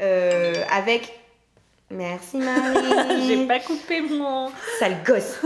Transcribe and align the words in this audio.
euh, 0.00 0.64
avec. 0.70 1.18
Merci 1.90 2.38
Marie. 2.38 3.24
J'ai 3.26 3.46
pas 3.46 3.60
coupé 3.60 4.00
mon. 4.00 4.50
Sale 4.78 5.02
gosse. 5.04 5.40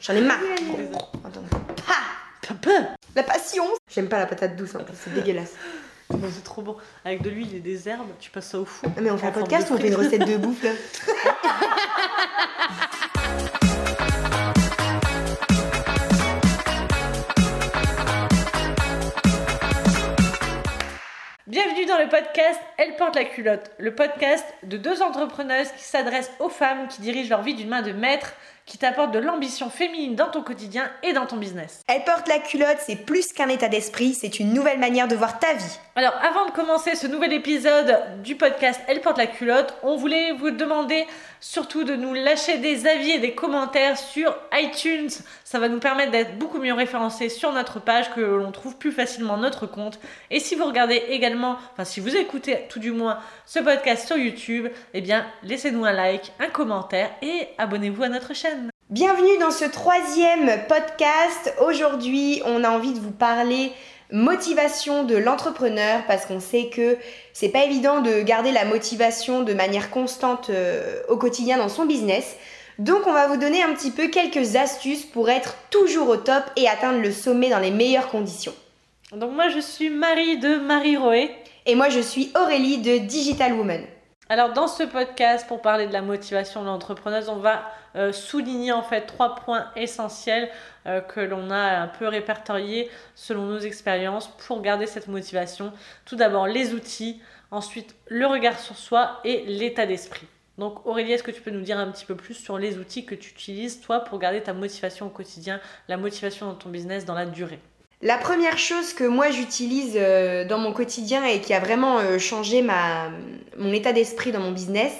J'en 0.00 0.14
ai 0.14 0.20
marre. 0.20 0.40
Attends. 1.24 1.44
La 3.14 3.22
passion. 3.22 3.64
J'aime 3.92 4.08
pas 4.08 4.18
la 4.18 4.26
patate 4.26 4.56
douce, 4.56 4.72
plus, 4.72 4.94
c'est 4.94 5.14
dégueulasse. 5.14 5.54
Bon, 6.10 6.28
c'est 6.32 6.44
trop 6.44 6.62
bon. 6.62 6.76
Avec 7.04 7.22
de 7.22 7.30
l'huile 7.30 7.54
et 7.54 7.60
des 7.60 7.88
herbes, 7.88 8.10
tu 8.20 8.30
passes 8.30 8.50
ça 8.50 8.60
au 8.60 8.64
four. 8.64 8.88
Mais 9.00 9.10
on 9.10 9.18
fait 9.18 9.28
un 9.28 9.32
podcast 9.32 9.70
ou 9.70 9.74
on 9.74 9.78
fait 9.78 9.88
une 9.88 9.96
recette 9.96 10.26
de 10.26 10.36
bouffe 10.36 10.62
là 10.62 10.70
Bienvenue 21.48 21.86
dans 21.86 21.98
le 21.98 22.08
podcast 22.08 22.58
Elle 22.76 22.96
porte 22.96 23.14
la 23.14 23.24
culotte, 23.24 23.70
le 23.78 23.94
podcast 23.94 24.44
de 24.64 24.76
deux 24.76 25.00
entrepreneuses 25.00 25.70
qui 25.76 25.84
s'adressent 25.84 26.32
aux 26.40 26.48
femmes 26.48 26.88
qui 26.88 27.02
dirigent 27.02 27.30
leur 27.30 27.42
vie 27.42 27.54
d'une 27.54 27.68
main 27.68 27.82
de 27.82 27.92
maître, 27.92 28.34
qui 28.66 28.78
t'apportent 28.78 29.12
de 29.12 29.20
l'ambition 29.20 29.70
féminine 29.70 30.16
dans 30.16 30.28
ton 30.28 30.42
quotidien 30.42 30.90
et 31.02 31.12
dans 31.12 31.26
ton 31.26 31.36
business. 31.36 31.82
Elle 31.86 32.04
porte 32.04 32.28
la 32.28 32.40
culotte, 32.40 32.78
c'est 32.84 32.96
plus 32.96 33.32
qu'un 33.32 33.48
état 33.48 33.68
d'esprit, 33.68 34.12
c'est 34.12 34.40
une 34.40 34.52
nouvelle 34.52 34.80
manière 34.80 35.08
de 35.08 35.14
voir 35.14 35.38
ta 35.38 35.54
vie. 35.54 35.78
Alors, 35.94 36.14
avant 36.22 36.46
de 36.46 36.50
commencer 36.50 36.94
ce 36.94 37.06
nouvel 37.06 37.32
épisode 37.32 38.22
du 38.22 38.34
podcast 38.34 38.80
Elle 38.88 39.00
porte 39.00 39.18
la 39.18 39.26
culotte, 39.26 39.74
on 39.82 39.96
voulait 39.96 40.32
vous 40.32 40.50
demander 40.50 41.06
surtout 41.40 41.84
de 41.84 41.94
nous 41.94 42.12
lâcher 42.12 42.58
des 42.58 42.86
avis 42.86 43.12
et 43.12 43.18
des 43.18 43.34
commentaires 43.34 43.96
sur 43.96 44.36
iTunes. 44.52 45.10
Ça 45.44 45.58
va 45.58 45.68
nous 45.68 45.78
permettre 45.78 46.10
d'être 46.10 46.38
beaucoup 46.38 46.58
mieux 46.58 46.74
référencés 46.74 47.28
sur 47.28 47.52
notre 47.52 47.80
page, 47.80 48.12
que 48.14 48.20
l'on 48.20 48.50
trouve 48.50 48.76
plus 48.76 48.92
facilement 48.92 49.36
notre 49.36 49.66
compte. 49.66 50.00
Et 50.30 50.40
si 50.40 50.54
vous 50.54 50.64
regardez 50.64 51.02
également, 51.08 51.56
enfin 51.72 51.84
si 51.84 52.00
vous 52.00 52.16
écoutez 52.16 52.66
tout 52.68 52.80
du 52.80 52.90
moins 52.90 53.18
ce 53.44 53.60
podcast 53.60 54.06
sur 54.06 54.16
YouTube, 54.16 54.68
eh 54.92 55.00
bien 55.00 55.24
laissez-nous 55.44 55.84
un 55.84 55.92
like, 55.92 56.32
un 56.40 56.48
commentaire 56.48 57.10
et 57.22 57.48
abonnez-vous 57.58 58.02
à 58.02 58.08
notre 58.08 58.34
chaîne. 58.34 58.55
Bienvenue 58.90 59.36
dans 59.40 59.50
ce 59.50 59.64
troisième 59.64 60.48
podcast. 60.68 61.52
Aujourd'hui, 61.60 62.40
on 62.44 62.62
a 62.62 62.70
envie 62.70 62.92
de 62.92 63.00
vous 63.00 63.10
parler 63.10 63.72
motivation 64.12 65.02
de 65.02 65.16
l'entrepreneur 65.16 66.04
parce 66.06 66.24
qu'on 66.24 66.38
sait 66.38 66.68
que 66.68 66.96
c'est 67.32 67.48
pas 67.48 67.64
évident 67.64 68.00
de 68.00 68.22
garder 68.22 68.52
la 68.52 68.64
motivation 68.64 69.42
de 69.42 69.54
manière 69.54 69.90
constante 69.90 70.50
euh, 70.50 71.02
au 71.08 71.16
quotidien 71.16 71.58
dans 71.58 71.68
son 71.68 71.84
business. 71.84 72.36
Donc 72.78 73.08
on 73.08 73.12
va 73.12 73.26
vous 73.26 73.36
donner 73.36 73.60
un 73.60 73.74
petit 73.74 73.90
peu 73.90 74.06
quelques 74.06 74.54
astuces 74.54 75.04
pour 75.04 75.30
être 75.30 75.56
toujours 75.70 76.08
au 76.08 76.16
top 76.16 76.44
et 76.54 76.68
atteindre 76.68 77.00
le 77.00 77.10
sommet 77.10 77.50
dans 77.50 77.58
les 77.58 77.72
meilleures 77.72 78.08
conditions. 78.08 78.54
Donc 79.10 79.32
moi 79.32 79.48
je 79.48 79.58
suis 79.58 79.90
Marie 79.90 80.38
de 80.38 80.58
Marie 80.58 80.96
Roé. 80.96 81.32
Et 81.66 81.74
moi 81.74 81.88
je 81.88 81.98
suis 81.98 82.30
Aurélie 82.40 82.78
de 82.78 82.98
Digital 82.98 83.52
Woman. 83.54 83.82
Alors 84.28 84.52
dans 84.52 84.66
ce 84.66 84.82
podcast, 84.82 85.46
pour 85.46 85.62
parler 85.62 85.86
de 85.86 85.92
la 85.92 86.02
motivation 86.02 86.62
de 86.62 86.66
l'entrepreneuse, 86.66 87.28
on 87.28 87.36
va 87.36 87.70
euh, 87.94 88.10
souligner 88.10 88.72
en 88.72 88.82
fait 88.82 89.02
trois 89.02 89.36
points 89.36 89.70
essentiels 89.76 90.50
euh, 90.86 91.00
que 91.00 91.20
l'on 91.20 91.50
a 91.50 91.78
un 91.78 91.86
peu 91.86 92.08
répertoriés 92.08 92.90
selon 93.14 93.44
nos 93.44 93.60
expériences 93.60 94.26
pour 94.38 94.62
garder 94.62 94.88
cette 94.88 95.06
motivation. 95.06 95.72
Tout 96.06 96.16
d'abord 96.16 96.48
les 96.48 96.74
outils, 96.74 97.22
ensuite 97.52 97.94
le 98.08 98.26
regard 98.26 98.58
sur 98.58 98.76
soi 98.76 99.20
et 99.22 99.44
l'état 99.46 99.86
d'esprit. 99.86 100.26
Donc 100.58 100.84
Aurélie, 100.86 101.12
est-ce 101.12 101.22
que 101.22 101.30
tu 101.30 101.40
peux 101.40 101.52
nous 101.52 101.60
dire 101.60 101.78
un 101.78 101.88
petit 101.92 102.04
peu 102.04 102.16
plus 102.16 102.34
sur 102.34 102.58
les 102.58 102.78
outils 102.78 103.06
que 103.06 103.14
tu 103.14 103.30
utilises 103.30 103.80
toi 103.80 104.00
pour 104.00 104.18
garder 104.18 104.42
ta 104.42 104.54
motivation 104.54 105.06
au 105.06 105.10
quotidien, 105.10 105.60
la 105.86 105.98
motivation 105.98 106.46
dans 106.46 106.54
ton 106.56 106.70
business 106.70 107.04
dans 107.04 107.14
la 107.14 107.26
durée? 107.26 107.60
La 108.02 108.18
première 108.18 108.58
chose 108.58 108.92
que 108.92 109.04
moi 109.04 109.30
j'utilise 109.30 109.94
euh, 109.96 110.44
dans 110.44 110.58
mon 110.58 110.74
quotidien 110.74 111.24
et 111.24 111.40
qui 111.40 111.54
a 111.54 111.60
vraiment 111.60 111.98
euh, 111.98 112.18
changé 112.18 112.60
ma, 112.60 113.10
mon 113.56 113.72
état 113.72 113.94
d'esprit 113.94 114.32
dans 114.32 114.40
mon 114.40 114.52
business, 114.52 114.92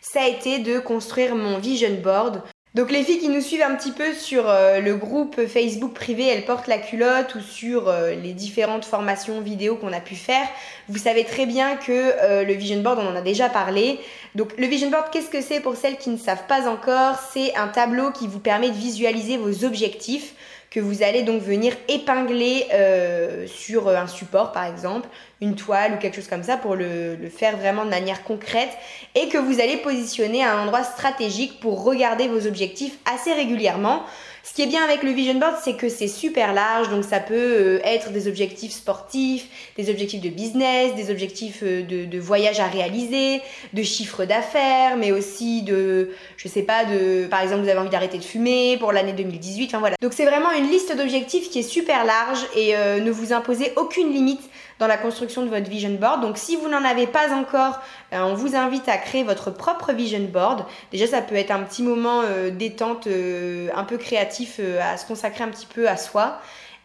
ça 0.00 0.22
a 0.22 0.26
été 0.26 0.58
de 0.58 0.80
construire 0.80 1.36
mon 1.36 1.58
vision 1.58 1.94
board. 2.02 2.42
Donc 2.74 2.90
les 2.90 3.04
filles 3.04 3.20
qui 3.20 3.28
nous 3.28 3.40
suivent 3.40 3.62
un 3.62 3.76
petit 3.76 3.92
peu 3.92 4.14
sur 4.14 4.48
euh, 4.48 4.80
le 4.80 4.96
groupe 4.96 5.46
Facebook 5.46 5.94
privé 5.94 6.26
Elles 6.26 6.44
portent 6.44 6.66
la 6.66 6.78
culotte 6.78 7.36
ou 7.36 7.40
sur 7.40 7.92
les 7.92 8.32
différentes 8.32 8.84
formations 8.84 9.40
vidéo 9.40 9.76
qu'on 9.76 9.92
a 9.92 10.00
pu 10.00 10.16
faire, 10.16 10.46
vous 10.88 10.98
savez 10.98 11.24
très 11.24 11.46
bien 11.46 11.76
que 11.76 12.44
le 12.44 12.52
vision 12.54 12.80
board, 12.80 12.98
on 12.98 13.08
en 13.08 13.16
a 13.16 13.22
déjà 13.22 13.48
parlé. 13.48 14.00
Donc 14.34 14.58
le 14.58 14.66
vision 14.66 14.90
board, 14.90 15.10
qu'est-ce 15.12 15.30
que 15.30 15.40
c'est 15.40 15.60
pour 15.60 15.76
celles 15.76 15.98
qui 15.98 16.10
ne 16.10 16.18
savent 16.18 16.46
pas 16.48 16.68
encore? 16.68 17.14
C'est 17.32 17.54
un 17.54 17.68
tableau 17.68 18.10
qui 18.10 18.26
vous 18.26 18.40
permet 18.40 18.70
de 18.70 18.76
visualiser 18.76 19.36
vos 19.36 19.64
objectifs 19.64 20.34
que 20.70 20.80
vous 20.80 21.02
allez 21.02 21.22
donc 21.22 21.42
venir 21.42 21.74
épingler 21.88 22.66
euh, 22.72 23.46
sur 23.46 23.88
un 23.88 24.06
support 24.06 24.52
par 24.52 24.64
exemple, 24.64 25.08
une 25.40 25.54
toile 25.54 25.94
ou 25.94 25.96
quelque 25.98 26.16
chose 26.16 26.28
comme 26.28 26.42
ça 26.42 26.56
pour 26.56 26.74
le, 26.74 27.16
faire 27.34 27.56
vraiment 27.56 27.84
de 27.84 27.90
manière 27.90 28.24
concrète 28.24 28.70
et 29.14 29.28
que 29.28 29.38
vous 29.38 29.60
allez 29.60 29.76
positionner 29.78 30.44
à 30.44 30.54
un 30.54 30.62
endroit 30.64 30.84
stratégique 30.84 31.60
pour 31.60 31.84
regarder 31.84 32.28
vos 32.28 32.46
objectifs 32.46 32.98
assez 33.12 33.32
régulièrement. 33.32 34.02
Ce 34.42 34.54
qui 34.54 34.62
est 34.62 34.66
bien 34.66 34.82
avec 34.82 35.02
le 35.02 35.10
vision 35.10 35.34
board, 35.34 35.56
c'est 35.62 35.76
que 35.76 35.90
c'est 35.90 36.08
super 36.08 36.54
large, 36.54 36.88
donc 36.88 37.04
ça 37.04 37.20
peut 37.20 37.34
euh, 37.34 37.80
être 37.84 38.10
des 38.10 38.26
objectifs 38.26 38.72
sportifs, 38.72 39.46
des 39.76 39.90
objectifs 39.90 40.22
de 40.22 40.30
business, 40.30 40.94
des 40.94 41.10
objectifs 41.10 41.60
euh, 41.62 41.82
de, 41.82 42.06
de 42.06 42.18
voyage 42.18 42.58
à 42.58 42.66
réaliser, 42.66 43.42
de 43.74 43.82
chiffre 43.82 44.24
d'affaires, 44.24 44.96
mais 44.96 45.12
aussi 45.12 45.62
de, 45.62 46.10
je 46.38 46.48
sais 46.48 46.62
pas, 46.62 46.86
de, 46.86 47.26
par 47.26 47.42
exemple, 47.42 47.62
vous 47.62 47.68
avez 47.68 47.78
envie 47.78 47.90
d'arrêter 47.90 48.16
de 48.16 48.24
fumer 48.24 48.78
pour 48.78 48.92
l'année 48.92 49.12
2018, 49.12 49.66
enfin 49.66 49.78
voilà. 49.78 49.96
Donc 50.00 50.14
c'est 50.14 50.26
vraiment 50.26 50.52
une 50.52 50.70
liste 50.70 50.96
d'objectifs 50.96 51.50
qui 51.50 51.58
est 51.58 51.62
super 51.62 52.06
large 52.06 52.40
et 52.56 52.74
euh, 52.76 52.98
ne 52.98 53.10
vous 53.10 53.34
imposez 53.34 53.72
aucune 53.76 54.10
limite 54.10 54.49
dans 54.80 54.86
la 54.86 54.96
construction 54.96 55.44
de 55.44 55.50
votre 55.50 55.68
vision 55.68 55.90
board. 55.90 56.22
Donc 56.22 56.38
si 56.38 56.56
vous 56.56 56.68
n'en 56.68 56.82
avez 56.84 57.06
pas 57.06 57.32
encore, 57.32 57.80
euh, 58.12 58.20
on 58.22 58.34
vous 58.34 58.56
invite 58.56 58.88
à 58.88 58.96
créer 58.96 59.22
votre 59.22 59.50
propre 59.50 59.92
vision 59.92 60.20
board. 60.20 60.64
Déjà 60.90 61.06
ça 61.06 61.20
peut 61.20 61.36
être 61.36 61.50
un 61.50 61.62
petit 61.62 61.82
moment 61.82 62.22
euh, 62.24 62.50
détente, 62.50 63.06
euh, 63.06 63.68
un 63.76 63.84
peu 63.84 63.98
créatif 63.98 64.58
à 64.82 64.96
se 64.96 65.06
consacrer 65.06 65.44
un 65.44 65.48
petit 65.48 65.66
peu 65.66 65.86
à 65.88 65.96
soi. 65.96 66.40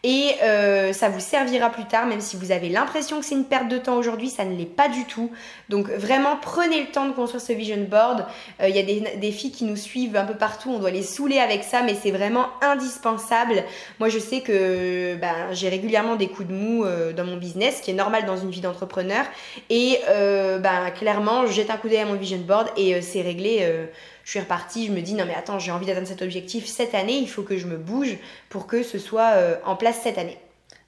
Et 0.08 0.36
euh, 0.44 0.92
ça 0.92 1.08
vous 1.08 1.18
servira 1.18 1.68
plus 1.68 1.84
tard, 1.84 2.06
même 2.06 2.20
si 2.20 2.36
vous 2.36 2.52
avez 2.52 2.68
l'impression 2.68 3.18
que 3.18 3.26
c'est 3.26 3.34
une 3.34 3.44
perte 3.44 3.66
de 3.66 3.76
temps 3.76 3.96
aujourd'hui, 3.96 4.30
ça 4.30 4.44
ne 4.44 4.56
l'est 4.56 4.64
pas 4.64 4.88
du 4.88 5.04
tout. 5.04 5.32
Donc 5.68 5.90
vraiment, 5.90 6.36
prenez 6.40 6.80
le 6.80 6.86
temps 6.86 7.08
de 7.08 7.12
construire 7.12 7.42
ce 7.42 7.52
vision 7.52 7.78
board. 7.90 8.24
Euh, 8.62 8.68
Il 8.68 8.76
y 8.76 8.78
a 8.78 8.84
des, 8.84 9.32
filles 9.32 9.50
qui 9.50 9.64
nous 9.64 9.74
suivent 9.74 10.16
un 10.16 10.24
peu 10.24 10.36
partout, 10.36 10.70
on 10.70 10.78
doit 10.78 10.92
les 10.92 11.02
saouler 11.02 11.40
avec 11.40 11.64
ça, 11.64 11.82
mais 11.82 11.96
c'est 12.00 12.12
vraiment 12.12 12.46
indispensable. 12.62 13.64
Moi, 13.98 14.08
je 14.08 14.20
sais 14.20 14.42
que 14.42 15.16
ben, 15.16 15.34
j'ai 15.50 15.68
régulièrement 15.68 16.14
des 16.14 16.28
coups 16.28 16.50
de 16.50 16.54
mou 16.54 16.84
euh, 16.84 17.12
dans 17.12 17.24
mon 17.24 17.36
business, 17.36 17.78
ce 17.78 17.82
qui 17.82 17.90
est 17.90 17.94
normal 17.94 18.26
dans 18.26 18.36
une 18.36 18.50
vie 18.50 18.60
d'entrepreneur. 18.60 19.24
Et 19.70 19.98
ben, 20.06 20.92
clairement, 20.96 21.46
je 21.46 21.52
jette 21.52 21.70
un 21.70 21.78
coup 21.78 21.88
d'œil 21.88 21.98
à 21.98 22.06
mon 22.06 22.14
vision 22.14 22.38
board 22.38 22.68
et 22.76 23.02
c'est 23.02 23.22
réglé. 23.22 23.88
Je 24.26 24.32
suis 24.32 24.40
repartie, 24.40 24.86
je 24.88 24.92
me 24.92 25.00
dis 25.02 25.14
non 25.14 25.24
mais 25.24 25.36
attends, 25.36 25.60
j'ai 25.60 25.70
envie 25.70 25.86
d'atteindre 25.86 26.08
cet 26.08 26.20
objectif 26.20 26.66
cette 26.66 26.96
année, 26.96 27.16
il 27.16 27.28
faut 27.30 27.44
que 27.44 27.56
je 27.56 27.68
me 27.68 27.76
bouge 27.76 28.18
pour 28.48 28.66
que 28.66 28.82
ce 28.82 28.98
soit 28.98 29.30
euh, 29.36 29.54
en 29.64 29.76
place 29.76 30.00
cette 30.02 30.18
année. 30.18 30.36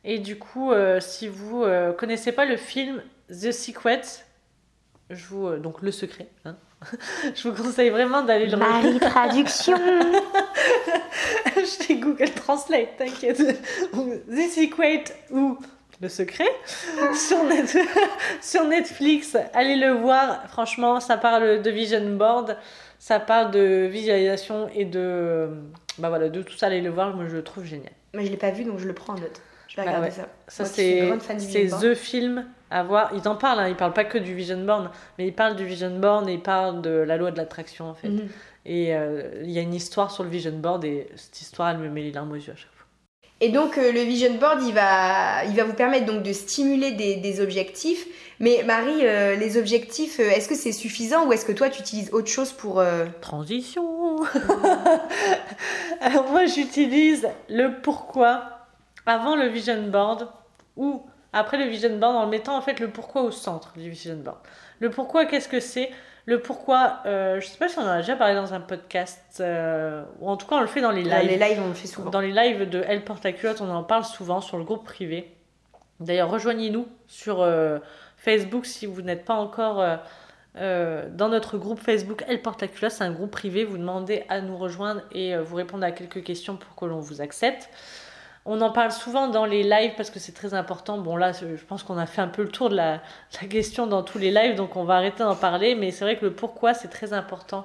Et 0.05 0.19
du 0.19 0.37
coup, 0.39 0.73
euh, 0.73 0.99
si 0.99 1.29
vous 1.29 1.63
euh, 1.63 1.93
connaissez 1.93 2.33
pas 2.33 2.47
le 2.47 2.57
film 2.57 3.01
The 3.31 3.53
Secret, 3.53 4.03
je 5.11 5.25
vous 5.27 5.47
euh, 5.47 5.59
donc 5.59 5.83
le 5.83 5.93
secret, 5.93 6.27
hein, 6.45 6.57
je 7.37 7.49
vous 7.49 7.63
conseille 7.63 7.91
vraiment 7.91 8.23
d'aller 8.23 8.47
le 8.47 8.57
regarder. 8.57 8.99
Traduction 9.01 9.77
Je 11.57 11.95
Google 11.95 12.31
Translate, 12.31 12.97
t'inquiète. 12.99 13.39
The 13.39 14.51
Secret 14.53 15.05
ou 15.31 15.59
le 16.01 16.09
secret 16.09 16.49
sur, 17.15 17.43
Net- 17.45 17.79
sur 18.41 18.65
Netflix, 18.65 19.37
allez 19.55 19.77
le 19.77 19.91
voir. 19.93 20.49
Franchement, 20.49 21.01
ça 21.01 21.17
parle 21.17 21.63
de 21.63 21.71
vision 21.71 22.17
board, 22.17 22.57
ça 22.99 23.21
parle 23.21 23.51
de 23.51 23.87
visualisation 23.87 24.69
et 24.75 24.85
de 24.85 25.49
bah 25.99 26.09
voilà 26.09 26.29
de 26.29 26.43
tout 26.43 26.57
ça. 26.57 26.67
Allez 26.67 26.81
le 26.81 26.91
voir, 26.91 27.15
moi 27.15 27.27
je 27.29 27.37
le 27.37 27.45
trouve 27.45 27.65
génial. 27.65 27.93
Mais 28.15 28.25
je 28.27 28.31
l'ai 28.31 28.37
pas 28.37 28.51
vu 28.51 28.65
donc 28.65 28.79
je 28.79 28.87
le 28.87 28.95
prends 28.95 29.15
en 29.15 29.19
note. 29.19 29.41
Je 29.69 29.77
vais 29.77 29.83
Bah 29.85 29.91
regarder 29.91 30.09
ouais. 30.09 30.13
ça. 30.13 30.29
Ça, 30.49 30.65
c'est. 30.65 31.13
The 31.81 31.95
Film 31.95 32.47
à 32.71 32.83
voir. 32.83 33.11
Ils 33.15 33.29
en 33.29 33.37
parlent, 33.37 33.61
hein. 33.61 33.69
ils 33.69 33.77
parlent 33.77 33.93
pas 33.93 34.05
que 34.05 34.19
du 34.19 34.35
Vision 34.35 34.63
Board, 34.65 34.91
mais 35.19 35.27
ils 35.27 35.35
parlent 35.35 35.57
du 35.57 35.65
Vision 35.67 35.99
Board 35.99 36.29
et 36.29 36.35
ils 36.35 36.43
parlent 36.43 36.81
de 36.83 36.91
la 36.91 37.17
loi 37.17 37.31
de 37.31 37.37
l'attraction 37.37 37.87
en 37.87 37.95
fait. 37.95 38.09
Mhm. 38.09 38.29
Et 38.67 38.95
euh, 38.95 39.43
il 39.43 39.51
y 39.51 39.59
a 39.59 39.63
une 39.63 39.75
histoire 39.75 40.11
sur 40.11 40.25
le 40.25 40.31
Vision 40.31 40.53
Board 40.53 40.85
et 40.85 41.09
cette 41.17 41.41
histoire, 41.41 41.71
elle 41.71 41.79
me 41.79 41.89
met 41.89 42.03
les 42.03 42.13
larmes 42.13 42.33
aux 42.33 42.37
yeux 42.37 42.53
à 42.53 42.57
chaque 42.57 42.73
fois. 42.75 42.87
Et 43.41 43.51
donc 43.51 43.79
euh, 43.79 43.93
le 43.93 44.01
vision 44.01 44.35
board, 44.35 44.61
il 44.65 44.75
va, 44.75 45.45
il 45.45 45.55
va 45.55 45.63
vous 45.63 45.73
permettre 45.75 46.07
donc 46.07 46.25
de 46.25 46.33
stimuler 46.33 46.93
des, 46.93 47.17
des 47.17 47.41
objectifs. 47.41 48.07
Mais 48.41 48.63
Marie, 48.65 49.05
euh, 49.07 49.35
les 49.35 49.57
objectifs, 49.57 50.21
euh, 50.21 50.31
est-ce 50.31 50.49
que 50.49 50.55
c'est 50.55 50.73
suffisant 50.73 51.27
ou 51.27 51.33
est-ce 51.33 51.45
que 51.45 51.53
toi 51.53 51.69
tu 51.71 51.81
utilises 51.81 52.13
autre 52.13 52.29
chose 52.29 52.53
pour 52.53 52.79
euh, 52.79 53.07
Transition 53.21 54.17
Alors 56.01 56.31
moi, 56.31 56.47
j'utilise 56.47 57.29
le 57.49 57.81
pourquoi 57.81 58.59
avant 59.07 59.35
le 59.35 59.47
Vision 59.47 59.83
Board 59.89 60.29
ou 60.77 61.03
après 61.33 61.59
le 61.59 61.65
Vision 61.65 61.97
Board 61.99 62.15
en 62.15 62.27
mettant 62.27 62.57
en 62.57 62.63
fait 62.63 62.79
le 62.79 62.89
pourquoi 62.89 63.23
au 63.23 63.31
centre 63.31 63.73
du 63.77 63.91
Vision 63.91 64.17
Board. 64.17 64.39
Le 64.79 64.91
pourquoi, 64.91 65.25
qu'est-ce 65.27 65.49
que 65.49 65.61
c'est? 65.61 65.91
Le 66.27 66.41
pourquoi, 66.41 67.01
euh, 67.07 67.41
je 67.41 67.47
sais 67.47 67.57
pas 67.57 67.69
si 67.69 67.79
on 67.79 67.83
en 67.83 67.89
a 67.89 67.97
déjà 67.99 68.15
parlé 68.15 68.35
dans 68.35 68.53
un 68.53 68.61
podcast, 68.61 69.39
euh, 69.41 70.05
ou 70.21 70.29
en 70.29 70.37
tout 70.37 70.47
cas 70.47 70.57
on 70.57 70.61
le 70.61 70.67
fait 70.67 70.83
dans 70.83 70.91
les 70.91 71.03
lives. 71.03 71.27
les 71.27 71.39
lives 71.39 71.59
on 71.65 71.69
le 71.69 71.75
fait 71.75 71.89
souvent. 71.89 72.11
Dans 72.11 72.21
les 72.21 72.33
lives 72.33 72.69
de 72.69 72.85
Elle 72.87 73.03
porte 73.03 73.25
la 73.25 73.33
culotte, 73.33 73.63
on 73.63 73.71
en 73.71 73.83
parle 73.83 74.05
souvent 74.05 74.43
sur 74.43 74.59
le 74.59 74.65
groupe 74.65 74.85
privé. 74.85 75.35
D'ailleurs, 76.01 76.31
rejoignez-nous 76.31 76.87
sur 77.07 77.41
euh, 77.41 77.79
Facebook 78.29 78.67
si 78.67 78.85
vous 78.85 79.01
n'êtes 79.01 79.25
pas 79.25 79.37
encore 79.37 79.81
euh, 79.81 79.97
euh, 80.59 81.09
dans 81.11 81.31
notre 81.31 81.57
groupe 81.57 81.81
Facebook 81.81 82.25
Elle 82.29 82.43
porte 82.43 82.61
la 82.61 82.69
culotte, 82.69 82.93
c'est 82.93 83.05
un 83.05 83.11
groupe 83.11 83.31
privé, 83.31 83.65
vous 83.65 83.79
demandez 83.79 84.25
à 84.29 84.43
nous 84.43 84.59
rejoindre 84.59 85.01
et 85.13 85.35
euh, 85.35 85.43
vous 85.43 85.57
répondre 85.57 85.83
à 85.83 85.93
quelques 85.93 86.23
questions 86.23 86.57
pour 86.57 86.75
que 86.75 86.85
l'on 86.85 87.01
vous 87.01 87.23
accepte. 87.23 87.71
On 88.45 88.61
en 88.61 88.71
parle 88.71 88.93
souvent 88.93 89.29
dans 89.29 89.47
les 89.47 89.63
lives 89.63 89.95
parce 89.97 90.11
que 90.11 90.19
c'est 90.19 90.33
très 90.33 90.53
important. 90.53 90.99
Bon 90.99 91.17
là, 91.17 91.33
je 91.33 91.65
pense 91.67 91.83
qu'on 91.83 91.97
a 91.97 92.05
fait 92.05 92.21
un 92.21 92.29
peu 92.29 92.43
le 92.43 92.51
tour 92.51 92.69
de 92.69 92.77
la, 92.77 93.01
la 93.41 93.49
question 93.49 93.87
dans 93.87 94.03
tous 94.03 94.19
les 94.19 94.31
lives, 94.31 94.57
donc 94.57 94.77
on 94.77 94.85
va 94.85 94.97
arrêter 94.97 95.23
d'en 95.23 95.35
parler, 95.35 95.75
mais 95.75 95.91
c'est 95.91 96.05
vrai 96.05 96.19
que 96.19 96.27
le 96.27 96.35
pourquoi, 96.35 96.75
c'est 96.75 96.89
très 96.89 97.15
important 97.15 97.65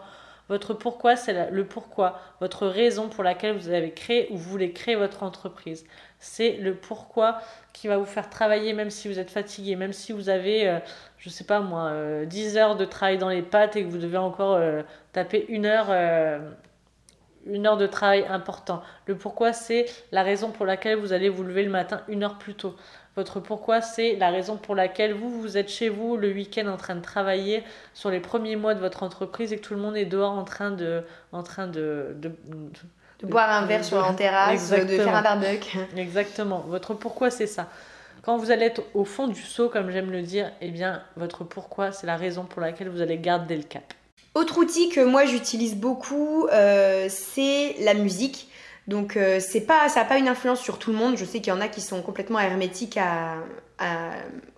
votre 0.50 0.74
pourquoi, 0.74 1.16
c'est 1.16 1.50
le 1.52 1.66
pourquoi, 1.66 2.20
votre 2.42 2.68
raison 2.68 3.08
pour 3.08 3.24
laquelle 3.24 3.56
vous 3.56 3.70
avez 3.70 3.92
créé 3.92 4.28
ou 4.30 4.38
vous 4.38 4.50
voulez 4.50 4.74
créer 4.74 4.96
votre 4.96 5.24
entreprise. 5.24 5.86
C'est 6.24 6.54
le 6.54 6.74
pourquoi 6.74 7.40
qui 7.74 7.90
va 7.90 7.98
vous 7.98 8.06
faire 8.06 8.30
travailler 8.30 8.72
même 8.72 8.90
si 8.90 9.10
vous 9.10 9.20
êtes 9.20 9.30
fatigué, 9.30 9.76
même 9.76 9.92
si 9.92 10.14
vous 10.14 10.30
avez, 10.30 10.70
euh, 10.70 10.80
je 11.18 11.28
sais 11.28 11.44
pas 11.44 11.60
moi, 11.60 11.92
10 12.26 12.56
euh, 12.56 12.60
heures 12.62 12.76
de 12.78 12.86
travail 12.86 13.18
dans 13.18 13.28
les 13.28 13.42
pattes 13.42 13.76
et 13.76 13.84
que 13.84 13.90
vous 13.90 13.98
devez 13.98 14.18
encore 14.18 14.54
euh, 14.54 14.84
taper 15.12 15.46
une 15.50 15.66
heure, 15.66 15.90
une 17.46 17.68
heure 17.68 17.76
de 17.76 17.88
travail 17.88 18.26
important. 18.30 18.82
Le 19.06 19.18
pourquoi, 19.18 19.52
c'est 19.52 19.86
la 20.14 20.24
raison 20.24 20.52
pour 20.52 20.66
laquelle 20.66 20.98
vous 20.98 21.12
allez 21.12 21.28
vous 21.28 21.44
lever 21.44 21.64
le 21.64 21.70
matin 21.70 22.04
une 22.08 22.24
heure 22.24 22.38
plus 22.38 22.56
tôt. 22.56 22.74
Votre 23.18 23.42
pourquoi, 23.42 23.82
c'est 23.82 24.16
la 24.16 24.30
raison 24.30 24.56
pour 24.56 24.76
laquelle 24.76 25.14
vous, 25.14 25.30
vous 25.42 25.58
êtes 25.58 25.70
chez 25.70 25.90
vous 25.90 26.16
le 26.16 26.32
week-end 26.32 26.68
en 26.68 26.78
train 26.78 26.96
de 26.96 27.02
travailler 27.02 27.66
sur 27.94 28.10
les 28.10 28.22
premiers 28.22 28.56
mois 28.56 28.76
de 28.76 28.80
votre 28.80 29.04
entreprise 29.04 29.52
et 29.52 29.58
que 29.58 29.62
tout 29.62 29.74
le 29.74 29.82
monde 29.82 29.98
est 29.98 30.06
dehors 30.06 30.32
en 30.32 30.46
train 30.46 30.72
de, 30.72 31.04
boire 33.24 33.50
un 33.50 33.66
verre 33.66 33.84
sur 33.84 34.02
la 34.02 34.14
terrasse, 34.14 34.70
de 34.70 34.86
faire 34.86 35.16
un 35.16 35.22
barbecue. 35.22 35.78
Exactement. 35.98 36.64
Votre 36.68 36.94
pourquoi, 36.94 37.30
c'est 37.30 37.48
ça. 37.48 37.68
Quand 38.24 38.38
vous 38.38 38.52
allez 38.52 38.66
être 38.66 38.84
au 38.94 39.04
fond 39.04 39.28
du 39.28 39.42
seau, 39.42 39.68
comme 39.68 39.92
j'aime 39.92 40.10
le 40.10 40.22
dire, 40.22 40.52
eh 40.62 40.70
bien, 40.70 41.02
votre 41.18 41.44
pourquoi, 41.44 41.92
c'est 41.92 42.08
la 42.08 42.16
raison 42.16 42.46
pour 42.46 42.62
laquelle 42.62 42.90
vous 42.90 43.02
allez 43.02 43.18
garder 43.18 43.58
le 43.58 43.64
cap. 43.64 43.94
Autre 44.34 44.58
outil 44.58 44.90
que 44.90 45.02
moi 45.02 45.26
j'utilise 45.26 45.76
beaucoup, 45.76 46.48
euh, 46.48 47.08
c'est 47.10 47.76
la 47.82 47.94
musique. 47.94 48.48
Donc 48.88 49.16
euh, 49.16 49.40
ça 49.40 49.60
n'a 49.96 50.06
pas 50.06 50.18
une 50.18 50.28
influence 50.28 50.60
sur 50.60 50.78
tout 50.78 50.92
le 50.92 50.98
monde. 50.98 51.18
Je 51.18 51.26
sais 51.26 51.40
qu'il 51.40 51.54
y 51.54 51.56
en 51.56 51.62
a 51.62 51.68
qui 51.68 51.82
sont 51.82 52.02
complètement 52.02 52.40
hermétiques 52.40 52.98
à, 52.98 53.36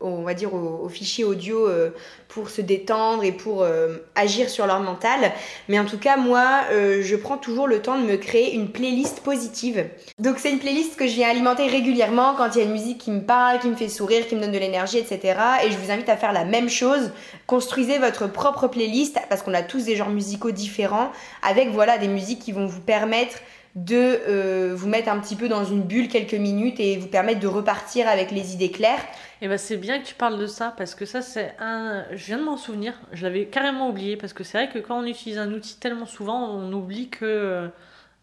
on 0.02 0.22
va 0.22 0.36
dire 0.36 0.52
fichiers 0.90 1.24
audio 1.24 1.68
euh, 1.68 1.90
pour 2.28 2.50
se 2.50 2.62
détendre 2.62 3.24
et 3.24 3.32
pour 3.32 3.64
euh, 3.64 3.98
agir 4.14 4.50
sur 4.50 4.68
leur 4.68 4.80
mental. 4.82 5.32
Mais 5.68 5.80
en 5.80 5.86
tout 5.86 5.98
cas, 5.98 6.18
moi, 6.18 6.62
je 6.72 7.16
prends 7.16 7.38
toujours 7.38 7.68
le 7.68 7.82
temps 7.82 7.98
de 7.98 8.06
me 8.06 8.18
créer 8.18 8.54
une 8.54 8.70
playlist 8.70 9.22
positive. 9.22 9.86
Donc 10.20 10.38
c'est 10.38 10.52
une 10.52 10.60
playlist 10.60 10.96
que 10.96 11.08
je 11.08 11.14
viens 11.14 11.30
alimenter 11.30 11.68
régulièrement 11.68 12.36
quand 12.36 12.56
il 12.56 12.60
y 12.60 12.62
a 12.62 12.66
une 12.66 12.72
musique 12.72 13.00
qui 13.00 13.12
me 13.12 13.22
parle, 13.22 13.60
qui 13.60 13.68
me 13.68 13.76
fait 13.76 13.90
sourire, 13.90 14.28
qui 14.28 14.36
me 14.36 14.42
donne 14.42 14.52
de 14.52 14.60
l'énergie, 14.60 14.98
etc. 14.98 15.40
Et 15.64 15.72
je 15.72 15.78
vous 15.78 15.92
invite 15.92 16.10
à 16.10 16.18
faire 16.18 16.34
la 16.34 16.46
même 16.46 16.70
chose. 16.70 17.12
Construisez 17.48 18.00
votre 18.00 18.28
propre 18.28 18.68
playlist 18.68 19.18
parce 19.30 19.42
qu'on 19.42 19.54
a 19.54 19.64
tous 19.64 19.86
des 19.86 19.96
genres 19.96 20.10
musicaux 20.10 20.52
différents 20.52 21.12
avec 21.42 21.70
voilà 21.70 21.98
des 21.98 22.08
musiques 22.08 22.40
qui 22.40 22.52
vont 22.52 22.66
vous 22.66 22.82
permettre 22.82 23.38
de 23.76 24.22
euh, 24.28 24.74
vous 24.74 24.88
mettre 24.88 25.10
un 25.10 25.20
petit 25.20 25.36
peu 25.36 25.50
dans 25.50 25.66
une 25.66 25.84
bulle 25.84 26.08
quelques 26.08 26.34
minutes 26.34 26.80
et 26.80 26.98
vous 26.98 27.08
permettre 27.08 27.42
de 27.42 27.48
repartir 27.48 28.08
avec 28.08 28.32
les 28.32 28.54
idées 28.54 28.72
claires. 28.72 29.02
Et 29.42 29.46
eh 29.46 29.48
ben 29.50 29.58
c'est 29.58 29.76
bien 29.76 30.00
que 30.00 30.06
tu 30.06 30.16
parles 30.16 30.40
de 30.40 30.48
ça 30.48 30.74
parce 30.78 30.96
que 30.96 31.06
ça 31.06 31.22
c'est 31.22 31.54
un 31.60 32.06
je 32.12 32.26
viens 32.26 32.38
de 32.38 32.44
m'en 32.44 32.56
souvenir, 32.56 32.94
je 33.12 33.24
l'avais 33.24 33.46
carrément 33.48 33.90
oublié 33.90 34.16
parce 34.16 34.32
que 34.32 34.46
c'est 34.46 34.58
vrai 34.58 34.70
que 34.74 34.80
quand 34.80 34.98
on 34.98 35.06
utilise 35.06 35.38
un 35.38 35.52
outil 35.52 35.78
tellement 35.78 36.06
souvent, 36.06 36.50
on 36.52 36.72
oublie 36.72 37.10
que 37.10 37.26
euh, 37.26 37.68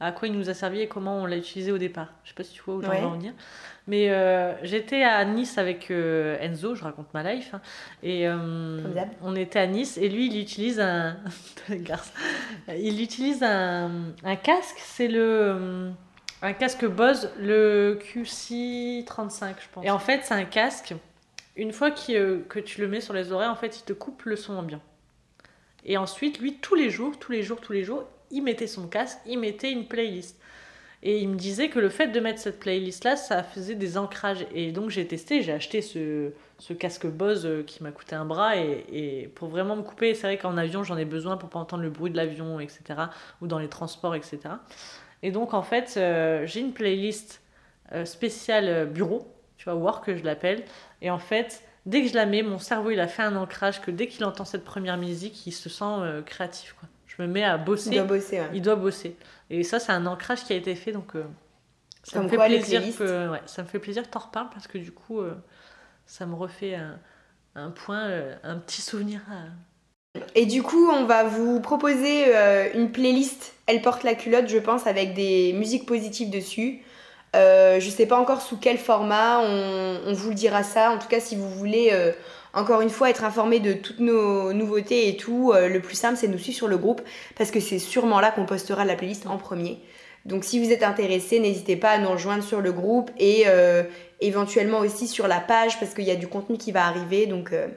à 0.00 0.10
quoi 0.10 0.26
il 0.26 0.34
nous 0.34 0.48
a 0.48 0.54
servi 0.54 0.80
et 0.80 0.88
comment 0.88 1.18
on 1.18 1.26
l'a 1.26 1.36
utilisé 1.36 1.70
au 1.70 1.78
départ. 1.78 2.08
Je 2.24 2.30
sais 2.30 2.34
pas 2.34 2.44
si 2.44 2.54
tu 2.54 2.62
vois 2.62 2.76
où 2.76 2.82
j'en 2.82 2.90
veux 2.90 3.06
en 3.06 3.10
venir. 3.10 3.34
Mais 3.88 4.10
euh, 4.10 4.54
j'étais 4.64 5.02
à 5.02 5.24
Nice 5.24 5.58
avec 5.58 5.90
euh, 5.90 6.38
Enzo, 6.40 6.74
je 6.74 6.84
raconte 6.84 7.12
ma 7.14 7.22
life. 7.22 7.52
Hein, 7.52 7.60
et 8.02 8.28
euh, 8.28 8.80
on 9.22 9.34
était 9.34 9.58
à 9.58 9.66
Nice 9.66 9.98
et 9.98 10.08
lui, 10.08 10.26
il 10.26 10.40
utilise 10.40 10.78
un. 10.78 11.16
il 11.68 13.02
utilise 13.02 13.42
un, 13.42 13.90
un 14.22 14.36
casque, 14.36 14.78
c'est 14.78 15.08
le. 15.08 15.90
Un 16.44 16.52
casque 16.54 16.84
Bose, 16.84 17.30
le 17.38 18.00
QC35, 18.02 19.54
je 19.60 19.68
pense. 19.72 19.84
Et 19.84 19.90
en 19.90 20.00
fait, 20.00 20.22
c'est 20.24 20.34
un 20.34 20.44
casque. 20.44 20.94
Une 21.54 21.72
fois 21.72 21.90
que 21.90 22.58
tu 22.60 22.80
le 22.80 22.88
mets 22.88 23.00
sur 23.00 23.14
les 23.14 23.30
oreilles, 23.30 23.48
en 23.48 23.54
fait, 23.54 23.78
il 23.78 23.82
te 23.82 23.92
coupe 23.92 24.24
le 24.24 24.34
son 24.36 24.56
ambiant. 24.56 24.80
Et 25.84 25.96
ensuite, 25.96 26.40
lui, 26.40 26.54
tous 26.54 26.74
les 26.74 26.90
jours, 26.90 27.18
tous 27.18 27.30
les 27.30 27.42
jours, 27.42 27.60
tous 27.60 27.72
les 27.72 27.84
jours, 27.84 28.08
il 28.30 28.42
mettait 28.42 28.66
son 28.66 28.88
casque, 28.88 29.18
il 29.26 29.38
mettait 29.38 29.70
une 29.70 29.86
playlist. 29.86 30.41
Et 31.04 31.18
il 31.20 31.28
me 31.28 31.34
disait 31.34 31.68
que 31.68 31.80
le 31.80 31.88
fait 31.88 32.08
de 32.08 32.20
mettre 32.20 32.38
cette 32.38 32.60
playlist-là, 32.60 33.16
ça 33.16 33.42
faisait 33.42 33.74
des 33.74 33.98
ancrages. 33.98 34.46
Et 34.54 34.70
donc 34.70 34.90
j'ai 34.90 35.06
testé, 35.06 35.42
j'ai 35.42 35.52
acheté 35.52 35.82
ce, 35.82 36.30
casque 36.78 37.06
Bose 37.06 37.44
euh, 37.44 37.64
qui 37.64 37.82
m'a 37.82 37.90
coûté 37.90 38.14
un 38.14 38.24
bras. 38.24 38.56
Et, 38.56 38.84
et 38.92 39.28
pour 39.28 39.48
vraiment 39.48 39.74
me 39.74 39.82
couper, 39.82 40.14
c'est 40.14 40.28
vrai 40.28 40.38
qu'en 40.38 40.56
avion, 40.56 40.84
j'en 40.84 40.96
ai 40.96 41.04
besoin 41.04 41.36
pour 41.36 41.48
pas 41.48 41.58
entendre 41.58 41.82
le 41.82 41.90
bruit 41.90 42.12
de 42.12 42.16
l'avion, 42.16 42.60
etc. 42.60 42.82
Ou 43.40 43.48
dans 43.48 43.58
les 43.58 43.68
transports, 43.68 44.14
etc. 44.14 44.38
Et 45.24 45.32
donc 45.32 45.54
en 45.54 45.62
fait, 45.62 45.94
euh, 45.96 46.46
j'ai 46.46 46.60
une 46.60 46.72
playlist 46.72 47.42
euh, 47.92 48.04
spéciale 48.04 48.86
bureau, 48.86 49.26
tu 49.56 49.64
vois, 49.64 49.74
work, 49.74 50.14
je 50.14 50.22
l'appelle. 50.22 50.64
Et 51.00 51.10
en 51.10 51.18
fait, 51.18 51.64
dès 51.84 52.02
que 52.02 52.08
je 52.08 52.14
la 52.14 52.26
mets, 52.26 52.42
mon 52.42 52.58
cerveau, 52.58 52.90
il 52.90 53.00
a 53.00 53.08
fait 53.08 53.22
un 53.22 53.34
ancrage 53.34 53.80
que 53.80 53.90
dès 53.90 54.06
qu'il 54.06 54.24
entend 54.24 54.44
cette 54.44 54.64
première 54.64 54.98
musique, 54.98 55.48
il 55.48 55.52
se 55.52 55.68
sent 55.68 56.22
créatif, 56.26 56.76
quoi 56.78 56.88
je 57.16 57.22
me 57.22 57.28
mets 57.28 57.44
à 57.44 57.58
bosser. 57.58 57.90
Il 57.90 57.96
doit 57.96 58.04
bosser, 58.04 58.42
Il 58.54 58.62
doit 58.62 58.76
bosser. 58.76 59.16
Et 59.50 59.62
ça, 59.64 59.78
c'est 59.78 59.92
un 59.92 60.06
ancrage 60.06 60.44
qui 60.44 60.52
a 60.52 60.56
été 60.56 60.74
fait, 60.74 60.92
donc 60.92 61.14
euh, 61.14 61.24
ça, 62.02 62.20
me 62.20 62.28
fait 62.28 62.36
plaisir 62.38 62.82
que, 62.96 63.30
ouais, 63.30 63.42
ça 63.46 63.62
me 63.62 63.68
fait 63.68 63.78
plaisir 63.78 64.02
que 64.02 64.10
tu 64.10 64.16
en 64.16 64.20
reparles 64.20 64.48
parce 64.50 64.66
que 64.66 64.78
du 64.78 64.92
coup, 64.92 65.20
euh, 65.20 65.34
ça 66.06 66.26
me 66.26 66.34
refait 66.34 66.74
un, 66.74 66.98
un 67.54 67.70
point, 67.70 68.06
euh, 68.06 68.34
un 68.44 68.56
petit 68.56 68.80
souvenir. 68.80 69.20
Et 70.34 70.46
du 70.46 70.62
coup, 70.62 70.90
on 70.90 71.04
va 71.04 71.24
vous 71.24 71.60
proposer 71.60 72.34
une 72.74 72.92
playlist 72.92 73.54
Elle 73.66 73.80
porte 73.80 74.02
la 74.02 74.14
culotte, 74.14 74.48
je 74.48 74.58
pense, 74.58 74.86
avec 74.86 75.14
des 75.14 75.54
musiques 75.54 75.86
positives 75.86 76.28
dessus. 76.28 76.82
je 77.34 77.94
sais 77.94 78.06
pas 78.06 78.18
encore 78.18 78.42
sous 78.42 78.58
quel 78.58 78.76
format, 78.76 79.40
on, 79.40 80.00
on, 80.06 80.12
vous 80.12 80.30
le 80.30 80.34
dira 80.34 80.62
ça. 80.62 80.90
En 80.90 80.98
tout 80.98 81.08
cas, 81.08 81.20
si 81.20 81.34
vous 81.36 81.48
voulez 81.48 82.12
encore 82.54 82.82
une 82.82 82.90
fois, 82.90 83.08
être 83.08 83.24
informé 83.24 83.60
de 83.60 83.72
toutes 83.72 84.00
nos 84.00 84.52
nouveautés 84.52 85.08
et 85.08 85.16
tout, 85.16 85.52
euh, 85.52 85.68
le 85.68 85.80
plus 85.80 85.96
simple, 85.96 86.16
c'est 86.16 86.26
de 86.28 86.32
nous 86.32 86.38
suivre 86.38 86.56
sur 86.56 86.68
le 86.68 86.76
groupe 86.76 87.00
parce 87.36 87.50
que 87.50 87.60
c'est 87.60 87.78
sûrement 87.78 88.20
là 88.20 88.30
qu'on 88.30 88.44
postera 88.44 88.84
la 88.84 88.94
playlist 88.94 89.26
en 89.26 89.38
premier. 89.38 89.80
Donc 90.24 90.44
si 90.44 90.62
vous 90.62 90.70
êtes 90.70 90.82
intéressé, 90.82 91.40
n'hésitez 91.40 91.76
pas 91.76 91.90
à 91.90 91.98
nous 91.98 92.10
rejoindre 92.10 92.44
sur 92.44 92.60
le 92.60 92.72
groupe 92.72 93.10
et 93.18 93.44
euh, 93.46 93.82
éventuellement 94.20 94.78
aussi 94.78 95.08
sur 95.08 95.26
la 95.26 95.40
page 95.40 95.80
parce 95.80 95.94
qu'il 95.94 96.04
y 96.04 96.10
a 96.10 96.16
du 96.16 96.28
contenu 96.28 96.58
qui 96.58 96.72
va 96.72 96.86
arriver. 96.86 97.26
Donc, 97.26 97.52
euh, 97.52 97.68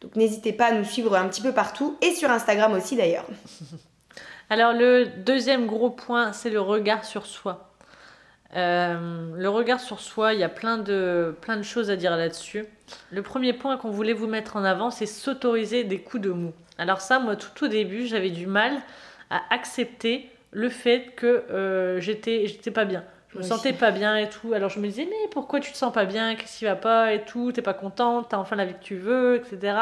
donc 0.00 0.14
n'hésitez 0.14 0.52
pas 0.52 0.66
à 0.66 0.72
nous 0.72 0.84
suivre 0.84 1.16
un 1.16 1.26
petit 1.28 1.42
peu 1.42 1.52
partout 1.52 1.96
et 2.02 2.12
sur 2.14 2.30
Instagram 2.30 2.72
aussi 2.74 2.96
d'ailleurs. 2.96 3.26
Alors 4.50 4.72
le 4.72 5.06
deuxième 5.06 5.66
gros 5.66 5.90
point, 5.90 6.32
c'est 6.32 6.50
le 6.50 6.60
regard 6.60 7.04
sur 7.04 7.26
soi. 7.26 7.67
Euh, 8.56 9.30
le 9.36 9.48
regard 9.48 9.80
sur 9.80 10.00
soi, 10.00 10.32
il 10.32 10.40
y 10.40 10.44
a 10.44 10.48
plein 10.48 10.78
de, 10.78 11.34
plein 11.40 11.56
de 11.56 11.62
choses 11.62 11.90
à 11.90 11.96
dire 11.96 12.16
là-dessus. 12.16 12.64
Le 13.10 13.22
premier 13.22 13.52
point 13.52 13.76
qu'on 13.76 13.90
voulait 13.90 14.14
vous 14.14 14.26
mettre 14.26 14.56
en 14.56 14.64
avant, 14.64 14.90
c'est 14.90 15.06
s'autoriser 15.06 15.84
des 15.84 16.00
coups 16.00 16.22
de 16.22 16.30
mou. 16.30 16.52
Alors 16.78 17.00
ça, 17.00 17.18
moi, 17.18 17.36
tout 17.36 17.64
au 17.64 17.68
début, 17.68 18.06
j'avais 18.06 18.30
du 18.30 18.46
mal 18.46 18.72
à 19.30 19.42
accepter 19.50 20.30
le 20.50 20.70
fait 20.70 21.12
que 21.16 21.26
euh, 21.50 22.00
j'étais, 22.00 22.46
j'étais 22.46 22.70
pas 22.70 22.84
bien. 22.84 23.04
Je 23.30 23.38
me 23.38 23.42
sentais 23.42 23.74
pas 23.74 23.90
bien 23.90 24.16
et 24.16 24.30
tout. 24.30 24.54
Alors 24.54 24.70
je 24.70 24.80
me 24.80 24.86
disais, 24.86 25.04
mais 25.04 25.28
pourquoi 25.30 25.60
tu 25.60 25.70
te 25.70 25.76
sens 25.76 25.92
pas 25.92 26.06
bien? 26.06 26.34
Qu'est-ce 26.34 26.60
qui 26.60 26.64
va 26.64 26.76
pas 26.76 27.12
et 27.12 27.24
tout? 27.24 27.52
T'es 27.52 27.60
pas 27.60 27.74
contente? 27.74 28.28
T'as 28.30 28.38
enfin 28.38 28.56
la 28.56 28.64
vie 28.64 28.72
que 28.72 28.82
tu 28.82 28.96
veux, 28.96 29.36
etc. 29.36 29.76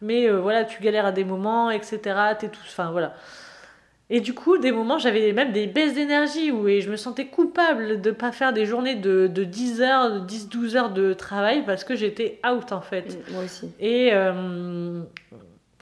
Mais 0.00 0.28
euh, 0.28 0.38
voilà, 0.40 0.64
tu 0.64 0.80
galères 0.80 1.06
à 1.06 1.12
des 1.12 1.24
moments, 1.24 1.70
etc. 1.70 1.98
T'es 2.38 2.48
tout. 2.48 2.60
Enfin 2.64 2.92
voilà. 2.92 3.14
Et 4.08 4.20
du 4.20 4.34
coup, 4.34 4.56
des 4.58 4.70
moments, 4.70 4.98
j'avais 4.98 5.32
même 5.32 5.52
des 5.52 5.66
baisses 5.66 5.94
d'énergie 5.94 6.52
où 6.52 6.68
et 6.68 6.80
je 6.80 6.90
me 6.90 6.96
sentais 6.96 7.26
coupable 7.26 8.00
de 8.00 8.10
ne 8.10 8.14
pas 8.14 8.30
faire 8.30 8.52
des 8.52 8.64
journées 8.64 8.94
de, 8.94 9.26
de 9.26 9.42
10 9.42 9.80
heures, 9.82 10.26
10-12 10.26 10.76
heures 10.76 10.92
de 10.92 11.12
travail 11.12 11.64
parce 11.64 11.82
que 11.82 11.96
j'étais 11.96 12.40
out 12.48 12.70
en 12.70 12.80
fait. 12.80 13.18
Mm, 13.28 13.32
moi 13.32 13.44
aussi. 13.44 13.70
Et. 13.80 14.10
Euh... 14.12 15.02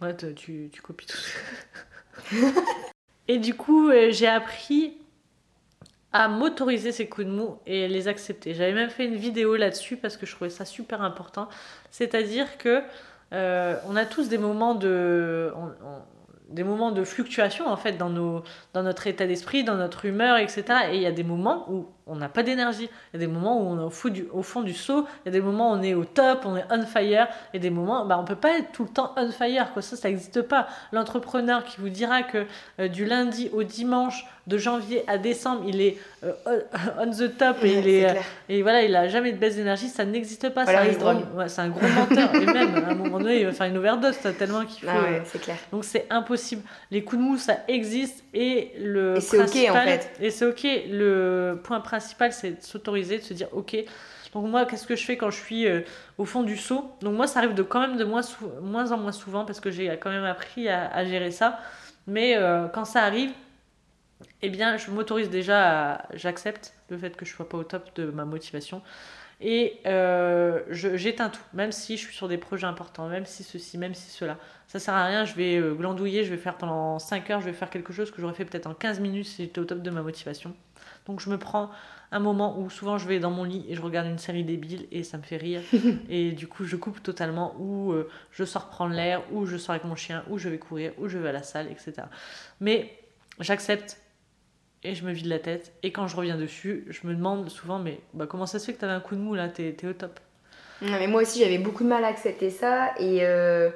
Ouais, 0.01 0.17
tu, 0.35 0.71
tu 0.73 0.83
copies 0.83 1.07
tout. 1.07 2.37
et 3.29 3.39
du 3.39 3.55
coup, 3.55 3.91
euh, 3.91 4.11
j'ai 4.11 4.27
appris 4.27 4.97
à 6.13 6.29
m'autoriser 6.29 6.93
ces 6.93 7.09
coups 7.09 7.27
de 7.27 7.33
mou 7.33 7.59
et 7.67 7.89
les 7.89 8.09
accepter. 8.09 8.55
J'avais 8.55 8.73
même 8.73 8.91
fait 8.91 9.05
une 9.05 9.17
vidéo 9.17 9.57
là-dessus 9.57 9.97
parce 9.97 10.17
que 10.17 10.27
je 10.27 10.35
trouvais 10.35 10.51
ça 10.51 10.65
super 10.65 11.03
important. 11.03 11.49
C'est-à-dire 11.91 12.57
que 12.57 12.83
euh, 13.33 13.77
on 13.89 13.97
a 13.97 14.05
tous 14.05 14.29
des 14.29 14.39
moments 14.39 14.75
de 14.75 15.53
des 16.49 16.65
moments 16.65 16.93
de 16.93 17.05
fluctuation 17.05 17.67
en 17.67 17.77
fait 17.77 17.93
dans, 17.93 18.11
dans 18.11 18.83
notre 18.83 19.07
état 19.07 19.27
d'esprit, 19.27 19.65
dans 19.65 19.77
notre 19.77 20.05
humeur, 20.05 20.39
etc. 20.39 20.65
Et 20.91 20.97
il 20.97 21.03
y 21.03 21.07
a 21.07 21.13
des 21.13 21.25
moments 21.25 21.71
où 21.71 21.87
on 22.07 22.17
n'a 22.17 22.29
pas 22.29 22.43
d'énergie. 22.43 22.89
Il 23.13 23.21
y 23.21 23.25
a 23.25 23.27
des 23.27 23.33
moments 23.33 23.61
où 23.61 23.67
on 23.67 23.81
est 23.81 23.85
au, 23.85 23.91
fond 23.91 24.09
du, 24.09 24.27
au 24.33 24.43
fond 24.43 24.63
du 24.63 24.75
saut, 24.75 25.07
il 25.25 25.27
y 25.27 25.29
a 25.29 25.33
des 25.33 25.41
moments 25.41 25.73
où 25.73 25.75
on 25.75 25.83
est 25.83 25.95
au 25.95 26.05
top, 26.05 26.45
on 26.45 26.57
est 26.57 26.65
on 26.71 26.85
fire, 26.85 27.29
et 27.53 27.59
des 27.59 27.71
moments, 27.71 28.05
bah, 28.05 28.19
on 28.19 28.25
peut 28.25 28.37
pas 28.37 28.59
être 28.59 28.73
tout 28.73 28.85
le 28.85 28.91
temps 28.91 29.13
on 29.17 29.31
fire, 29.31 29.73
quoi. 29.73 29.83
Ça, 29.83 29.97
ça 29.97 30.09
n'existe 30.09 30.43
pas. 30.43 30.69
L'entrepreneur 30.93 31.65
qui 31.65 31.81
vous 31.81 31.89
dira 31.89 32.23
que 32.23 32.47
euh, 32.81 32.89
du 32.89 33.05
lundi 33.05 33.51
au 33.53 33.63
dimanche, 33.63 34.27
de 34.47 34.59
janvier 34.59 35.05
à 35.07 35.17
décembre, 35.17 35.63
il 35.67 35.81
est 35.81 35.97
euh, 36.23 36.61
on 36.99 37.11
the 37.11 37.35
top 37.37 37.65
et, 37.65 37.79
il 37.79 37.89
est, 37.89 38.15
et 38.49 38.63
voilà, 38.63 38.83
il 38.83 38.95
a 38.95 39.09
jamais 39.09 39.33
de 39.33 39.39
baisse 39.39 39.57
d'énergie, 39.57 39.89
ça 39.89 40.05
n'existe 40.05 40.51
pas. 40.51 40.67
c'est, 40.67 40.77
un 40.77 40.93
gros, 40.93 41.49
c'est 41.49 41.61
un 41.61 41.69
gros 41.69 41.87
menteur. 41.87 42.35
et 42.35 42.45
même, 42.45 42.85
à 42.85 42.91
un 42.91 42.95
moment 42.95 43.19
donné, 43.19 43.41
il 43.41 43.47
va 43.47 43.53
faire 43.53 43.67
une 43.67 43.79
overdose, 43.79 44.17
tellement 44.39 44.65
qu'il 44.65 44.87
faut. 44.87 44.95
Ah 44.95 45.39
clair. 45.39 45.57
Donc, 45.73 45.85
c'est 45.85 46.07
impossible. 46.11 46.63
Les 46.91 47.03
coups 47.03 47.23
de 47.23 47.27
mou, 47.27 47.39
ça 47.39 47.59
existe 47.69 48.23
et 48.35 48.73
le. 48.79 49.17
Et 49.17 49.21
c'est 49.21 49.39
ok 49.39 49.71
en 49.71 49.83
fait. 49.83 50.11
Et 50.21 50.31
c'est 50.31 50.47
ok. 50.47 50.67
Le 50.91 51.61
point 51.63 51.81
principal, 51.81 51.94
c'est 52.01 52.51
de 52.53 52.63
s'autoriser, 52.63 53.19
de 53.19 53.23
se 53.23 53.35
dire 53.35 53.49
ok. 53.53 53.77
Donc 54.35 54.49
moi, 54.49 54.67
qu'est-ce 54.67 54.87
que 54.87 54.97
je 54.97 55.05
fais 55.05 55.17
quand 55.17 55.31
je 55.31 55.41
suis 55.41 55.67
euh, 55.67 55.83
au 56.19 56.25
fond 56.25 56.43
du 56.43 56.57
seau 56.57 56.91
Donc 57.01 57.15
moi, 57.15 57.27
ça 57.27 57.39
arrive 57.39 57.55
de 57.55 57.63
quand 57.63 57.81
même 57.81 57.97
de 57.97 58.05
moins, 58.05 58.23
en 58.93 58.99
moins 58.99 59.13
souvent 59.13 59.45
parce 59.45 59.61
que 59.61 59.71
j'ai 59.71 59.87
quand 59.99 60.11
même 60.11 60.25
appris 60.25 60.69
à, 60.69 61.05
gérer 61.05 61.31
ça. 61.31 61.61
Mais 62.07 62.37
euh, 62.37 62.67
quand 62.67 62.85
ça 62.85 63.03
arrive, 63.05 63.31
eh 64.43 64.51
bien, 64.51 64.77
je 64.77 64.91
m'autorise 64.91 65.31
déjà. 65.31 66.03
J'accepte 66.15 66.75
le 66.91 66.99
fait 66.99 67.17
que 67.17 67.25
je 67.25 67.33
sois 67.33 67.49
pas 67.49 67.59
au 67.59 67.65
top 67.65 67.95
de 67.97 68.07
ma 68.07 68.25
motivation. 68.25 68.83
Et 69.41 69.81
euh, 69.87 70.63
j'éteins 70.71 71.29
tout, 71.29 71.43
même 71.53 71.71
si 71.73 71.97
je 71.97 72.07
suis 72.07 72.15
sur 72.15 72.29
des 72.29 72.39
projets 72.39 72.67
importants, 72.67 73.09
même 73.09 73.27
si 73.27 73.45
ceci, 73.45 73.79
même 73.79 73.95
si 73.95 74.11
cela. 74.11 74.39
Ça 74.69 74.79
sert 74.79 74.95
à 74.95 75.05
rien, 75.07 75.25
je 75.25 75.35
vais 75.35 75.61
glandouiller, 75.77 76.25
je 76.25 76.31
vais 76.31 76.39
faire 76.39 76.57
pendant 76.57 76.99
5 76.99 77.31
heures, 77.31 77.41
je 77.41 77.47
vais 77.47 77.53
faire 77.53 77.71
quelque 77.71 77.93
chose 77.93 78.11
que 78.11 78.21
j'aurais 78.21 78.35
fait 78.35 78.45
peut-être 78.45 78.67
en 78.67 78.75
15 78.75 79.01
minutes 79.01 79.27
si 79.27 79.45
j'étais 79.45 79.61
au 79.61 79.65
top 79.65 79.83
de 79.83 79.91
ma 79.91 80.03
motivation. 80.03 80.55
Donc 81.07 81.21
je 81.21 81.29
me 81.29 81.39
prends 81.39 81.71
un 82.13 82.19
moment 82.19 82.59
où 82.59 82.71
souvent 82.71 82.97
je 82.99 83.07
vais 83.07 83.19
dans 83.19 83.31
mon 83.31 83.45
lit 83.45 83.65
et 83.69 83.75
je 83.75 83.83
regarde 83.83 84.07
une 84.07 84.19
série 84.19 84.45
débile 84.45 84.87
et 84.91 85.03
ça 85.03 85.19
me 85.19 85.23
fait 85.23 85.37
rire. 85.37 85.63
et 86.09 86.33
du 86.33 86.47
coup 86.47 86.65
je 86.65 86.77
coupe 86.77 87.03
totalement, 87.03 87.55
ou 87.59 87.93
euh, 87.93 88.09
je 88.31 88.45
sors 88.45 88.69
prendre 88.69 88.95
l'air, 88.95 89.23
ou 89.33 89.47
je 89.47 89.57
sors 89.57 89.73
avec 89.73 89.85
mon 89.85 89.97
chien, 89.97 90.25
ou 90.31 90.39
je 90.39 90.49
vais 90.49 90.59
courir, 90.59 90.93
ou 90.99 91.09
je 91.09 91.19
vais 91.19 91.29
à 91.29 91.33
la 91.33 91.43
salle, 91.43 91.69
etc. 91.71 91.93
Mais 92.61 92.99
j'accepte 93.41 93.99
et 94.83 94.95
je 94.95 95.05
me 95.05 95.13
vide 95.13 95.27
la 95.27 95.39
tête. 95.39 95.73
Et 95.83 95.93
quand 95.93 96.07
je 96.07 96.17
reviens 96.17 96.37
dessus, 96.37 96.87
je 96.89 97.07
me 97.07 97.15
demande 97.15 97.49
souvent, 97.49 97.79
mais 97.79 98.01
bah, 98.13 98.27
comment 98.27 98.47
ça 98.47 98.59
se 98.59 98.67
fait 98.67 98.75
que 98.75 98.79
tu 98.79 98.85
avais 98.85 98.95
un 98.95 99.01
coup 99.01 99.17
de 99.17 99.21
mou 99.21 99.35
là, 99.35 99.49
t'es 99.49 99.77
es 99.83 99.87
au 99.87 99.93
top 99.95 100.21
non, 100.83 100.99
mais 100.99 101.07
Moi 101.07 101.23
aussi, 101.23 101.41
j'avais 101.41 101.59
beaucoup 101.59 101.85
de 101.85 101.89
mal 101.89 102.05
à 102.05 102.09
accepter 102.09 102.51
ça. 102.51 102.93
Et, 102.99 103.21
euh, 103.23 103.71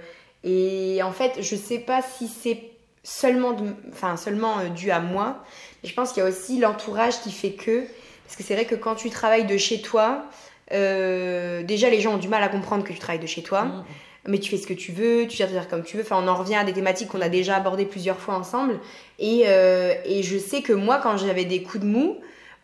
et 0.44 1.02
en 1.02 1.12
fait, 1.12 1.40
je 1.40 1.56
sais 1.56 1.78
pas 1.78 2.02
si 2.02 2.28
c'est 2.28 2.67
seulement, 3.08 3.56
enfin, 3.90 4.16
seulement 4.16 4.58
euh, 4.58 4.68
dû 4.68 4.90
à 4.90 5.00
moi. 5.00 5.42
Mais 5.82 5.88
je 5.88 5.94
pense 5.94 6.12
qu'il 6.12 6.22
y 6.22 6.26
a 6.26 6.28
aussi 6.28 6.58
l'entourage 6.58 7.20
qui 7.20 7.32
fait 7.32 7.52
que. 7.52 7.86
Parce 8.24 8.36
que 8.36 8.42
c'est 8.42 8.54
vrai 8.54 8.66
que 8.66 8.74
quand 8.74 8.94
tu 8.94 9.08
travailles 9.08 9.46
de 9.46 9.56
chez 9.56 9.80
toi, 9.80 10.26
euh, 10.72 11.62
déjà 11.62 11.88
les 11.88 12.00
gens 12.00 12.14
ont 12.14 12.18
du 12.18 12.28
mal 12.28 12.42
à 12.42 12.48
comprendre 12.48 12.84
que 12.84 12.92
tu 12.92 12.98
travailles 12.98 13.20
de 13.20 13.26
chez 13.26 13.42
toi. 13.42 13.64
Mmh 13.64 13.84
mais 14.26 14.38
tu 14.38 14.50
fais 14.50 14.58
ce 14.58 14.66
que 14.66 14.74
tu 14.74 14.92
veux, 14.92 15.26
tu 15.26 15.38
gères 15.38 15.48
faire 15.48 15.68
comme 15.68 15.82
tu 15.82 15.96
veux. 15.96 16.02
Enfin, 16.02 16.22
on 16.22 16.28
en 16.28 16.34
revient 16.34 16.56
à 16.56 16.64
des 16.64 16.74
thématiques 16.74 17.08
qu'on 17.08 17.22
a 17.22 17.30
déjà 17.30 17.56
abordées 17.56 17.86
plusieurs 17.86 18.18
fois 18.18 18.34
ensemble. 18.34 18.78
Et, 19.18 19.44
euh, 19.46 19.94
et 20.04 20.22
je 20.22 20.36
sais 20.36 20.60
que 20.60 20.74
moi, 20.74 21.00
quand 21.02 21.16
j'avais 21.16 21.46
des 21.46 21.62
coups 21.62 21.82
de 21.82 21.88
mou, 21.88 22.18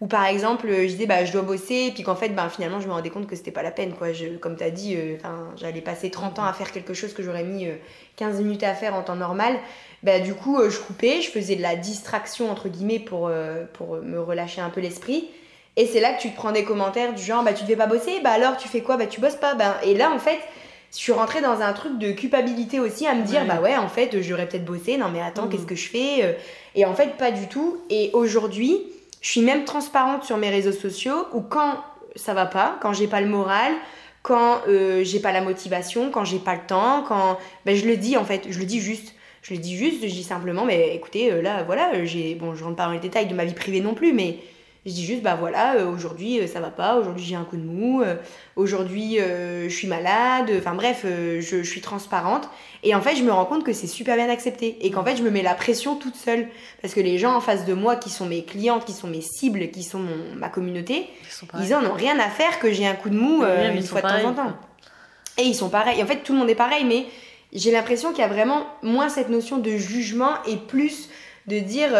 ou 0.05 0.07
par 0.07 0.27
exemple, 0.27 0.69
je 0.71 0.89
disais, 0.89 1.07
bah, 1.07 1.25
je 1.25 1.33
dois 1.33 1.41
bosser, 1.41 1.87
et 1.89 1.91
puis 1.91 2.03
qu'en 2.03 2.15
fait, 2.15 2.29
bah, 2.29 2.51
finalement, 2.51 2.79
je 2.79 2.87
me 2.87 2.93
rendais 2.93 3.09
compte 3.09 3.27
que 3.27 3.35
c'était 3.35 3.51
pas 3.51 3.63
la 3.63 3.71
peine. 3.71 3.95
Quoi. 3.95 4.13
Je, 4.13 4.37
comme 4.37 4.55
tu 4.55 4.63
as 4.63 4.69
dit, 4.71 4.97
euh, 4.97 5.17
j'allais 5.57 5.81
passer 5.81 6.11
30 6.11 6.41
ans 6.41 6.45
à 6.45 6.53
faire 6.53 6.73
quelque 6.73 6.93
chose 6.93 7.15
que 7.15 7.23
j'aurais 7.23 7.43
mis 7.43 7.69
15 8.17 8.37
euh, 8.37 8.43
minutes 8.43 8.65
à 8.65 8.75
faire 8.75 8.95
en 8.95 9.03
temps 9.03 9.17
normal. 9.17 9.59
Bah, 10.03 10.21
du 10.21 10.35
coup, 10.35 10.59
je 10.69 10.79
coupais, 10.79 11.23
je 11.23 11.31
faisais 11.31 11.57
de 11.57 11.63
la 11.63 11.75
distraction, 11.75 12.51
entre 12.51 12.69
guillemets, 12.69 12.99
pour, 12.99 13.31
pour 13.73 13.97
me 14.03 14.21
relâcher 14.21 14.61
un 14.61 14.69
peu 14.69 14.83
l'esprit. 14.83 15.31
Et 15.77 15.87
c'est 15.87 16.01
là 16.01 16.13
que 16.13 16.21
tu 16.21 16.31
te 16.31 16.37
prends 16.37 16.53
des 16.53 16.65
commentaires 16.65 17.15
du 17.15 17.23
genre, 17.23 17.43
bah, 17.43 17.55
tu 17.55 17.65
devais 17.65 17.77
pas 17.77 17.87
bosser, 17.87 18.21
bah 18.23 18.33
alors 18.33 18.59
tu 18.59 18.69
fais 18.69 18.83
quoi? 18.83 18.99
Bah, 18.99 19.07
tu 19.07 19.23
bosses 19.23 19.37
pas. 19.37 19.55
Ben, 19.55 19.75
et 19.85 19.95
là, 19.95 20.13
en 20.13 20.19
fait, 20.19 20.39
je 20.93 20.99
suis 20.99 21.13
rentrée 21.13 21.41
dans 21.41 21.63
un 21.63 21.73
truc 21.73 21.99
de 21.99 22.13
culpabilité 22.13 22.79
aussi 22.79 23.07
à 23.07 23.15
me 23.15 23.25
dire 23.25 23.45
bah 23.47 23.61
ouais 23.61 23.77
en 23.77 23.89
fait 23.89 24.23
j'aurais 24.23 24.49
peut-être 24.49 24.65
bossé 24.65 24.97
non 24.97 25.09
mais 25.13 25.21
attends 25.21 25.49
qu'est-ce 25.49 25.65
mm. 25.65 25.67
que 25.67 25.75
je 25.75 25.89
fais 25.89 26.23
euh? 26.23 26.33
Et 26.77 26.85
en 26.85 26.95
fait 26.95 27.17
pas 27.17 27.33
du 27.33 27.49
tout 27.49 27.79
et 27.91 28.11
aujourd'hui 28.13 28.81
je 29.25 29.31
suis 29.31 29.41
même 29.41 29.65
transparente 29.65 30.23
sur 30.25 30.37
mes 30.37 30.51
réseaux 30.51 30.71
sociaux 30.71 31.27
où 31.33 31.41
quand 31.41 31.83
ça 32.15 32.35
va 32.35 32.45
pas 32.45 32.77
quand 32.83 32.93
j'ai 32.93 33.07
pas 33.09 33.23
le 33.23 33.27
moral 33.27 33.73
quand 34.23 34.61
euh, 34.69 35.03
j'ai 35.03 35.19
pas 35.19 35.33
la 35.33 35.41
motivation 35.41 36.11
quand 36.11 36.27
j'ai 36.27 36.39
pas 36.39 36.55
le 36.55 36.61
temps 36.67 37.03
quand 37.09 37.39
ben, 37.65 37.75
je 37.75 37.87
le 37.87 37.97
dis 37.97 38.19
en 38.19 38.25
fait. 38.25 38.47
Je 38.51 38.59
le 38.59 38.67
dis 38.67 38.81
juste. 38.81 39.15
Je 39.41 39.55
le 39.55 39.61
dis 39.61 39.77
juste 39.77 40.03
je 40.03 40.13
dis 40.13 40.23
simplement 40.23 40.67
mais 40.67 40.95
écoutez 40.95 41.33
euh, 41.33 41.41
là 41.41 41.63
voilà 41.65 42.05
j'ai 42.05 42.35
bon 42.35 42.55
je 42.55 42.65
rentre 42.65 42.77
pas 42.77 42.85
dans 42.85 42.93
les 42.93 42.99
détails 42.99 43.27
de 43.27 43.35
ma 43.35 43.47
vie 43.47 43.55
privée 43.55 43.81
non 43.81 43.95
plus 43.95 44.13
mais 44.13 44.39
je 44.87 44.93
dis 44.93 45.07
juste, 45.07 45.23
bah 45.23 45.35
voilà, 45.39 45.77
euh, 45.77 45.91
aujourd'hui 45.91 46.41
euh, 46.41 46.47
ça 46.47 46.61
va 46.61 46.69
pas, 46.69 46.97
aujourd'hui 46.97 47.25
j'ai 47.25 47.37
un 47.37 47.45
coup 47.45 47.57
de 47.57 47.63
mou, 47.63 48.03
euh, 48.03 48.17
aujourd'hui 48.55 49.17
je 49.17 49.75
suis 49.75 49.89
malade, 49.89 50.51
enfin 50.59 50.75
bref, 50.75 51.05
je, 51.05 51.63
suis 51.63 51.81
transparente. 51.81 52.49
Et 52.83 52.95
en 52.95 53.01
fait, 53.01 53.17
je 53.17 53.23
me 53.23 53.33
rends 53.33 53.47
compte 53.47 53.65
que 53.65 53.73
c'est 53.73 53.87
super 53.87 54.17
bien 54.17 54.29
accepté 54.29 54.77
et 54.83 54.91
qu'en 54.91 55.03
fait, 55.03 55.17
je 55.17 55.23
me 55.23 55.31
mets 55.31 55.43
la 55.43 55.55
pression 55.55 55.97
toute 55.97 56.17
seule. 56.17 56.49
Parce 56.83 56.93
que 56.93 57.01
les 57.01 57.17
gens 57.17 57.35
en 57.35 57.41
face 57.41 57.65
de 57.65 57.73
moi, 57.73 57.97
qui 57.97 58.11
sont 58.11 58.27
mes 58.27 58.45
clients, 58.45 58.79
qui 58.79 58.93
sont 58.93 59.09
mes 59.09 59.23
cibles, 59.23 59.71
qui 59.71 59.83
sont 59.83 60.03
ma 60.37 60.51
communauté, 60.51 61.07
ils, 61.61 61.75
en 61.75 61.85
ont 61.87 61.95
rien 61.95 62.19
à 62.19 62.29
faire 62.29 62.59
que 62.59 62.71
j'ai 62.73 62.87
un 62.87 62.95
coup 62.95 63.09
de 63.09 63.17
mou 63.17 63.43
une 63.43 63.83
fois 63.83 64.03
de 64.03 64.09
temps 64.09 64.29
en 64.29 64.35
temps. 64.35 64.53
Et 65.39 65.43
ils 65.43 65.55
sont 65.55 65.71
pareils. 65.71 66.03
En 66.03 66.07
fait, 66.07 66.23
tout 66.23 66.35
le 66.35 66.39
monde 66.41 66.51
est 66.51 66.55
pareil, 66.55 66.85
mais 66.85 67.07
j'ai 67.55 67.71
l'impression 67.71 68.11
qu'il 68.11 68.21
y 68.21 68.25
a 68.25 68.29
vraiment 68.29 68.67
moins 68.83 69.09
cette 69.09 69.31
notion 69.31 69.59
de 69.59 69.71
jugement 69.77 70.35
et 70.47 70.57
plus 70.57 71.09
de 71.47 71.59
dire 71.59 71.91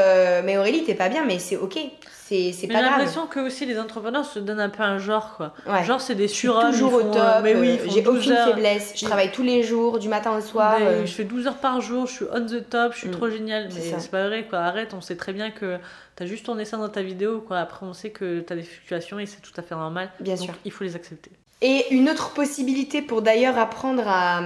mais 0.45 0.57
Aurélie 0.57 0.85
t'es 0.85 0.95
pas 0.95 1.09
bien 1.09 1.25
mais 1.25 1.39
c'est 1.39 1.57
ok 1.57 1.79
c'est 2.27 2.67
pas 2.67 2.75
grave. 2.75 2.85
J'ai 2.85 2.91
l'impression 2.91 3.27
que 3.27 3.41
aussi 3.41 3.67
les 3.67 3.79
entrepreneurs 3.79 4.25
se 4.25 4.39
donnent 4.39 4.61
un 4.61 4.71
peu 4.71 4.83
un 4.83 4.99
genre 4.99 5.37
quoi. 5.37 5.53
Genre 5.83 6.01
c'est 6.01 6.15
des 6.15 6.29
surhommes. 6.29 6.71
toujours 6.71 6.95
au 6.95 7.03
top. 7.03 7.41
mais 7.43 7.55
oui, 7.55 7.79
euh, 7.81 7.87
j'ai 7.89 8.07
aucune 8.07 8.35
faiblesse. 8.35 8.95
Je 8.97 9.05
travaille 9.05 9.31
tous 9.31 9.43
les 9.43 9.63
jours, 9.63 9.99
du 9.99 10.09
matin 10.09 10.37
au 10.37 10.41
soir. 10.41 10.79
Euh. 10.81 11.05
Je 11.07 11.13
fais 11.13 11.25
12 11.25 11.47
heures 11.47 11.59
par 11.59 11.81
jour, 11.81 12.07
je 12.07 12.13
suis 12.13 12.25
on 12.33 12.47
the 12.47 12.69
top, 12.69 12.93
je 12.95 12.99
suis 13.01 13.09
mm. 13.09 13.13
trop 13.13 13.31
génial. 13.31 13.69
Mais 13.75 13.81
c'est 13.99 14.11
pas 14.11 14.29
vrai 14.29 14.47
quoi. 14.49 14.61
Arrête, 14.61 14.95
on 14.95 15.01
sait 15.01 15.17
très 15.17 15.33
bien 15.33 15.51
que 15.51 15.79
t'as 16.17 16.27
juste 16.27 16.47
tourné 16.47 16.65
ça 16.65 16.77
dans 16.77 16.89
ta 16.89 17.03
vidéo 17.03 17.45
quoi. 17.47 17.59
Après 17.59 17.85
on 17.85 17.93
sait 17.93 18.11
que 18.11 18.41
t'as 18.41 18.55
des 18.55 18.63
fluctuations 18.63 19.19
et 19.19 19.27
c'est 19.27 19.43
tout 19.43 19.53
à 19.57 19.63
fait 19.63 19.75
normal. 19.75 20.11
Bien 20.21 20.37
sûr. 20.37 20.55
Il 20.65 20.73
faut 20.73 20.85
les 20.85 20.97
accepter. 20.97 21.31
Et 21.61 21.87
une 21.93 22.11
autre 22.11 22.31
possibilité 22.33 23.01
pour 23.01 23.23
d'ailleurs 23.23 23.59
apprendre 23.59 24.03
à, 24.07 24.43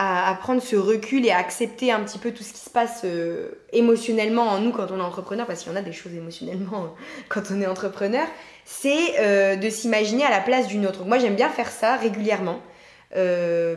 à, 0.00 0.38
prendre 0.40 0.62
ce 0.62 0.76
recul 0.76 1.26
et 1.26 1.32
à 1.32 1.38
accepter 1.38 1.90
un 1.90 1.98
petit 2.00 2.18
peu 2.18 2.30
tout 2.30 2.44
ce 2.44 2.52
qui 2.52 2.60
se 2.60 2.70
passe 2.70 3.02
euh, 3.04 3.50
émotionnellement 3.72 4.42
en 4.42 4.60
nous 4.60 4.70
quand 4.70 4.92
on 4.92 4.98
est 4.98 5.02
entrepreneur, 5.02 5.44
parce 5.44 5.64
qu'il 5.64 5.72
y 5.72 5.74
en 5.74 5.78
a 5.78 5.82
des 5.82 5.92
choses 5.92 6.14
émotionnellement 6.14 6.84
euh, 6.84 7.02
quand 7.28 7.42
on 7.50 7.60
est 7.60 7.66
entrepreneur, 7.66 8.26
c'est 8.64 9.18
euh, 9.18 9.56
de 9.56 9.68
s'imaginer 9.68 10.24
à 10.24 10.30
la 10.30 10.40
place 10.40 10.68
d'une 10.68 10.86
autre. 10.86 11.04
moi 11.04 11.18
j'aime 11.18 11.34
bien 11.34 11.48
faire 11.48 11.68
ça 11.68 11.96
régulièrement. 11.96 12.60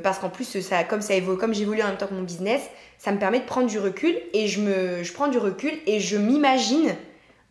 parce 0.03 0.19
qu'en 0.19 0.29
plus, 0.29 0.59
ça, 0.59 0.83
comme, 0.83 1.01
ça 1.01 1.15
évolue, 1.15 1.39
comme 1.39 1.55
j'évolue 1.55 1.81
en 1.81 1.87
même 1.87 1.97
temps 1.97 2.07
que 2.07 2.13
mon 2.13 2.21
business, 2.21 2.61
ça 2.99 3.11
me 3.11 3.17
permet 3.17 3.39
de 3.39 3.45
prendre 3.45 3.67
du 3.67 3.79
recul 3.79 4.15
et 4.33 4.47
je, 4.47 4.61
me, 4.61 5.03
je 5.03 5.13
prends 5.13 5.27
du 5.27 5.39
recul 5.39 5.73
et 5.87 5.99
je 5.99 6.17
m'imagine 6.17 6.95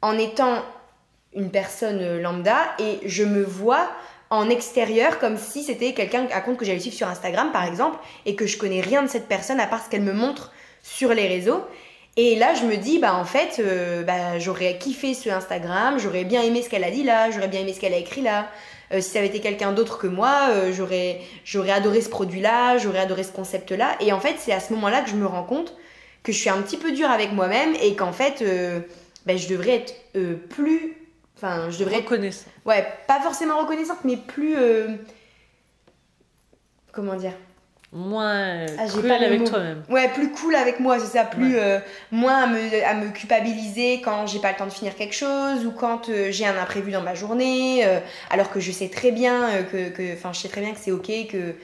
en 0.01 0.17
étant 0.17 0.63
une 1.35 1.51
personne 1.51 2.21
lambda 2.21 2.59
et 2.79 3.01
je 3.05 3.25
me 3.25 3.43
vois 3.43 3.91
en 4.31 4.49
extérieur 4.49 5.19
comme 5.19 5.37
si 5.37 5.65
c'était 5.65 5.93
quelqu'un 5.93 6.27
à 6.33 6.41
compte 6.41 6.57
que 6.57 6.65
j'allais 6.65 6.79
suivre 6.79 6.97
sur 6.97 7.09
Instagram 7.09 7.51
par 7.53 7.65
exemple 7.65 7.99
et 8.27 8.37
que 8.37 8.47
je 8.47 8.57
connais 8.57 8.81
rien 8.81 9.03
de 9.03 9.09
cette 9.09 9.27
personne 9.27 9.59
à 9.59 9.67
part 9.67 9.85
ce 9.85 9.91
qu'elle 9.91 10.03
me 10.03 10.13
montre 10.13 10.53
sur 10.83 11.13
les 11.13 11.27
réseaux. 11.27 11.63
Et 12.17 12.37
là, 12.37 12.55
je 12.55 12.65
me 12.65 12.77
dis, 12.77 12.99
bah 12.99 13.15
en 13.15 13.25
fait, 13.25 13.61
euh, 13.61 14.03
bah, 14.03 14.39
j'aurais 14.39 14.79
kiffé 14.79 15.15
ce 15.15 15.29
Instagram, 15.31 15.99
j'aurais 15.99 16.25
bien 16.25 16.43
aimé 16.43 16.63
ce 16.63 16.69
qu'elle 16.69 16.85
a 16.85 16.91
dit 16.91 17.05
là, 17.05 17.31
j'aurais 17.31 17.49
bien 17.49 17.61
aimé 17.61 17.73
ce 17.73 17.81
qu'elle 17.81 17.95
a 17.95 17.99
écrit 17.99 18.21
là. 18.21 18.49
Euh, 18.93 19.01
si 19.01 19.11
ça 19.11 19.21
avait 19.21 19.29
été 19.29 19.41
quelqu'un 19.41 19.73
d'autre 19.73 19.99
que 19.99 20.09
moi, 20.09 20.49
euh, 20.51 20.73
j'aurais, 20.73 21.21
j'aurais 21.45 21.71
adoré 21.71 22.01
ce 22.01 22.09
produit-là, 22.09 22.79
j'aurais 22.79 22.99
adoré 22.99 23.23
ce 23.23 23.31
concept-là. 23.33 23.97
Et 24.01 24.13
en 24.13 24.21
fait, 24.21 24.35
c'est 24.39 24.53
à 24.53 24.59
ce 24.59 24.73
moment-là 24.75 25.03
que 25.03 25.11
je 25.11 25.15
me 25.15 25.27
rends 25.27 25.45
compte 25.45 25.75
que 26.25 26.33
je 26.33 26.39
suis 26.39 26.51
un 26.51 26.61
petit 26.61 26.77
peu 26.77 26.93
dure 26.93 27.11
avec 27.11 27.33
moi-même 27.33 27.75
et 27.81 27.95
qu'en 27.95 28.13
fait, 28.13 28.45
bah, 29.25 29.37
je 29.37 29.49
devrais 29.49 29.77
être 29.77 29.95
plus 30.51 31.00
Enfin, 31.43 31.71
je 31.71 31.79
devrais. 31.79 31.97
Reconnaissante. 31.97 32.53
Ouais, 32.67 32.87
pas 33.07 33.21
forcément 33.21 33.59
reconnaissante, 33.59 33.99
mais 34.05 34.17
plus. 34.17 34.57
Euh, 34.57 34.89
comment 36.93 37.15
dire 37.15 37.33
Moins 37.93 38.67
ah, 38.79 38.87
cool 38.93 39.11
avec 39.11 39.45
toi-même. 39.45 39.83
Ouais, 39.89 40.09
plus 40.09 40.31
cool 40.31 40.55
avec 40.55 40.79
moi, 40.79 41.01
c'est 41.01 41.19
ça. 41.19 41.25
Plus, 41.25 41.57
euh, 41.57 41.81
moins 42.13 42.45
à 42.45 42.47
me, 42.47 42.85
à 42.85 42.95
me, 42.95 43.09
culpabiliser 43.11 44.01
quand 44.01 44.27
j'ai 44.27 44.39
pas 44.39 44.53
le 44.53 44.59
temps 44.59 44.67
de 44.67 44.73
finir 44.73 44.95
quelque 44.95 45.15
chose 45.15 45.67
ou 45.67 45.73
quand 45.73 46.09
euh, 46.09 46.31
j'ai 46.31 46.47
un 46.47 46.57
imprévu 46.57 46.93
dans 46.93 47.01
ma 47.01 47.15
journée, 47.15 47.85
alors 48.29 48.51
que 48.51 48.61
je 48.61 48.71
sais 48.71 48.89
très 48.89 49.11
bien 49.11 49.65
que. 49.73 50.13
Enfin, 50.13 50.33
je 50.33 50.41
sais 50.41 50.49
très 50.49 50.61
bien 50.61 50.73
que 50.73 50.79
c'est 50.79 50.93
ok, 50.93 51.11
que 51.31 51.55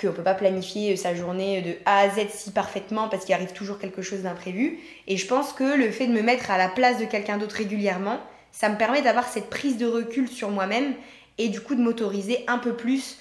qu'on 0.00 0.12
peut 0.12 0.22
pas 0.22 0.34
planifier 0.34 0.94
sa 0.94 1.16
journée 1.16 1.60
de 1.60 1.72
A 1.84 2.02
à 2.02 2.08
Z 2.08 2.28
si 2.30 2.52
parfaitement 2.52 3.08
parce 3.08 3.24
qu'il 3.24 3.34
arrive 3.34 3.52
toujours 3.52 3.80
quelque 3.80 4.00
chose 4.00 4.22
d'imprévu. 4.22 4.78
Et 5.08 5.16
je 5.16 5.26
pense 5.26 5.52
que 5.52 5.76
le 5.76 5.90
fait 5.90 6.06
de 6.06 6.12
me 6.12 6.22
mettre 6.22 6.52
à 6.52 6.56
la 6.56 6.68
place 6.68 6.98
de 6.98 7.04
quelqu'un 7.04 7.36
d'autre 7.36 7.56
régulièrement, 7.56 8.20
ça 8.52 8.68
me 8.68 8.76
permet 8.76 9.02
d'avoir 9.02 9.26
cette 9.28 9.50
prise 9.50 9.76
de 9.78 9.86
recul 9.86 10.28
sur 10.28 10.50
moi-même 10.50 10.94
et 11.38 11.48
du 11.48 11.60
coup 11.60 11.74
de 11.74 11.80
m'autoriser 11.80 12.44
un 12.48 12.58
peu 12.58 12.74
plus 12.74 13.18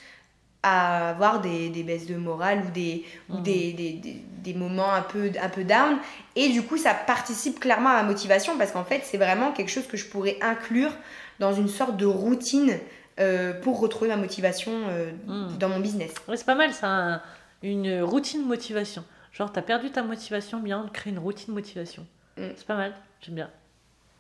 à 0.64 1.10
avoir 1.10 1.40
des, 1.40 1.70
des, 1.70 1.84
baisses 1.84 2.08
de 2.08 2.16
morale 2.16 2.64
ou, 2.68 2.72
des, 2.72 3.06
ou 3.30 3.38
mmh. 3.38 3.44
des, 3.44 3.74
des, 3.74 4.02
des, 4.44 4.54
moments 4.54 4.92
un 4.92 5.04
peu, 5.04 5.32
un 5.42 5.50
peu 5.50 5.64
down. 5.64 5.98
Et 6.36 6.50
du 6.50 6.64
coup, 6.64 6.78
ça 6.78 6.94
participe 6.96 7.60
clairement 7.60 7.90
à 7.90 8.02
ma 8.02 8.04
motivation 8.04 8.58
parce 8.58 8.72
qu'en 8.72 8.84
fait, 8.84 9.02
c'est 9.04 9.18
vraiment 9.18 9.52
quelque 9.52 9.70
chose 9.70 9.86
que 9.88 9.98
je 9.98 10.06
pourrais 10.08 10.38
inclure 10.42 10.92
dans 11.40 11.54
une 11.54 11.68
sorte 11.70 11.96
de 11.96 12.06
routine 12.08 12.78
euh, 13.20 13.54
pour 13.62 13.80
retrouver 13.80 14.10
ma 14.10 14.18
motivation 14.18 14.72
euh, 14.90 15.12
Mm. 15.28 15.58
dans 15.60 15.70
mon 15.70 15.80
business. 15.80 16.12
Ouais, 16.28 16.38
c'est 16.38 16.46
pas 16.46 16.56
mal 16.56 16.74
ça, 16.74 16.88
un- 16.88 17.22
une 17.62 18.02
routine 18.02 18.44
motivation. 18.46 19.04
Genre, 19.32 19.52
t'as 19.52 19.62
perdu 19.62 19.92
ta 19.92 20.02
motivation, 20.02 20.60
bien, 20.60 20.84
on 20.86 20.90
crée 20.90 21.12
une 21.12 21.20
routine 21.20 21.54
motivation. 21.54 22.06
Mm. 22.38 22.42
C'est 22.56 22.66
pas 22.68 22.76
mal, 22.78 22.94
j'aime 23.22 23.36
bien. 23.36 23.50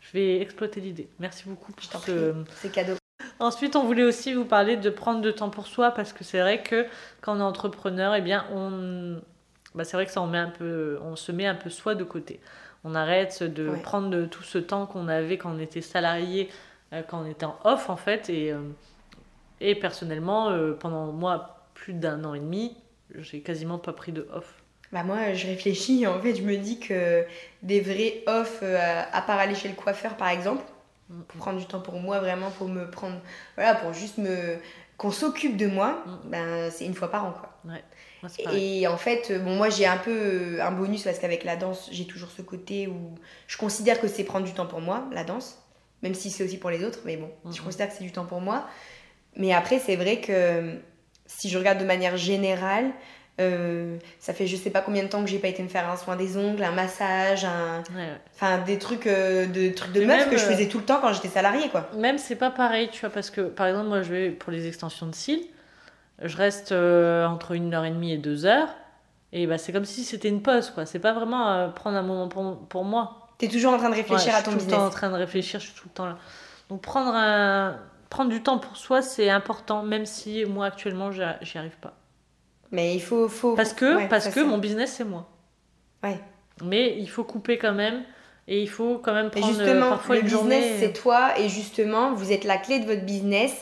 Je 0.07 0.17
vais 0.17 0.41
exploiter 0.41 0.79
l'idée. 0.79 1.09
Merci 1.19 1.43
beaucoup 1.47 1.71
pour 1.73 2.01
ce... 2.01 2.33
c'est 2.55 2.71
cadeau. 2.71 2.93
Ensuite, 3.39 3.75
on 3.75 3.83
voulait 3.83 4.03
aussi 4.03 4.33
vous 4.33 4.45
parler 4.45 4.77
de 4.77 4.89
prendre 4.89 5.21
de 5.21 5.31
temps 5.31 5.49
pour 5.49 5.67
soi 5.67 5.91
parce 5.91 6.13
que 6.13 6.23
c'est 6.23 6.39
vrai 6.39 6.63
que 6.63 6.85
quand 7.21 7.35
on 7.35 7.39
est 7.39 7.43
entrepreneur, 7.43 8.15
eh 8.15 8.21
bien, 8.21 8.45
on... 8.53 9.19
bah, 9.75 9.83
c'est 9.83 9.97
vrai 9.97 10.05
que 10.05 10.11
ça, 10.11 10.21
on, 10.21 10.27
met 10.27 10.37
un 10.37 10.49
peu... 10.49 10.97
on 11.03 11.15
se 11.15 11.31
met 11.31 11.45
un 11.45 11.55
peu 11.55 11.69
soi 11.69 11.93
de 11.95 12.03
côté. 12.03 12.39
On 12.83 12.95
arrête 12.95 13.43
de 13.43 13.67
Ouais. 13.69 13.81
prendre 13.81 14.09
de 14.09 14.25
tout 14.25 14.43
ce 14.43 14.57
temps 14.57 14.85
qu'on 14.85 15.07
avait 15.09 15.37
quand 15.37 15.51
on 15.53 15.59
était 15.59 15.81
salarié, 15.81 16.49
euh, 16.93 17.01
quand 17.07 17.21
on 17.21 17.25
était 17.25 17.45
en 17.45 17.59
off 17.65 17.89
en 17.89 17.97
fait. 17.97 18.29
Et, 18.29 18.51
euh, 18.53 18.59
et 19.59 19.75
personnellement, 19.75 20.49
euh, 20.51 20.73
pendant 20.73 21.11
moi, 21.11 21.65
plus 21.73 21.93
d'un 21.93 22.23
an 22.23 22.33
et 22.33 22.39
demi, 22.39 22.77
j'ai 23.15 23.41
quasiment 23.41 23.77
pas 23.77 23.93
pris 23.93 24.11
de 24.13 24.27
off. 24.33 24.63
Bah 24.93 25.03
moi, 25.03 25.33
je 25.33 25.47
réfléchis 25.47 26.03
et 26.03 26.07
en 26.07 26.19
fait, 26.21 26.35
je 26.35 26.41
me 26.43 26.55
dis 26.57 26.79
que 26.79 27.25
des 27.61 27.81
vrais 27.81 28.23
off, 28.27 28.59
euh, 28.63 29.01
à 29.11 29.21
part 29.21 29.37
aller 29.39 29.55
chez 29.55 29.67
le 29.67 29.75
coiffeur 29.75 30.15
par 30.17 30.29
exemple, 30.29 30.63
Mm. 31.09 31.21
pour 31.21 31.37
prendre 31.39 31.57
du 31.59 31.65
temps 31.65 31.79
pour 31.79 31.95
moi, 32.01 32.19
vraiment 32.19 32.51
pour 32.51 32.67
me 32.67 32.89
prendre, 32.89 33.15
voilà, 33.55 33.75
pour 33.75 33.93
juste 33.93 34.17
me 34.17 34.57
qu'on 34.97 35.11
s'occupe 35.11 35.55
de 35.57 35.67
moi, 35.67 36.03
Mm. 36.05 36.29
ben 36.29 36.69
c'est 36.71 36.85
une 36.85 36.93
fois 36.95 37.09
par 37.09 37.25
an 37.25 37.31
quoi. 37.31 37.53
Moi, 37.63 37.77
pareil. 38.43 38.81
Et 38.83 38.87
en 38.87 38.97
fait, 38.97 39.29
euh, 39.31 39.39
bon, 39.39 39.55
moi 39.55 39.69
j'ai 39.69 39.85
un 39.85 39.97
peu 39.97 40.11
euh, 40.11 40.61
un 40.61 40.71
bonus 40.71 41.03
parce 41.03 41.19
qu'avec 41.19 41.43
la 41.45 41.55
danse, 41.55 41.87
j'ai 41.93 42.05
toujours 42.07 42.29
ce 42.31 42.41
côté 42.41 42.87
où 42.87 43.15
je 43.47 43.57
considère 43.57 44.01
que 44.01 44.07
c'est 44.07 44.23
prendre 44.25 44.45
du 44.45 44.53
temps 44.53 44.65
pour 44.65 44.81
moi, 44.81 45.05
la 45.13 45.23
danse, 45.23 45.61
même 46.01 46.13
si 46.13 46.29
c'est 46.29 46.43
aussi 46.43 46.57
pour 46.57 46.69
les 46.71 46.83
autres, 46.83 46.99
mais 47.05 47.15
bon, 47.17 47.29
je 47.51 47.61
considère 47.61 47.87
que 47.89 47.93
c'est 47.97 48.03
du 48.03 48.11
temps 48.11 48.25
pour 48.25 48.41
moi. 48.41 48.67
Mais 49.35 49.53
après, 49.53 49.79
c'est 49.79 49.95
vrai 49.95 50.19
que 50.19 50.77
si 51.25 51.47
je 51.49 51.57
regarde 51.57 51.77
de 51.79 51.85
manière 51.85 52.17
générale, 52.17 52.91
euh, 53.39 53.97
ça 54.19 54.33
fait 54.33 54.47
je 54.47 54.55
sais 54.55 54.71
pas 54.71 54.81
combien 54.81 55.03
de 55.03 55.09
temps 55.09 55.21
que 55.23 55.29
j'ai 55.29 55.37
pas 55.37 55.47
été 55.47 55.61
me 55.61 55.67
faire 55.67 55.87
un 55.89 55.95
soin 55.95 56.15
des 56.15 56.37
ongles, 56.37 56.63
un 56.63 56.71
massage, 56.71 57.45
un... 57.45 57.83
Enfin 58.33 58.57
des 58.59 58.79
trucs 58.79 59.05
euh, 59.05 59.45
de 59.45 59.69
trucs 59.69 59.91
de 59.91 60.05
meuf 60.05 60.29
que 60.29 60.37
je 60.37 60.43
euh, 60.45 60.49
faisais 60.49 60.67
tout 60.67 60.79
le 60.79 60.85
temps 60.85 60.99
quand 60.99 61.13
j'étais 61.13 61.27
salariée 61.27 61.69
quoi. 61.69 61.87
Même 61.95 62.17
c'est 62.17 62.35
pas 62.35 62.49
pareil, 62.49 62.89
tu 62.91 63.01
vois, 63.01 63.11
parce 63.11 63.29
que 63.29 63.41
par 63.41 63.67
exemple, 63.67 63.87
moi 63.89 64.01
je 64.01 64.11
vais 64.11 64.29
pour 64.31 64.51
les 64.51 64.67
extensions 64.67 65.05
de 65.05 65.13
cils, 65.13 65.45
je 66.21 66.35
reste 66.35 66.71
euh, 66.71 67.27
entre 67.27 67.51
une 67.51 67.73
heure 67.75 67.85
et 67.85 67.91
demie 67.91 68.11
et 68.11 68.17
deux 68.17 68.45
heures, 68.45 68.69
et 69.33 69.45
bah 69.45 69.59
c'est 69.59 69.71
comme 69.71 69.85
si 69.85 70.03
c'était 70.03 70.29
une 70.29 70.41
pause, 70.41 70.71
quoi. 70.71 70.87
C'est 70.87 70.99
pas 70.99 71.13
vraiment 71.13 71.69
prendre 71.75 71.97
un 71.97 72.01
moment 72.01 72.27
pour, 72.27 72.57
pour 72.67 72.85
moi. 72.85 73.27
T'es 73.37 73.49
toujours 73.49 73.73
en 73.73 73.77
train 73.77 73.91
de 73.91 73.95
réfléchir 73.95 74.33
Ouais, 74.33 74.39
à 74.39 74.41
ton 74.41 74.51
je 74.51 74.57
suis 74.57 74.65
tout 74.65 74.71
le 74.71 74.71
temps 74.71 74.77
en 74.77 74.85
business. 74.85 74.95
train 74.95 75.09
de 75.11 75.15
réfléchir, 75.15 75.59
je 75.59 75.65
suis 75.65 75.75
tout 75.75 75.87
le 75.87 75.93
temps 75.93 76.07
là. 76.07 76.17
Donc 76.69 76.81
prendre, 76.81 77.13
un... 77.13 77.77
prendre 78.09 78.31
du 78.31 78.41
temps 78.41 78.57
pour 78.57 78.77
soi, 78.77 79.03
c'est 79.03 79.29
important, 79.29 79.83
même 79.83 80.07
si 80.07 80.43
moi 80.45 80.65
actuellement 80.65 81.11
j'y 81.11 81.21
arrive 81.21 81.77
pas. 81.79 81.93
Mais 82.71 82.93
il 82.95 83.01
faut 83.01 83.27
faut 83.29 83.53
Parce 83.55 83.73
que, 83.73 83.95
ouais, 83.97 84.07
parce 84.07 84.27
que 84.29 84.39
mon 84.41 84.57
business 84.57 84.93
c'est 84.97 85.03
moi. 85.05 85.29
Ouais. 86.03 86.19
Mais 86.63 86.97
il 86.97 87.07
faut 87.09 87.23
couper 87.23 87.57
quand 87.57 87.73
même, 87.73 88.03
et 88.47 88.61
il 88.61 88.69
faut 88.69 88.97
quand 88.97 89.13
même 89.13 89.27
Et 89.27 89.39
prendre 89.41 89.47
euh, 89.59 89.65
justement, 89.65 89.89
parfois 89.89 90.15
le 90.15 90.21
une 90.21 90.27
business, 90.27 90.63
journée. 90.65 90.77
c'est 90.79 90.93
toi, 90.93 91.37
et 91.39 91.49
justement, 91.49 92.13
vous 92.13 92.31
êtes 92.31 92.43
la 92.43 92.57
clé 92.57 92.79
de 92.79 92.85
votre 92.85 93.03
business. 93.05 93.53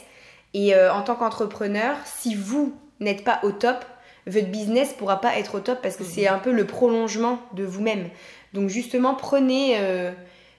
Et 0.54 0.74
euh, 0.74 0.92
en 0.94 1.02
tant 1.02 1.16
qu'entrepreneur, 1.16 1.98
si 2.06 2.34
vous 2.36 2.74
n'êtes 3.02 3.24
pas 3.26 3.40
au 3.44 3.52
top, 3.52 3.84
votre 4.26 4.48
business 4.48 4.94
pourra 4.94 5.20
pas 5.22 5.38
être 5.38 5.56
au 5.56 5.60
top 5.60 5.82
parce 5.82 5.98
que 5.98 6.04
Mhm. 6.04 6.10
c'est 6.10 6.28
un 6.28 6.40
peu 6.40 6.52
le 6.52 6.66
prolongement 6.66 7.40
de 7.54 7.64
vous-même. 7.66 8.08
Donc 8.54 8.70
justement, 8.70 9.14
prenez... 9.16 9.76
euh, 9.80 10.12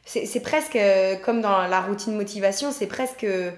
c'est 0.05 0.41
presque 0.43 0.77
euh, 0.77 1.17
comme 1.17 1.41
dans 1.41 1.67
la 1.67 1.81
routine 1.81 2.15
motivation, 2.15 2.71
c'est 2.71 2.87
presque 2.87 3.25
euh, 3.25 3.51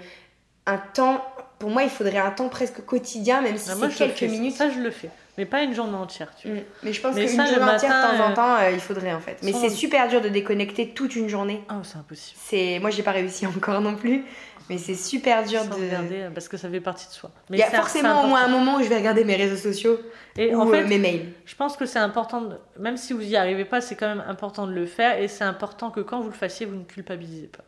un 0.66 0.78
temps... 0.78 1.22
Pour 1.58 1.70
moi, 1.70 1.82
il 1.82 1.90
faudrait 1.90 2.18
un 2.18 2.30
temps 2.30 2.48
presque 2.48 2.84
quotidien, 2.84 3.40
même 3.40 3.58
si 3.58 3.74
moi, 3.76 3.88
c'est 3.90 3.96
quelques 3.96 4.16
fais. 4.18 4.28
minutes. 4.28 4.54
Ça, 4.54 4.70
je 4.70 4.78
le 4.78 4.90
fais. 4.90 5.10
Mais 5.36 5.46
pas 5.46 5.62
une 5.62 5.72
journée 5.74 5.96
entière, 5.96 6.32
tu 6.36 6.48
vois. 6.48 6.56
Mm. 6.58 6.64
Mais 6.82 6.92
je 6.92 7.00
pense 7.00 7.14
qu'une 7.14 7.28
journée 7.28 7.42
le 7.54 7.62
entière, 7.62 7.78
de 7.78 7.86
matin, 7.86 8.08
temps 8.18 8.24
en 8.24 8.30
euh, 8.30 8.34
temps, 8.34 8.56
euh, 8.56 8.70
il 8.72 8.80
faudrait 8.80 9.12
en 9.12 9.20
fait. 9.20 9.36
Mais 9.44 9.52
c'est 9.52 9.70
super 9.70 10.08
dur 10.08 10.20
de 10.20 10.28
déconnecter 10.28 10.88
toute 10.90 11.14
une 11.14 11.28
journée. 11.28 11.62
Ah, 11.68 11.76
c'est 11.84 11.96
impossible. 11.98 12.38
C'est 12.42 12.78
moi 12.80 12.90
j'ai 12.90 13.04
pas 13.04 13.12
réussi 13.12 13.46
encore 13.46 13.80
non 13.80 13.94
plus, 13.94 14.24
mais 14.68 14.78
c'est 14.78 14.96
super 14.96 15.44
dur 15.44 15.60
Sans 15.62 15.68
de. 15.78 15.84
regarder, 15.84 16.22
euh, 16.22 16.30
parce 16.30 16.48
que 16.48 16.56
ça 16.56 16.68
fait 16.68 16.80
partie 16.80 17.06
de 17.06 17.12
soi. 17.12 17.30
Mais 17.50 17.56
Il 17.58 17.60
y 17.60 17.62
a 17.62 17.70
forcément 17.70 18.24
au 18.24 18.26
moins 18.26 18.42
un 18.44 18.48
moment 18.48 18.78
où 18.78 18.82
je 18.82 18.88
vais 18.88 18.96
regarder 18.96 19.22
mes 19.24 19.36
réseaux 19.36 19.56
sociaux 19.56 20.00
Et 20.36 20.52
ou 20.56 20.60
en 20.60 20.72
euh, 20.72 20.84
mes 20.88 20.98
mails. 20.98 21.26
je 21.46 21.54
pense 21.54 21.76
que 21.76 21.86
c'est 21.86 22.00
important, 22.00 22.40
de- 22.40 22.58
même 22.80 22.96
si 22.96 23.12
vous 23.12 23.22
y 23.22 23.36
arrivez 23.36 23.64
pas, 23.64 23.80
c'est 23.80 23.94
quand 23.94 24.08
même 24.08 24.24
important 24.26 24.66
de 24.66 24.72
le 24.72 24.86
faire. 24.86 25.20
Et 25.22 25.28
c'est 25.28 25.44
important 25.44 25.90
que 25.92 26.00
quand 26.00 26.18
vous 26.20 26.30
le 26.30 26.34
fassiez, 26.34 26.66
vous 26.66 26.74
ne 26.76 26.84
culpabilisez 26.84 27.46
pas. 27.46 27.62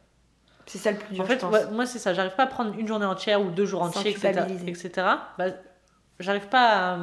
C'est 0.71 0.79
ça 0.79 0.93
le 0.93 0.99
plus 0.99 1.15
dur, 1.15 1.25
en 1.25 1.27
fait, 1.27 1.35
je 1.35 1.41
pense. 1.41 1.53
ouais, 1.53 1.67
moi, 1.73 1.85
c'est 1.85 1.99
ça. 1.99 2.15
J'arrive 2.15 2.37
pas 2.37 2.45
à 2.45 2.47
prendre 2.47 2.79
une 2.79 2.87
journée 2.87 3.05
entière 3.05 3.43
ou 3.43 3.51
deux 3.51 3.67
jours 3.67 3.83
entiers, 3.83 4.13
etc. 4.13 4.45
etc. 4.69 4.91
Bah, 5.37 5.47
j'arrive 6.21 6.47
pas 6.47 6.93
à, 6.93 6.99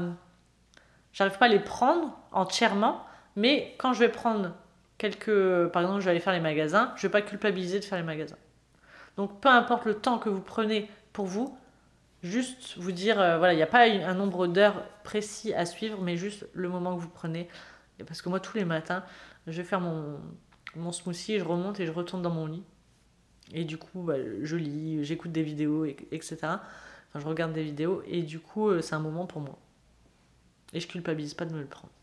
j'arrive 1.12 1.38
pas 1.38 1.47
à 1.47 1.49
les 1.49 1.60
prendre 1.60 2.17
entièrement. 2.32 3.03
Mais 3.36 3.75
quand 3.77 3.91
je 3.91 3.99
vais 3.99 4.10
prendre 4.10 4.53
quelques. 4.97 5.67
Par 5.73 5.82
exemple, 5.82 5.99
je 5.99 6.06
vais 6.06 6.12
aller 6.12 6.21
faire 6.21 6.32
les 6.32 6.39
magasins, 6.39 6.93
je 6.95 7.01
vais 7.01 7.12
pas 7.12 7.21
culpabiliser 7.21 7.82
de 7.82 7.84
faire 7.84 7.97
les 7.97 8.06
magasins. 8.06 8.38
Donc, 9.17 9.41
peu 9.41 9.49
importe 9.49 9.84
le 9.84 9.95
temps 9.95 10.17
que 10.17 10.30
vous 10.30 10.39
prenez 10.39 10.89
pour 11.12 11.25
vous, 11.25 11.58
juste 12.23 12.77
vous 12.77 12.93
dire, 12.93 13.19
euh, 13.19 13.38
voilà, 13.38 13.51
il 13.51 13.58
n'y 13.58 13.63
a 13.63 13.67
pas 13.67 13.84
un 13.84 14.13
nombre 14.13 14.47
d'heures 14.47 14.82
précis 15.03 15.53
à 15.53 15.65
suivre, 15.65 16.01
mais 16.01 16.15
juste 16.15 16.47
le 16.53 16.69
moment 16.69 16.95
que 16.95 17.01
vous 17.01 17.10
prenez. 17.10 17.49
Parce 18.08 18.21
que 18.21 18.30
moi, 18.30 18.39
tous 18.39 18.56
les 18.56 18.63
matins, 18.63 19.03
je 19.45 19.58
vais 19.58 19.67
faire 19.67 19.82
mon, 19.82 20.21
mon 20.77 20.93
smoothie, 20.93 21.38
je 21.38 21.43
remonte 21.43 21.82
et 21.82 21.86
je 21.86 21.91
retourne 21.91 22.21
dans 22.21 22.30
mon 22.30 22.45
lit. 22.45 22.63
Et 23.53 23.63
du 23.63 23.77
coup, 23.77 24.01
bah, 24.01 24.15
je 24.43 24.55
lis, 24.55 25.03
j'écoute 25.05 25.31
des 25.31 25.43
vidéos, 25.43 25.86
et- 25.86 25.95
etc. 26.12 26.36
Enfin, 26.43 27.19
je 27.19 27.27
regarde 27.27 27.53
des 27.53 27.63
vidéos, 27.63 28.01
et 28.07 28.21
du 28.21 28.39
coup, 28.39 28.69
euh, 28.69 28.81
c'est 28.81 28.95
un 28.95 28.99
moment 28.99 29.25
pour 29.25 29.41
moi. 29.41 29.57
Et 30.73 30.79
je 30.79 30.88
culpabilise 30.88 31.33
pas 31.33 31.45
de 31.45 31.53
me 31.53 31.60
le 31.62 31.65
prendre. 31.65 31.93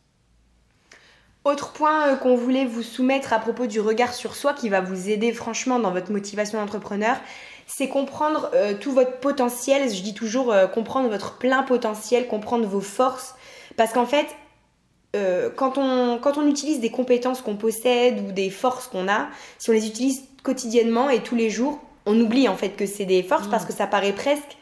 Autre 1.45 1.73
point 1.73 2.09
euh, 2.09 2.17
qu'on 2.17 2.37
voulait 2.37 2.65
vous 2.65 2.83
soumettre 2.83 3.35
à 3.35 3.39
propos 3.39 3.67
du 3.67 3.81
regard 3.81 4.15
sur 4.15 4.35
soi 4.35 4.55
qui 4.55 4.71
va 4.71 4.81
vous 4.81 5.11
aider 5.11 5.33
franchement 5.33 5.79
dans 5.79 5.91
votre 5.93 6.11
motivation 6.11 6.59
d'entrepreneur, 6.59 7.19
c'est 7.67 7.89
comprendre 7.89 8.51
euh, 8.55 8.75
tout 8.79 8.93
votre 8.93 9.19
potentiel. 9.21 9.95
Je 9.95 10.03
dis 10.03 10.15
toujours 10.15 10.55
comprendre 10.73 11.09
votre 11.11 11.37
plein 11.37 11.63
potentiel, 11.63 12.27
comprendre 12.27 12.67
vos 12.67 12.81
forces. 12.81 13.35
Parce 13.77 13.93
qu'en 13.93 14.07
fait, 14.07 14.27
quand, 15.57 15.79
on, 15.79 16.19
quand 16.19 16.39
on 16.39 16.47
utilise 16.49 16.81
des 16.81 16.91
compétences 16.91 17.41
qu'on 17.41 17.57
possède 17.57 18.19
ou 18.21 18.33
des 18.33 18.51
forces 18.51 18.89
qu'on 18.89 19.07
a, 19.09 19.29
si 19.59 19.71
on 19.71 19.73
les 19.73 19.87
utilise 19.87 20.25
quotidiennement 20.45 21.11
et 21.11 21.21
tous 21.21 21.35
les 21.35 21.51
jours, 21.51 21.81
on 22.07 22.19
oublie 22.21 22.49
en 22.49 22.57
fait 22.57 22.71
que 22.71 22.87
c'est 22.87 23.07
des 23.07 23.25
forces 23.25 23.49
Mm. 23.49 23.51
parce 23.51 23.65
que 23.65 23.73
ça 23.73 23.89
paraît 23.89 24.13
presque 24.13 24.57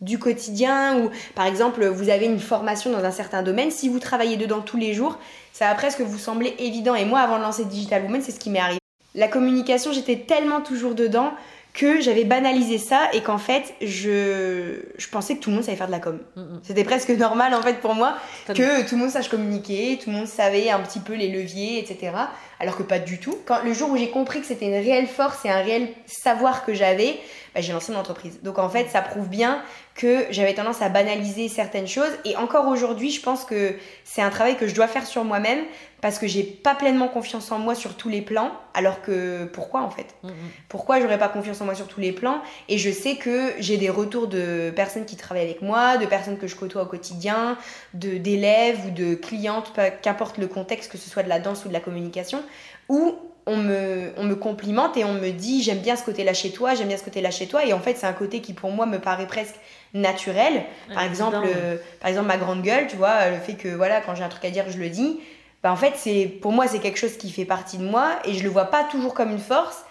du 0.00 0.18
quotidien 0.18 1.00
ou 1.00 1.10
par 1.34 1.46
exemple 1.46 1.86
vous 1.86 2.10
avez 2.10 2.26
une 2.26 2.38
formation 2.38 2.92
dans 2.92 3.04
un 3.04 3.10
certain 3.10 3.42
domaine, 3.42 3.70
si 3.70 3.88
vous 3.88 3.98
travaillez 3.98 4.36
dedans 4.36 4.60
tous 4.60 4.76
les 4.76 4.92
jours, 4.92 5.18
ça 5.52 5.66
va 5.66 5.74
presque 5.74 6.02
vous 6.02 6.18
sembler 6.18 6.54
évident. 6.58 6.94
Et 6.94 7.04
moi, 7.04 7.20
avant 7.20 7.38
de 7.38 7.42
lancer 7.42 7.64
Digital 7.64 8.04
Woman, 8.04 8.20
c'est 8.22 8.32
ce 8.32 8.38
qui 8.38 8.50
m'est 8.50 8.60
arrivé. 8.60 8.78
La 9.14 9.26
communication, 9.26 9.92
j'étais 9.92 10.16
tellement 10.16 10.60
toujours 10.60 10.94
dedans 10.94 11.32
que 11.78 12.00
j'avais 12.00 12.24
banalisé 12.24 12.76
ça 12.76 13.08
et 13.12 13.22
qu'en 13.22 13.38
fait, 13.38 13.72
je, 13.80 14.80
je 14.98 15.08
pensais 15.08 15.36
que 15.36 15.40
tout 15.40 15.50
le 15.50 15.56
monde 15.56 15.64
savait 15.64 15.76
faire 15.76 15.86
de 15.86 15.92
la 15.92 16.00
com. 16.00 16.18
Mm, 16.34 16.40
mm. 16.40 16.60
C'était 16.64 16.82
presque 16.82 17.10
normal 17.26 17.54
en 17.54 17.62
fait 17.62 17.74
pour 17.74 17.94
moi 17.94 18.16
que 18.48 18.86
tout 18.86 18.96
le 18.96 19.02
monde 19.02 19.10
sache 19.10 19.28
communiquer, 19.28 19.96
tout 20.02 20.10
le 20.10 20.16
monde 20.16 20.26
savait 20.26 20.70
un 20.70 20.80
petit 20.80 20.98
peu 20.98 21.14
les 21.14 21.28
leviers, 21.28 21.78
etc. 21.78 22.12
Alors 22.58 22.76
que 22.76 22.82
pas 22.82 22.98
du 22.98 23.18
tout. 23.18 23.38
Quand, 23.46 23.62
le 23.64 23.72
jour 23.72 23.90
où 23.90 23.96
j'ai 23.96 24.10
compris 24.10 24.40
que 24.40 24.46
c'était 24.46 24.66
une 24.66 24.84
réelle 24.84 25.06
force 25.06 25.44
et 25.44 25.50
un 25.50 25.62
réel 25.62 25.88
savoir 26.06 26.64
que 26.64 26.74
j'avais, 26.74 27.16
bah, 27.58 27.62
j'ai 27.62 27.72
lancé 27.72 27.90
mon 27.90 27.98
entreprise. 27.98 28.38
Donc 28.44 28.60
en 28.60 28.68
fait, 28.68 28.88
ça 28.88 29.02
prouve 29.02 29.28
bien 29.28 29.60
que 29.96 30.26
j'avais 30.30 30.54
tendance 30.54 30.80
à 30.80 30.88
banaliser 30.88 31.48
certaines 31.48 31.88
choses. 31.88 32.12
Et 32.24 32.36
encore 32.36 32.68
aujourd'hui, 32.68 33.10
je 33.10 33.20
pense 33.20 33.44
que 33.44 33.74
c'est 34.04 34.22
un 34.22 34.30
travail 34.30 34.56
que 34.56 34.68
je 34.68 34.76
dois 34.76 34.86
faire 34.86 35.04
sur 35.04 35.24
moi-même 35.24 35.64
parce 36.00 36.20
que 36.20 36.28
j'ai 36.28 36.44
pas 36.44 36.76
pleinement 36.76 37.08
confiance 37.08 37.50
en 37.50 37.58
moi 37.58 37.74
sur 37.74 37.96
tous 37.96 38.08
les 38.08 38.22
plans. 38.22 38.52
Alors 38.74 39.02
que 39.02 39.46
pourquoi 39.46 39.82
en 39.82 39.90
fait? 39.90 40.14
Mm, 40.22 40.28
mm. 40.28 40.32
pourquoi 40.68 41.00
j'aurais 41.00 41.18
pas 41.18 41.28
confiance 41.28 41.60
en 41.60 41.64
moi 41.64 41.74
sur 41.74 41.88
tous 41.88 41.98
les 41.98 42.12
plans? 42.12 42.42
Et 42.68 42.78
je 42.78 42.92
sais 42.92 43.16
que 43.16 43.54
j'ai 43.58 43.76
des 43.76 43.90
retours 43.90 44.28
de 44.28 44.70
personnes 44.76 45.04
qui 45.04 45.16
travaillent 45.16 45.42
avec 45.42 45.60
moi, 45.60 45.96
de 45.96 46.06
personnes 46.06 46.38
que 46.38 46.46
je 46.46 46.54
côtoie 46.54 46.82
au 46.84 46.86
quotidien, 46.86 47.58
d'élèves 47.92 48.86
ou 48.86 48.90
de 48.92 49.16
clientes, 49.16 49.72
qu'importe 50.00 50.38
le 50.38 50.46
contexte, 50.46 50.92
que 50.92 50.98
ce 50.98 51.10
soit 51.10 51.24
de 51.24 51.28
la 51.28 51.40
danse 51.40 51.64
ou 51.64 51.68
de 51.68 51.72
la 51.72 51.80
communication, 51.80 52.40
où 52.88 53.16
on 53.48 53.56
me, 53.56 54.12
on 54.18 54.22
me 54.24 54.34
complimente 54.36 54.96
et 54.96 55.04
on 55.04 55.14
me 55.14 55.30
dit 55.30 55.62
j'aime 55.62 55.78
bien 55.78 55.96
ce 55.96 56.04
côté-là 56.04 56.34
chez 56.34 56.50
toi, 56.52 56.74
j'aime 56.74 56.88
bien 56.88 56.96
ce 56.98 57.02
côté-là 57.02 57.30
chez 57.32 57.46
toi 57.48 57.64
et 57.64 57.72
en 57.72 57.80
fait 57.80 57.96
c'est 57.96 58.06
un 58.06 58.12
côté 58.12 58.40
qui 58.40 58.52
pour 58.52 58.70
moi 58.70 58.86
me 58.86 58.98
paraît 58.98 59.26
presque 59.26 59.54
naturel. 59.94 60.64
Par 60.92 60.98
Ouais, 61.02 61.06
exemple, 61.08 61.38
euh, 61.46 61.76
par 62.00 62.10
exemple 62.10 62.28
ma 62.28 62.36
grande 62.36 62.62
gueule, 62.62 62.86
tu 62.86 62.96
vois, 62.96 63.30
le 63.30 63.38
fait 63.38 63.54
que 63.54 63.68
voilà 63.68 64.00
quand 64.00 64.14
j'ai 64.14 64.22
un 64.22 64.28
truc 64.28 64.44
à 64.44 64.50
dire 64.50 64.64
je 64.68 64.78
le 64.78 64.88
dis, 64.90 65.18
bah 65.62 65.72
en 65.72 65.76
fait 65.76 65.94
c'est 65.96 66.26
pour 66.26 66.52
moi 66.52 66.66
c'est 66.68 66.78
quelque 66.78 66.98
chose 66.98 67.16
qui 67.16 67.30
fait 67.30 67.44
partie 67.46 67.78
de 67.78 67.84
moi 67.84 68.18
et 68.24 68.34
je 68.34 68.42
le 68.44 68.50
vois 68.50 68.66
pas 68.66 68.84
toujours 68.84 69.14
comme 69.14 69.30
une 69.30 69.38
force. 69.38 69.84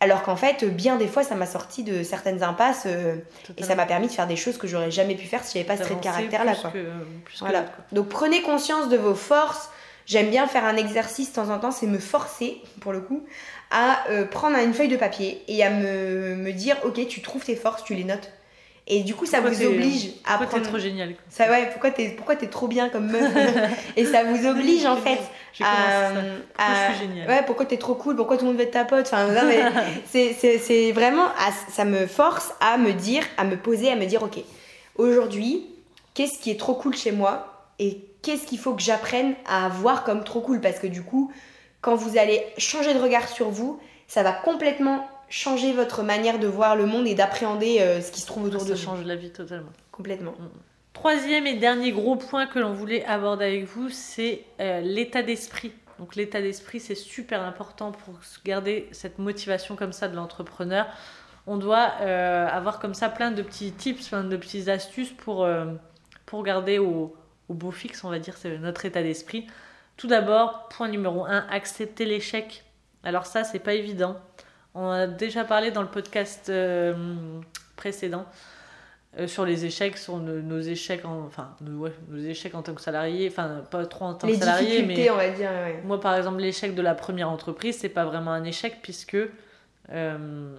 Alors 0.00 0.22
qu'en 0.22 0.36
fait, 0.36 0.64
bien 0.64 0.96
des 0.96 1.06
fois, 1.06 1.22
ça 1.22 1.34
m'a 1.34 1.46
sorti 1.46 1.82
de 1.82 2.02
certaines 2.02 2.42
impasses 2.42 2.82
euh, 2.86 3.14
et 3.56 3.62
ça 3.62 3.74
m'a 3.74 3.86
permis 3.86 4.08
de 4.08 4.12
faire 4.12 4.26
des 4.26 4.36
choses 4.36 4.58
que 4.58 4.66
j'aurais 4.66 4.90
jamais 4.90 5.14
pu 5.14 5.24
faire 5.26 5.42
si 5.44 5.52
j'avais 5.56 5.64
pas 5.64 5.78
ce 5.78 5.84
trait 5.84 5.94
de 5.94 6.00
caractère-là. 6.00 6.52
plus 6.52 6.60
quoi. 6.60 6.70
que- 6.72 7.22
plus 7.24 7.34
que 7.34 7.38
Voilà. 7.38 7.60
quoi. 7.62 7.84
Donc 7.92 8.08
prenez 8.08 8.42
conscience 8.42 8.88
de 8.90 8.98
vos 8.98 9.14
forces, 9.14 9.70
j'aime 10.06 10.30
bien 10.30 10.46
faire 10.46 10.64
un 10.64 10.76
exercice 10.76 11.30
de 11.30 11.34
temps 11.34 11.50
en 11.50 11.58
temps, 11.58 11.70
c'est 11.70 11.86
me 11.86 11.98
forcer, 11.98 12.60
pour 12.80 12.92
le 12.92 13.00
coup, 13.00 13.24
à 13.70 14.04
euh, 14.10 14.24
prendre 14.26 14.56
une 14.58 14.74
feuille 14.74 14.88
de 14.88 14.96
papier 14.96 15.42
et 15.48 15.64
à 15.64 15.70
me, 15.70 16.34
me 16.36 16.52
dire, 16.52 16.76
ok, 16.84 17.06
tu 17.08 17.20
trouves 17.22 17.44
tes 17.44 17.56
forces, 17.56 17.84
tu 17.84 17.94
les 17.94 18.04
notes. 18.04 18.30
Et 18.86 19.02
du 19.02 19.14
coup, 19.14 19.24
ça 19.24 19.40
Pourquoi 19.40 19.56
vous 19.56 19.64
oblige 19.64 20.10
à 20.26 20.36
Pourquoi 20.36 20.46
prendre. 20.46 20.62
t'es 20.64 20.68
trop 20.68 20.78
génial. 20.78 21.14
Ça, 21.30 21.48
ouais, 21.48 21.70
pourquoi 21.72 21.90
t'es 21.90 22.10
pourquoi 22.10 22.36
trop 22.36 22.68
bien 22.68 22.90
comme 22.90 23.10
meuf 23.10 23.32
Et 23.96 24.04
ça 24.04 24.24
vous 24.24 24.46
oblige 24.46 24.84
en 24.84 24.98
fait 24.98 25.18
J'ai 25.54 25.64
à. 25.64 26.12
Pourquoi 26.12 26.22
à- 26.58 26.90
je 26.90 26.94
suis 26.98 27.06
géniale. 27.08 27.26
Ouais, 27.26 27.42
pourquoi 27.46 27.64
t'es 27.64 27.78
trop 27.78 27.94
cool 27.94 28.14
Pourquoi 28.14 28.36
tout 28.36 28.44
le 28.44 28.50
monde 28.50 28.58
veut 28.58 28.64
être 28.66 28.72
ta 28.72 28.84
pote 28.84 29.06
Enfin, 29.10 29.26
c'est- 30.12 30.92
vraiment. 30.92 31.24
à- 31.28 31.72
ça 31.72 31.86
me 31.86 32.06
force 32.06 32.50
à 32.60 32.76
me 32.76 32.92
dire, 32.92 33.22
à 33.38 33.44
me 33.44 33.56
poser, 33.56 33.90
à 33.90 33.96
me 33.96 34.04
dire 34.04 34.22
ok, 34.22 34.38
aujourd'hui, 34.96 35.64
qu'est-ce 36.12 36.38
qui 36.38 36.50
est 36.50 36.60
trop 36.60 36.74
cool 36.74 36.94
chez 36.94 37.12
moi 37.12 37.66
Et 37.78 38.04
qu'est-ce 38.24 38.46
qu'il 38.46 38.58
faut 38.58 38.74
que 38.74 38.82
j'apprenne 38.82 39.34
à 39.46 39.68
voir 39.68 40.02
comme 40.02 40.24
trop 40.24 40.40
cool? 40.40 40.60
Parce 40.60 40.78
que 40.78 40.86
du 40.86 41.02
coup, 41.02 41.30
quand 41.82 41.94
vous 41.94 42.16
allez 42.16 42.42
changer 42.56 42.94
de 42.94 42.98
regard 42.98 43.28
sur 43.28 43.50
vous, 43.50 43.78
ça 44.08 44.22
va 44.22 44.32
complètement 44.32 45.06
changer 45.28 45.72
votre 45.72 46.02
manière 46.02 46.38
de 46.38 46.46
voir 46.46 46.74
le 46.74 46.86
monde 46.86 47.06
et 47.06 47.14
d'appréhender 47.14 47.80
euh, 47.80 48.00
ce 48.00 48.10
qui 48.10 48.20
se 48.20 48.26
trouve 48.26 48.44
autour 48.44 48.64
de 48.64 48.68
Ça 48.68 48.74
vous. 48.74 48.80
change 48.80 49.04
la 49.04 49.16
vie 49.16 49.30
totalement. 49.30 49.70
Complètement. 49.92 50.34
Troisième 50.92 51.46
et 51.46 51.54
dernier 51.54 51.92
gros 51.92 52.16
point 52.16 52.46
que 52.46 52.58
l'on 52.58 52.72
voulait 52.72 53.04
aborder 53.04 53.44
avec 53.44 53.64
vous, 53.64 53.90
c'est 53.90 54.44
euh, 54.60 54.80
l'état 54.80 55.22
d'esprit. 55.22 55.72
Donc 55.98 56.16
l'état 56.16 56.40
d'esprit, 56.40 56.80
c'est 56.80 56.94
super 56.94 57.42
important 57.42 57.92
pour 57.92 58.14
garder 58.44 58.88
cette 58.92 59.18
motivation 59.18 59.76
comme 59.76 59.92
ça 59.92 60.08
de 60.08 60.16
l'entrepreneur. 60.16 60.86
On 61.46 61.56
doit 61.56 61.92
euh, 62.00 62.48
avoir 62.48 62.78
comme 62.80 62.94
ça 62.94 63.08
plein 63.08 63.30
de 63.30 63.42
petits 63.42 63.72
tips, 63.72 64.08
plein 64.08 64.24
de 64.24 64.36
petites 64.36 64.68
astuces 64.68 65.12
pour, 65.12 65.46
pour 66.26 66.42
garder 66.42 66.78
au, 66.78 67.14
au 67.48 67.54
beau 67.54 67.70
fixe, 67.70 68.04
on 68.04 68.10
va 68.10 68.18
dire, 68.18 68.36
c'est 68.36 68.58
notre 68.58 68.84
état 68.84 69.02
d'esprit. 69.02 69.46
Tout 69.96 70.06
d'abord, 70.06 70.68
point 70.68 70.88
numéro 70.88 71.24
un, 71.24 71.46
accepter 71.50 72.04
l'échec. 72.04 72.64
Alors 73.02 73.26
ça, 73.26 73.44
c'est 73.44 73.58
pas 73.58 73.74
évident. 73.74 74.16
On 74.74 74.88
a 74.88 75.06
déjà 75.06 75.44
parlé 75.44 75.70
dans 75.70 75.82
le 75.82 75.88
podcast 75.88 76.48
euh, 76.48 76.94
précédent 77.76 78.26
euh, 79.18 79.28
sur 79.28 79.44
les 79.44 79.64
échecs, 79.64 79.96
sur 79.96 80.16
nos, 80.16 80.40
nos 80.40 80.60
échecs, 80.60 81.04
en, 81.04 81.20
enfin, 81.26 81.54
nos, 81.60 81.78
ouais, 81.78 81.92
nos 82.08 82.18
échecs 82.18 82.54
en 82.56 82.62
tant 82.62 82.74
que 82.74 82.80
salarié, 82.80 83.28
enfin, 83.30 83.62
pas 83.70 83.86
trop 83.86 84.06
en 84.06 84.14
tant 84.14 84.26
que 84.26 84.34
salarié, 84.34 84.82
mais 84.82 85.08
on 85.10 85.16
va 85.16 85.30
dire. 85.30 85.50
ouais. 85.50 85.80
moi, 85.84 86.00
par 86.00 86.16
exemple, 86.16 86.40
l'échec 86.40 86.74
de 86.74 86.82
la 86.82 86.94
première 86.94 87.30
entreprise, 87.30 87.78
c'est 87.78 87.88
pas 87.88 88.04
vraiment 88.04 88.32
un 88.32 88.42
échec 88.42 88.78
puisque 88.82 89.16
euh, 89.90 90.56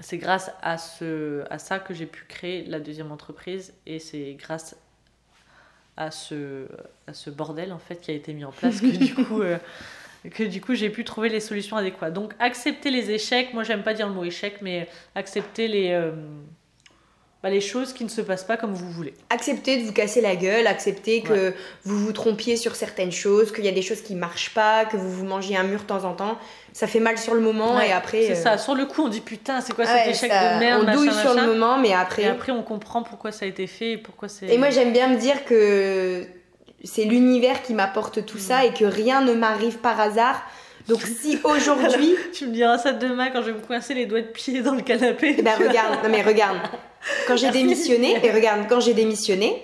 c'est 0.00 0.18
grâce 0.18 0.50
à, 0.62 0.78
ce, 0.78 1.44
à 1.50 1.58
ça 1.58 1.78
que 1.78 1.92
j'ai 1.92 2.06
pu 2.06 2.24
créer 2.26 2.64
la 2.64 2.80
deuxième 2.80 3.12
entreprise 3.12 3.74
et 3.86 3.98
c'est 3.98 4.34
grâce 4.34 4.76
à 5.96 6.10
ce, 6.10 6.66
bordel 7.28 7.72
en 7.72 7.78
fait 7.78 8.00
qui 8.00 8.10
a 8.10 8.14
été 8.14 8.32
mis 8.32 8.44
en 8.44 8.52
place 8.52 8.80
que 8.80 8.86
du 8.86 9.14
coup. 9.14 9.42
euh, 9.42 9.58
que 10.30 10.42
du 10.42 10.60
coup 10.60 10.74
j'ai 10.74 10.88
pu 10.88 11.04
trouver 11.04 11.28
les 11.28 11.40
solutions 11.40 11.76
adéquates. 11.76 12.14
Donc 12.14 12.32
accepter 12.38 12.90
les 12.90 13.10
échecs, 13.10 13.52
moi 13.52 13.62
j'aime 13.62 13.82
pas 13.82 13.94
dire 13.94 14.08
le 14.08 14.14
mot 14.14 14.24
échec, 14.24 14.62
mais 14.62 14.88
accepter 15.14 15.68
les, 15.68 15.90
euh, 15.90 16.12
bah, 17.44 17.50
les 17.50 17.60
choses 17.60 17.92
qui 17.92 18.02
ne 18.04 18.08
se 18.08 18.22
passent 18.22 18.42
pas 18.44 18.56
comme 18.56 18.72
vous 18.74 18.90
voulez. 18.90 19.12
Acceptez 19.28 19.76
de 19.76 19.82
vous 19.84 19.92
casser 19.92 20.20
la 20.22 20.34
gueule, 20.34 20.66
acceptez 20.66 21.20
que 21.20 21.52
vous 21.84 21.98
vous 21.98 22.12
trompiez 22.12 22.56
sur 22.56 22.74
certaines 22.74 23.12
choses, 23.12 23.52
qu'il 23.52 23.64
y 23.66 23.68
a 23.68 23.72
des 23.72 23.82
choses 23.82 24.00
qui 24.00 24.14
marchent 24.14 24.54
pas, 24.54 24.86
que 24.86 24.96
vous 24.96 25.10
vous 25.10 25.26
mangiez 25.26 25.54
un 25.56 25.62
mur 25.64 25.80
de 25.82 25.84
temps 25.86 26.04
en 26.04 26.14
temps. 26.14 26.38
Ça 26.72 26.86
fait 26.86 27.00
mal 27.00 27.18
sur 27.18 27.34
le 27.34 27.40
moment 27.40 27.76
Ouais, 27.76 27.90
et 27.90 27.92
après. 27.92 28.22
C'est 28.26 28.32
euh, 28.32 28.42
ça, 28.42 28.56
sur 28.58 28.74
le 28.74 28.86
coup 28.86 29.02
on 29.04 29.08
dit 29.08 29.20
putain 29.20 29.60
c'est 29.60 29.74
quoi 29.74 29.84
ouais, 29.84 29.90
cet 30.06 30.16
échec 30.16 30.32
ça- 30.32 30.54
de 30.54 30.58
merde, 30.60 30.80
On 30.82 30.86
machin, 30.86 30.98
douille 30.98 31.12
sur 31.12 31.34
machin. 31.34 31.46
le 31.46 31.52
moment, 31.52 31.76
mais 31.78 31.92
après. 31.92 32.22
Et 32.22 32.26
après, 32.28 32.50
on 32.50 32.62
comprend 32.62 33.02
pourquoi 33.02 33.30
ça 33.30 33.44
a 33.44 33.48
été 33.48 33.66
fait 33.66 33.90
et 33.92 33.98
pourquoi 33.98 34.28
c'est. 34.28 34.46
Et 34.46 34.56
moi, 34.56 34.70
j'aime 34.70 34.92
bien 34.94 35.08
me 35.08 35.16
dire 35.18 35.44
que 35.44 36.24
c'est 36.82 37.04
l'univers 37.04 37.62
qui 37.62 37.74
m'apporte 37.74 38.24
tout 38.24 38.38
Mm. 38.38 38.40
ça 38.40 38.64
et 38.64 38.72
que 38.72 38.84
rien 38.86 39.20
ne 39.20 39.34
m'arrive 39.34 39.76
par 39.78 40.00
hasard. 40.00 40.42
Donc, 40.88 41.00
si 41.02 41.38
aujourd'hui. 41.44 42.14
Tu 42.32 42.46
me 42.46 42.52
diras 42.52 42.78
ça 42.78 42.92
demain 42.92 43.30
quand 43.30 43.42
je 43.42 43.46
vais 43.46 43.58
me 43.58 43.64
coincer 43.64 43.94
les 43.94 44.06
doigts 44.06 44.20
de 44.20 44.26
pied 44.26 44.60
dans 44.60 44.74
le 44.74 44.82
canapé. 44.82 45.34
Eh 45.38 45.42
ben, 45.42 45.56
regarde, 45.56 46.02
non 46.02 46.10
mais 46.10 46.22
regarde. 46.22 46.58
Quand 47.26 47.36
j'ai 47.36 47.50
démissionné, 47.50 48.18
et 48.24 48.32
regarde, 48.32 48.66
quand 48.68 48.80
j'ai 48.80 48.94
démissionné, 48.94 49.62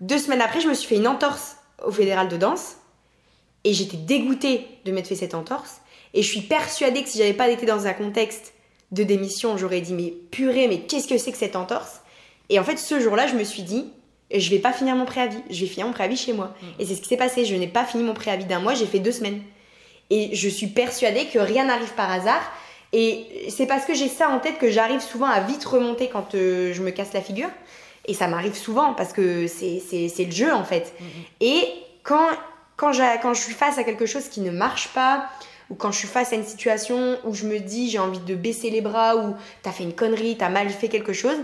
deux 0.00 0.18
semaines 0.18 0.40
après, 0.40 0.60
je 0.60 0.68
me 0.68 0.74
suis 0.74 0.88
fait 0.88 0.96
une 0.96 1.06
entorse 1.06 1.56
au 1.84 1.90
fédéral 1.90 2.28
de 2.28 2.36
danse. 2.36 2.76
Et 3.64 3.72
j'étais 3.72 3.96
dégoûtée 3.96 4.66
de 4.84 4.92
m'être 4.92 5.06
fait 5.06 5.14
cette 5.14 5.34
entorse. 5.34 5.80
Et 6.14 6.22
je 6.22 6.28
suis 6.28 6.40
persuadée 6.40 7.02
que 7.02 7.08
si 7.08 7.18
j'avais 7.18 7.34
pas 7.34 7.48
été 7.48 7.66
dans 7.66 7.86
un 7.86 7.92
contexte 7.92 8.52
de 8.90 9.04
démission, 9.04 9.56
j'aurais 9.56 9.80
dit 9.80 9.92
mais 9.92 10.12
purée, 10.30 10.66
mais 10.66 10.80
qu'est-ce 10.80 11.06
que 11.06 11.18
c'est 11.18 11.30
que 11.30 11.38
cette 11.38 11.56
entorse? 11.56 12.00
Et 12.48 12.58
en 12.58 12.64
fait, 12.64 12.78
ce 12.78 12.98
jour-là, 12.98 13.26
je 13.26 13.34
me 13.34 13.44
suis 13.44 13.62
dit, 13.62 13.84
je 14.34 14.50
vais 14.50 14.58
pas 14.58 14.72
finir 14.72 14.96
mon 14.96 15.04
préavis. 15.04 15.42
Je 15.50 15.60
vais 15.60 15.66
finir 15.66 15.86
mon 15.86 15.92
préavis 15.92 16.16
chez 16.16 16.32
moi. 16.32 16.54
Et 16.78 16.86
c'est 16.86 16.94
ce 16.94 17.00
qui 17.00 17.08
s'est 17.08 17.16
passé. 17.16 17.44
Je 17.44 17.54
n'ai 17.54 17.68
pas 17.68 17.84
fini 17.84 18.02
mon 18.02 18.14
préavis 18.14 18.44
d'un 18.44 18.60
mois, 18.60 18.74
j'ai 18.74 18.86
fait 18.86 18.98
deux 18.98 19.12
semaines. 19.12 19.42
Et 20.10 20.34
je 20.34 20.48
suis 20.48 20.66
persuadée 20.66 21.26
que 21.26 21.38
rien 21.38 21.64
n'arrive 21.64 21.92
par 21.94 22.10
hasard. 22.10 22.42
Et 22.92 23.46
c'est 23.48 23.66
parce 23.66 23.84
que 23.84 23.94
j'ai 23.94 24.08
ça 24.08 24.28
en 24.28 24.40
tête 24.40 24.58
que 24.58 24.70
j'arrive 24.70 25.00
souvent 25.00 25.26
à 25.26 25.40
vite 25.40 25.64
remonter 25.64 26.08
quand 26.08 26.34
euh, 26.34 26.72
je 26.72 26.82
me 26.82 26.90
casse 26.90 27.12
la 27.12 27.20
figure. 27.20 27.48
Et 28.06 28.14
ça 28.14 28.26
m'arrive 28.26 28.56
souvent 28.56 28.94
parce 28.94 29.12
que 29.12 29.46
c'est 29.46 30.24
le 30.24 30.32
jeu 30.32 30.52
en 30.52 30.64
fait. 30.64 30.92
Mhm. 30.98 31.06
Et 31.40 31.68
quand, 32.02 32.28
quand, 32.76 32.92
quand 33.22 33.34
je 33.34 33.40
suis 33.40 33.54
face 33.54 33.78
à 33.78 33.84
quelque 33.84 34.06
chose 34.06 34.28
qui 34.28 34.40
ne 34.40 34.50
marche 34.50 34.88
pas, 34.88 35.28
ou 35.68 35.76
quand 35.76 35.92
je 35.92 35.98
suis 35.98 36.08
face 36.08 36.32
à 36.32 36.36
une 36.36 36.44
situation 36.44 37.18
où 37.24 37.34
je 37.34 37.46
me 37.46 37.60
dis 37.60 37.90
j'ai 37.90 38.00
envie 38.00 38.18
de 38.18 38.34
baisser 38.34 38.70
les 38.70 38.80
bras, 38.80 39.16
ou 39.16 39.36
t'as 39.62 39.70
fait 39.70 39.84
une 39.84 39.94
connerie, 39.94 40.36
t'as 40.36 40.48
mal 40.48 40.68
fait 40.70 40.88
quelque 40.88 41.12
chose, 41.12 41.36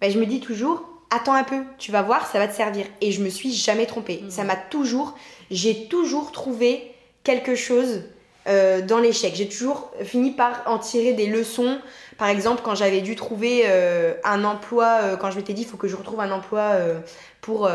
ben, 0.00 0.12
je 0.12 0.18
me 0.20 0.26
dis 0.26 0.38
toujours 0.40 0.84
attends 1.10 1.34
un 1.34 1.44
peu, 1.44 1.62
tu 1.78 1.92
vas 1.92 2.02
voir, 2.02 2.26
ça 2.30 2.38
va 2.38 2.48
te 2.48 2.54
servir. 2.54 2.86
Et 3.00 3.12
je 3.12 3.22
me 3.22 3.28
suis 3.28 3.52
jamais 3.52 3.86
trompée. 3.86 4.20
Mhm. 4.22 4.30
Ça 4.30 4.44
m'a 4.44 4.56
toujours, 4.56 5.14
j'ai 5.50 5.86
toujours 5.86 6.32
trouvé 6.32 6.93
quelque 7.24 7.56
chose 7.56 8.02
euh, 8.46 8.82
dans 8.82 8.98
l'échec. 8.98 9.34
J'ai 9.34 9.48
toujours 9.48 9.90
fini 10.02 10.30
par 10.30 10.62
en 10.66 10.78
tirer 10.78 11.14
des 11.14 11.26
leçons. 11.26 11.78
Par 12.18 12.28
exemple, 12.28 12.60
quand 12.62 12.74
j'avais 12.74 13.00
dû 13.00 13.16
trouver 13.16 13.62
euh, 13.64 14.12
un 14.22 14.44
emploi, 14.44 14.98
euh, 15.02 15.16
quand 15.16 15.30
je 15.30 15.38
m'étais 15.38 15.54
dit 15.54 15.62
il 15.62 15.66
faut 15.66 15.78
que 15.78 15.88
je 15.88 15.96
retrouve 15.96 16.20
un 16.20 16.30
emploi 16.30 16.76
pour, 17.40 17.70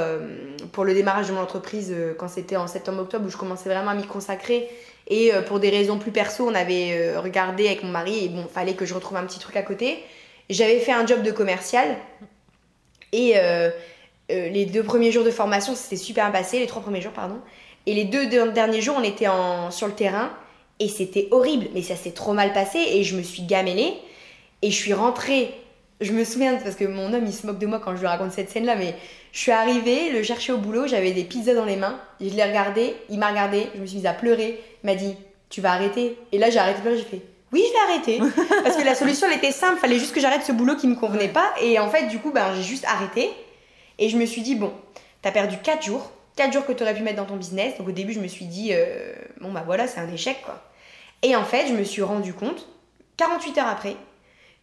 pour 0.72 0.86
le 0.86 0.94
démarrage 0.94 1.28
de 1.28 1.34
mon 1.34 1.42
entreprise 1.42 1.94
quand 2.18 2.28
c'était 2.28 2.56
en 2.56 2.68
septembre-octobre 2.68 3.26
où 3.26 3.30
je 3.30 3.38
commençais 3.38 3.70
vraiment 3.70 3.92
à 3.92 3.96
m'y 3.96 4.06
consacrer. 4.06 4.70
Et 5.08 5.32
pour 5.48 5.60
des 5.60 5.70
raisons 5.72 5.98
plus 5.98 6.12
perso, 6.12 6.48
on 6.48 6.54
avait 6.54 7.18
regardé 7.18 7.66
avec 7.66 7.84
mon 7.84 7.90
mari 7.90 8.26
et 8.26 8.30
bon, 8.30 8.46
fallait 8.52 8.76
que 8.76 8.86
je 8.86 8.94
retrouve 8.94 9.18
un 9.18 9.26
petit 9.26 9.40
truc 9.40 9.58
à 9.58 9.64
côté. 9.64 10.04
J'avais 10.50 10.80
fait 10.80 10.92
un 10.92 11.06
job 11.06 11.24
de 11.24 11.32
commercial 11.32 11.98
et 13.12 13.34
les 14.30 14.66
deux 14.66 14.84
premiers 14.84 15.12
jours 15.12 15.24
de 15.24 15.32
formation, 15.32 15.76
c'était 15.76 15.98
super 15.98 16.32
bien 16.32 16.40
passé, 16.40 16.60
les 16.60 16.68
trois 16.68 16.82
premiers 16.82 17.02
jours, 17.02 17.14
pardon. 17.14 17.40
Et 17.90 17.96
les 17.96 18.04
deux 18.04 18.28
de- 18.28 18.52
derniers 18.52 18.82
jours, 18.82 18.98
on 19.00 19.04
était 19.04 19.28
en, 19.28 19.72
sur 19.72 19.88
le 19.88 19.94
terrain 19.94 20.30
et 20.80 20.88
c'était 20.88 21.28
horrible, 21.32 21.66
mais 21.74 21.82
ça 21.82 21.96
s'est 21.96 22.12
trop 22.12 22.34
mal 22.34 22.54
passé 22.54 22.78
et 22.78 23.04
je 23.04 23.16
me 23.18 23.24
suis 23.24 23.42
gamellée 23.42 23.96
et 24.62 24.70
je 24.70 24.76
suis 24.76 24.94
rentrée. 24.94 25.50
Je 26.00 26.12
me 26.12 26.24
souviens 26.24 26.56
parce 26.58 26.76
que 26.76 26.86
mon 26.86 27.12
homme 27.14 27.26
il 27.26 27.34
se 27.34 27.48
moque 27.48 27.58
de 27.58 27.66
moi 27.66 27.82
quand 27.84 27.96
je 27.96 28.02
lui 28.02 28.06
raconte 28.08 28.32
cette 28.32 28.52
scène 28.52 28.66
là, 28.68 28.76
mais 28.76 28.94
je 29.32 29.40
suis 29.40 29.52
arrivée, 29.52 30.12
le 30.12 30.22
chercher 30.22 30.52
au 30.54 30.60
boulot, 30.60 30.86
j'avais 30.86 31.14
des 31.14 31.24
pizzas 31.24 31.56
dans 31.56 31.66
les 31.66 31.78
mains, 31.78 32.00
et 32.22 32.30
je 32.30 32.36
l'ai 32.36 32.44
regardé, 32.44 32.94
il 33.10 33.18
m'a 33.18 33.30
regardé, 33.30 33.66
je 33.74 33.82
me 33.82 33.88
suis 33.88 33.98
mise 33.98 34.06
à 34.06 34.14
pleurer, 34.14 34.62
il 34.84 34.86
m'a 34.88 34.94
dit 34.96 35.16
Tu 35.50 35.60
vas 35.60 35.72
arrêter? 35.72 36.16
Et 36.32 36.38
là 36.38 36.52
j'ai 36.52 36.60
arrêté 36.60 36.78
de 36.78 36.82
pleurer, 36.84 36.98
j'ai 37.00 37.04
fait 37.18 37.22
Oui, 37.52 37.64
je 37.68 37.74
vais 37.74 37.92
arrêter 37.92 38.44
parce 38.64 38.78
que 38.78 38.86
la 38.86 38.94
solution 38.94 39.26
elle 39.32 39.38
était 39.40 39.52
simple, 39.52 39.78
fallait 39.80 39.98
juste 39.98 40.14
que 40.14 40.22
j'arrête 40.22 40.44
ce 40.44 40.52
boulot 40.52 40.76
qui 40.76 40.88
me 40.88 40.96
convenait 40.96 41.28
pas 41.30 41.52
et 41.60 41.80
en 41.80 41.90
fait 41.90 42.04
du 42.08 42.20
coup 42.20 42.32
ben, 42.32 42.54
j'ai 42.56 42.62
juste 42.64 42.86
arrêté. 42.86 43.32
Et 43.98 44.10
je 44.10 44.16
me 44.18 44.28
suis 44.28 44.44
dit 44.44 44.54
Bon, 44.56 44.72
t'as 45.24 45.32
perdu 45.32 45.58
4 45.58 45.84
jours, 45.84 46.12
4 46.40 46.54
jours 46.54 46.66
que 46.66 46.72
tu 46.72 46.84
aurais 46.84 46.94
pu 46.96 47.04
mettre 47.04 47.18
dans 47.18 47.26
ton 47.26 47.36
business, 47.36 47.78
donc 47.78 47.90
au 47.90 47.92
début 47.92 48.14
je 48.14 48.20
me 48.22 48.28
suis 48.28 48.46
dit 48.46 48.70
euh, 48.74 49.14
Bon 49.42 49.52
bah 49.52 49.64
voilà, 49.66 49.88
c'est 49.88 50.00
un 50.00 50.12
échec 50.12 50.38
quoi. 50.46 50.64
Et 51.22 51.36
en 51.36 51.44
fait, 51.44 51.68
je 51.68 51.74
me 51.74 51.84
suis 51.84 52.02
rendu 52.02 52.34
compte, 52.34 52.66
48 53.18 53.58
heures 53.58 53.68
après, 53.68 53.98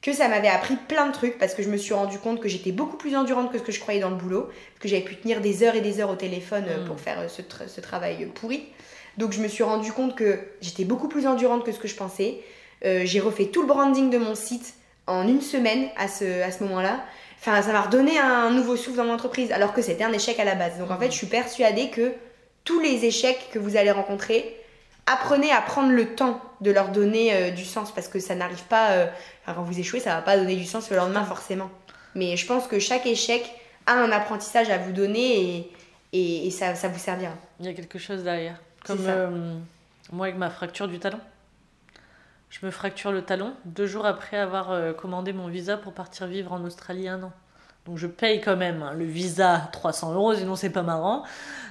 que 0.01 0.13
ça 0.15 0.27
m'avait 0.29 0.49
appris 0.49 0.77
plein 0.77 1.07
de 1.07 1.13
trucs 1.13 1.37
parce 1.39 1.55
que 1.55 1.63
je 1.63 1.69
me 1.69 1.77
suis 1.77 1.93
rendu 1.93 2.19
compte 2.19 2.41
que 2.41 2.49
j'étais 2.49 2.73
beaucoup 2.73 2.97
plus 2.97 3.15
endurante 3.15 3.53
que 3.53 3.59
ce 3.59 3.63
que 3.63 3.73
je 3.73 3.81
croyais 3.81 4.01
dans 4.01 4.09
le 4.09 4.17
boulot, 4.17 4.49
que 4.81 4.89
j'avais 4.89 5.03
pu 5.03 5.17
tenir 5.17 5.41
des 5.43 5.63
heures 5.63 5.75
et 5.75 5.81
des 5.83 6.01
heures 6.01 6.11
au 6.11 6.15
téléphone 6.17 6.65
euh, 6.69 6.83
Mm. 6.83 6.87
pour 6.87 6.99
faire 6.99 7.21
euh, 7.21 7.29
ce, 7.29 7.43
tra- 7.43 7.69
ce 7.69 7.81
travail 7.83 8.25
pourri. 8.35 8.65
Donc 9.19 9.33
je 9.33 9.41
me 9.41 9.49
suis 9.49 9.65
rendu 9.65 9.93
compte 9.93 10.15
que 10.17 10.39
j'étais 10.63 10.85
beaucoup 10.85 11.09
plus 11.09 11.27
endurante 11.27 11.63
que 11.65 11.73
ce 11.73 11.79
que 11.79 11.89
je 11.89 11.95
pensais. 11.97 12.39
Euh, 12.87 13.03
j'ai 13.05 13.21
refait 13.21 13.47
tout 13.47 13.61
le 13.63 13.69
branding 13.69 14.09
de 14.11 14.19
mon 14.19 14.35
site 14.35 14.75
en 15.07 15.29
une 15.29 15.41
semaine 15.43 15.89
à 15.99 16.09
ce, 16.09 16.43
à 16.43 16.51
ce 16.51 16.63
moment-là. 16.65 17.05
Enfin, 17.41 17.63
ça 17.63 17.73
m'a 17.73 17.83
redonné 17.83 18.19
un 18.19 18.51
nouveau 18.51 18.77
souffle 18.77 18.97
dans 18.97 19.05
mon 19.05 19.15
entreprise 19.15 19.53
alors 19.53 19.73
que 19.73 19.83
c'était 19.83 20.05
un 20.05 20.13
échec 20.13 20.39
à 20.41 20.45
la 20.45 20.55
base. 20.55 20.79
Donc 20.79 20.91
en 20.91 20.99
fait, 20.99 21.11
je 21.11 21.17
suis 21.17 21.27
persuadée 21.29 21.91
que 21.91 22.13
tous 22.65 22.81
les 22.81 23.05
échecs 23.05 23.51
que 23.53 23.59
vous 23.59 23.77
allez 23.77 23.93
rencontrer, 23.93 24.57
apprenez 25.07 25.53
à 25.53 25.61
prendre 25.61 25.93
le 25.93 26.15
temps 26.15 26.41
de 26.61 26.73
leur 26.73 26.89
donner 26.89 27.33
euh, 27.35 27.51
du 27.51 27.65
sens 27.65 27.93
parce 27.93 28.09
que 28.09 28.19
ça 28.19 28.35
n'arrive 28.35 28.65
pas. 28.65 28.91
euh, 28.93 29.07
enfin, 29.43 29.55
quand 29.55 29.63
vous 29.63 29.79
échouez, 29.79 30.01
ça 30.01 30.15
va 30.17 30.23
pas 30.23 30.37
donner 30.37 30.57
du 30.57 30.65
sens 30.65 30.91
le 30.91 30.97
lendemain 30.97 31.25
forcément. 31.25 31.71
Mais 32.17 32.37
je 32.37 32.47
pense 32.47 32.67
que 32.67 32.79
chaque 32.81 33.07
échec 33.07 33.49
a 33.87 33.93
un 33.93 34.11
apprentissage 34.11 34.69
à 34.71 34.79
vous 34.79 34.93
donner 34.93 35.39
et, 35.39 35.73
et, 36.13 36.47
et 36.49 36.51
ça, 36.51 36.75
ça 36.75 36.89
vous 36.89 36.99
servira. 36.99 37.33
Il 37.61 37.67
y 37.67 37.69
a 37.69 37.73
quelque 37.75 37.99
chose 37.99 38.25
derrière. 38.25 38.57
Comme 38.85 39.05
euh, 39.07 39.55
moi 40.11 40.27
avec 40.27 40.39
ma 40.39 40.51
fracture 40.51 40.89
du 40.89 40.99
talon. 40.99 41.21
Je 42.49 42.65
me 42.65 42.71
fracture 42.71 43.13
le 43.13 43.23
talon 43.23 43.55
deux 43.65 43.87
jours 43.87 44.07
après 44.07 44.37
avoir 44.37 44.71
euh, 44.71 44.93
commandé 44.93 45.33
mon 45.33 45.49
visa 45.49 45.77
pour 45.77 45.93
partir 45.93 46.27
vivre 46.27 46.53
en 46.53 46.65
Australie 46.65 47.09
un 47.09 47.23
an. 47.23 47.33
Donc 47.87 47.99
je 47.99 48.07
paye 48.07 48.41
quand 48.41 48.57
même 48.57 48.83
hein, 48.83 48.93
le 48.93 49.05
visa 49.05 49.69
300 49.73 50.15
euros, 50.15 50.35
sinon 50.35 50.57
c'est 50.57 50.71
pas 50.71 50.83
marrant. 50.83 51.25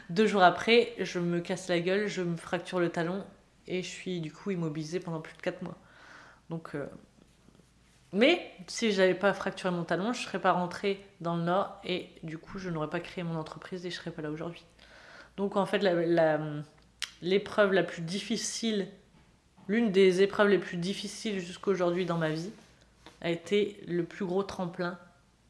Deux 0.10 0.28
jours 0.28 0.44
après, 0.44 0.94
je 1.00 1.20
me 1.20 1.40
casse 1.40 1.68
la 1.68 1.80
gueule, 1.80 2.08
je 2.08 2.22
me 2.22 2.38
fracture 2.38 2.80
le 2.80 2.90
talon 2.90 3.24
et 3.68 3.82
je 3.82 3.88
suis 3.88 4.22
du 4.22 4.32
coup 4.32 4.52
immobilisée 4.52 5.00
pendant 5.00 5.20
plus 5.20 5.36
de 5.36 5.42
4 5.42 5.62
mois. 5.62 5.78
Donc, 6.50 6.76
euh, 6.76 6.86
Mais 8.14 8.52
si 8.68 8.92
j'avais 8.92 9.16
pas 9.16 9.34
fracturé 9.34 9.72
mon 9.72 9.84
talon, 9.84 10.14
je 10.14 10.22
serais 10.22 10.40
pas 10.40 10.54
rentrée 10.54 11.06
dans 11.20 11.36
le 11.36 11.44
Nord 11.44 11.80
et 11.84 12.10
du 12.24 12.38
coup 12.38 12.60
je 12.60 12.70
n'aurais 12.70 12.90
pas 12.90 13.00
créé 13.02 13.24
mon 13.24 13.36
entreprise 13.36 13.86
et 13.86 13.90
je 13.90 13.96
serais 13.96 14.12
pas 14.12 14.22
là 14.22 14.32
aujourd'hui. 14.32 14.64
Donc 15.38 15.58
en 15.58 15.66
fait, 15.66 15.80
l'épreuve 17.22 17.74
la, 17.74 17.82
la 17.82 17.88
plus 17.88 18.02
difficile, 18.02 18.88
l'une 19.67 19.91
des 19.91 20.21
épreuves 20.21 20.49
les 20.49 20.60
plus 20.60 20.78
difficiles 20.78 21.39
jusqu'à 21.39 21.71
aujourd'hui 21.71 22.06
dans 22.06 22.17
ma 22.17 22.30
vie, 22.30 22.51
a 23.21 23.30
été 23.30 23.80
le 23.88 24.04
plus 24.04 24.25
gros 24.25 24.43
tremplin 24.43 24.97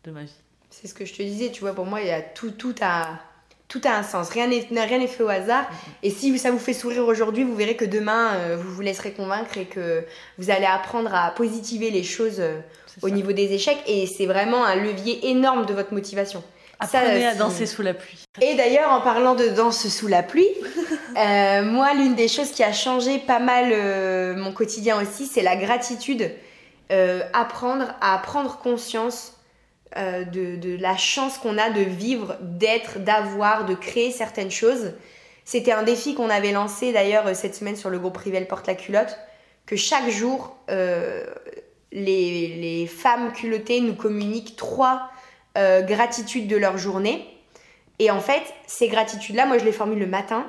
de 0.04 0.12
ma 0.12 0.23
vie. 0.23 0.36
C'est 0.69 0.88
ce 0.88 0.93
que 0.93 1.06
je 1.06 1.13
te 1.13 1.21
disais, 1.21 1.51
tu 1.51 1.62
vois, 1.62 1.73
pour 1.73 1.86
moi, 1.86 2.01
il 2.01 2.08
y 2.08 2.12
a 2.12 2.21
tout, 2.21 2.51
tout 2.51 2.75
à 2.82 3.19
tout 3.67 3.82
a 3.84 3.97
un 3.97 4.04
sens, 4.04 4.30
rien 4.30 4.47
n'est 4.47 4.86
rien 4.86 5.08
fait 5.08 5.23
au 5.23 5.28
hasard. 5.28 5.67
Et 6.04 6.10
si 6.12 6.38
ça 6.38 6.51
vous 6.51 6.60
fait 6.60 6.73
sourire 6.73 7.06
aujourd'hui, 7.06 7.43
vous 7.43 7.56
verrez 7.56 7.75
que 7.75 7.86
demain, 7.86 8.36
euh, 8.36 8.58
vous 8.58 8.71
vous 8.71 8.82
laisserez 8.82 9.12
convaincre 9.12 9.58
et 9.58 9.65
que 9.65 10.04
vous 10.38 10.51
allez 10.51 10.65
apprendre 10.65 11.13
à 11.13 11.32
positiver 11.32 11.89
les 11.89 12.04
choses 12.04 12.39
euh, 12.39 12.60
au 13.01 13.10
niveau 13.10 13.32
des 13.32 13.54
échecs. 13.54 13.82
Et 13.88 14.06
c'est 14.06 14.28
vraiment 14.28 14.63
un 14.63 14.75
levier 14.75 15.30
énorme 15.30 15.65
de 15.65 15.73
votre 15.73 15.93
motivation. 15.93 16.43
Apprenez 16.80 17.22
ça, 17.22 17.30
à 17.30 17.36
danser 17.36 17.66
sous 17.66 17.82
la 17.82 17.94
pluie. 17.94 18.26
Et 18.42 18.56
d'ailleurs, 18.56 18.92
en 18.92 19.02
parlant 19.02 19.36
de 19.36 19.48
danse 19.48 19.88
sous 19.88 20.08
la 20.08 20.24
pluie, 20.24 20.50
euh, 21.18 21.64
moi, 21.64 21.94
l'une 21.94 22.16
des 22.16 22.28
choses 22.28 22.52
qui 22.52 22.64
a 22.64 22.74
changé 22.74 23.20
pas 23.20 23.40
mal 23.40 24.36
mon 24.38 24.52
quotidien 24.52 25.02
aussi, 25.02 25.26
c'est 25.26 25.42
la 25.42 25.56
gratitude. 25.56 26.32
apprendre 27.34 27.96
à 28.02 28.18
prendre 28.20 28.58
conscience 28.58 29.36
euh, 29.98 30.26
de, 30.26 30.76
la 30.76 30.98
chance 30.98 31.38
qu'on 31.38 31.58
a 31.58 31.70
de 31.70 31.80
vivre, 31.80 32.36
d'être, 32.42 33.00
d'avoir, 33.00 33.66
de 33.66 33.76
créer 33.76 34.12
certaines 34.12 34.52
choses. 34.52 34.92
C'était 35.46 35.72
un 35.72 35.84
défi 35.84 36.16
qu'on 36.16 36.30
avait 36.30 36.52
lancé 36.52 36.92
d'ailleurs 36.92 37.28
euh, 37.28 37.34
cette 37.34 37.56
semaine 37.56 37.78
sur 37.78 37.90
le 37.90 37.98
groupe 37.98 38.18
Rivel 38.18 38.46
Porte 38.46 38.68
la 38.68 38.76
culotte, 38.76 39.18
que 39.66 39.78
chaque 39.78 40.10
jour, 40.10 40.58
euh, 40.70 41.24
les, 41.94 42.90
femmes 42.94 43.32
culottées 43.32 43.80
nous 43.80 43.96
communiquent 43.96 44.58
trois 44.58 45.10
gratitudes 45.56 46.48
de 46.48 46.58
leur 46.58 46.78
journée. 46.78 47.26
Et 48.00 48.12
en 48.12 48.20
fait, 48.20 48.44
ces 48.68 48.88
gratitudes-là, 48.88 49.46
moi 49.46 49.58
je 49.58 49.65
les 49.65 49.72
formule 49.72 50.00
le 50.00 50.08
matin. 50.08 50.46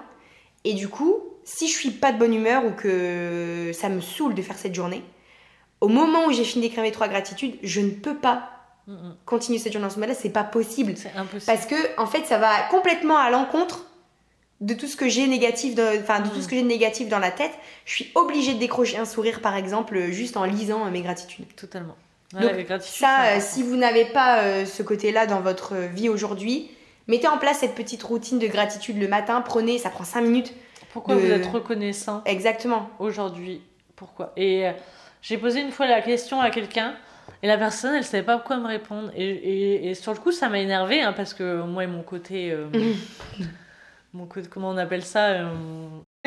Et 0.64 0.75
du 0.75 0.88
coup, 0.88 1.23
si 1.45 1.69
je 1.69 1.77
suis 1.77 1.90
pas 1.90 2.12
de 2.12 2.19
bonne 2.19 2.35
humeur 2.35 2.64
ou 2.64 2.73
que 2.73 3.71
ça 3.73 3.88
me 3.88 4.01
saoule 4.01 4.35
de 4.35 4.42
faire 4.42 4.59
cette 4.59 4.75
journée, 4.75 5.03
au 5.81 5.88
moment 5.88 6.27
où 6.27 6.33
j'ai 6.33 6.45
fini 6.45 6.66
d'écrire 6.66 6.83
mes 6.83 6.92
trois 6.92 7.09
gratitudes, 7.09 7.57
je 7.62 7.81
ne 7.81 7.90
peux 7.90 8.16
pas 8.16 8.51
continuer 9.25 9.59
cette 9.59 9.73
journée 9.73 9.87
en 9.87 9.90
ce 9.90 9.97
moment-là, 9.97 10.14
c'est 10.14 10.31
pas 10.31 10.45
possible. 10.45 10.95
C'est 10.97 11.12
impossible. 11.16 11.45
Parce 11.47 11.66
que, 11.66 12.01
en 12.01 12.07
fait, 12.07 12.25
ça 12.25 12.38
va 12.38 12.62
complètement 12.71 13.16
à 13.16 13.31
l'encontre 13.31 13.87
de 14.61 14.75
tout 14.75 14.87
ce 14.87 14.97
que 14.97 15.09
j'ai 15.09 15.27
négatif, 15.27 15.75
enfin, 16.01 16.21
de, 16.21 16.29
tout 16.29 16.40
ce 16.40 16.49
que 16.49 16.57
j'ai 16.57 16.62
négatif 16.62 17.09
dans 17.09 17.19
la 17.19 17.31
tête. 17.31 17.53
Je 17.85 17.95
suis 17.95 18.12
obligée 18.14 18.55
de 18.55 18.59
décrocher 18.59 18.97
un 18.97 19.05
sourire, 19.05 19.40
par 19.40 19.57
exemple, 19.57 20.11
juste 20.11 20.37
en 20.37 20.45
lisant 20.45 20.88
mes 20.90 21.03
gratitudes. 21.03 21.47
Totalement. 21.57 21.97
Donc, 22.33 22.81
ça, 22.81 23.27
euh, 23.27 23.39
si 23.41 23.62
vous 23.62 23.77
n'avez 23.77 24.05
pas 24.07 24.43
euh, 24.43 24.65
ce 24.65 24.83
côté-là 24.83 25.27
dans 25.27 25.41
votre 25.41 25.75
vie 25.77 26.09
aujourd'hui, 26.09 26.71
mettez 27.07 27.29
en 27.29 27.39
place 27.39 27.59
cette 27.59 27.75
petite 27.75 28.03
routine 28.03 28.39
de 28.39 28.47
gratitude 28.47 28.99
le 28.99 29.09
matin. 29.09 29.41
Prenez, 29.43 29.79
ça 29.79 29.91
prend 29.91 30.05
5 30.05 30.23
minutes. 30.23 30.53
Pourquoi 30.93 31.17
vous 31.17 31.31
êtes 31.31 31.47
reconnaissant 31.47 32.23
Exactement. 32.25 32.89
Aujourd'hui? 32.99 33.61
Pourquoi? 33.97 34.33
Et 34.37 34.67
euh, 34.67 34.73
j'ai 35.21 35.39
posé 35.39 35.61
une 35.61 35.71
fois 35.71 35.87
la 35.87 36.01
question 36.01 36.41
à 36.41 36.51
quelqu'un 36.51 36.95
et 37.43 37.47
la 37.47 37.59
personne, 37.59 37.95
elle 37.95 38.05
savait 38.05 38.23
pas 38.23 38.39
quoi 38.39 38.57
me 38.57 38.67
répondre. 38.67 39.11
Et, 39.17 39.91
et, 39.91 39.95
sur 39.95 40.15
le 40.15 40.19
coup, 40.19 40.33
ça 40.33 40.49
m'a 40.49 40.59
énervé 40.59 41.03
hein, 41.03 41.12
parce 41.12 41.35
que 41.35 41.62
moi 41.62 41.85
et 41.85 41.87
mon 41.87 42.03
côté. 42.03 42.51
Euh, 42.51 42.69
mon 44.15 44.27
côté 44.27 44.49
comment 44.49 44.71
on 44.71 44.77
appelle 44.77 45.05
ça 45.05 45.33
euh, 45.33 45.51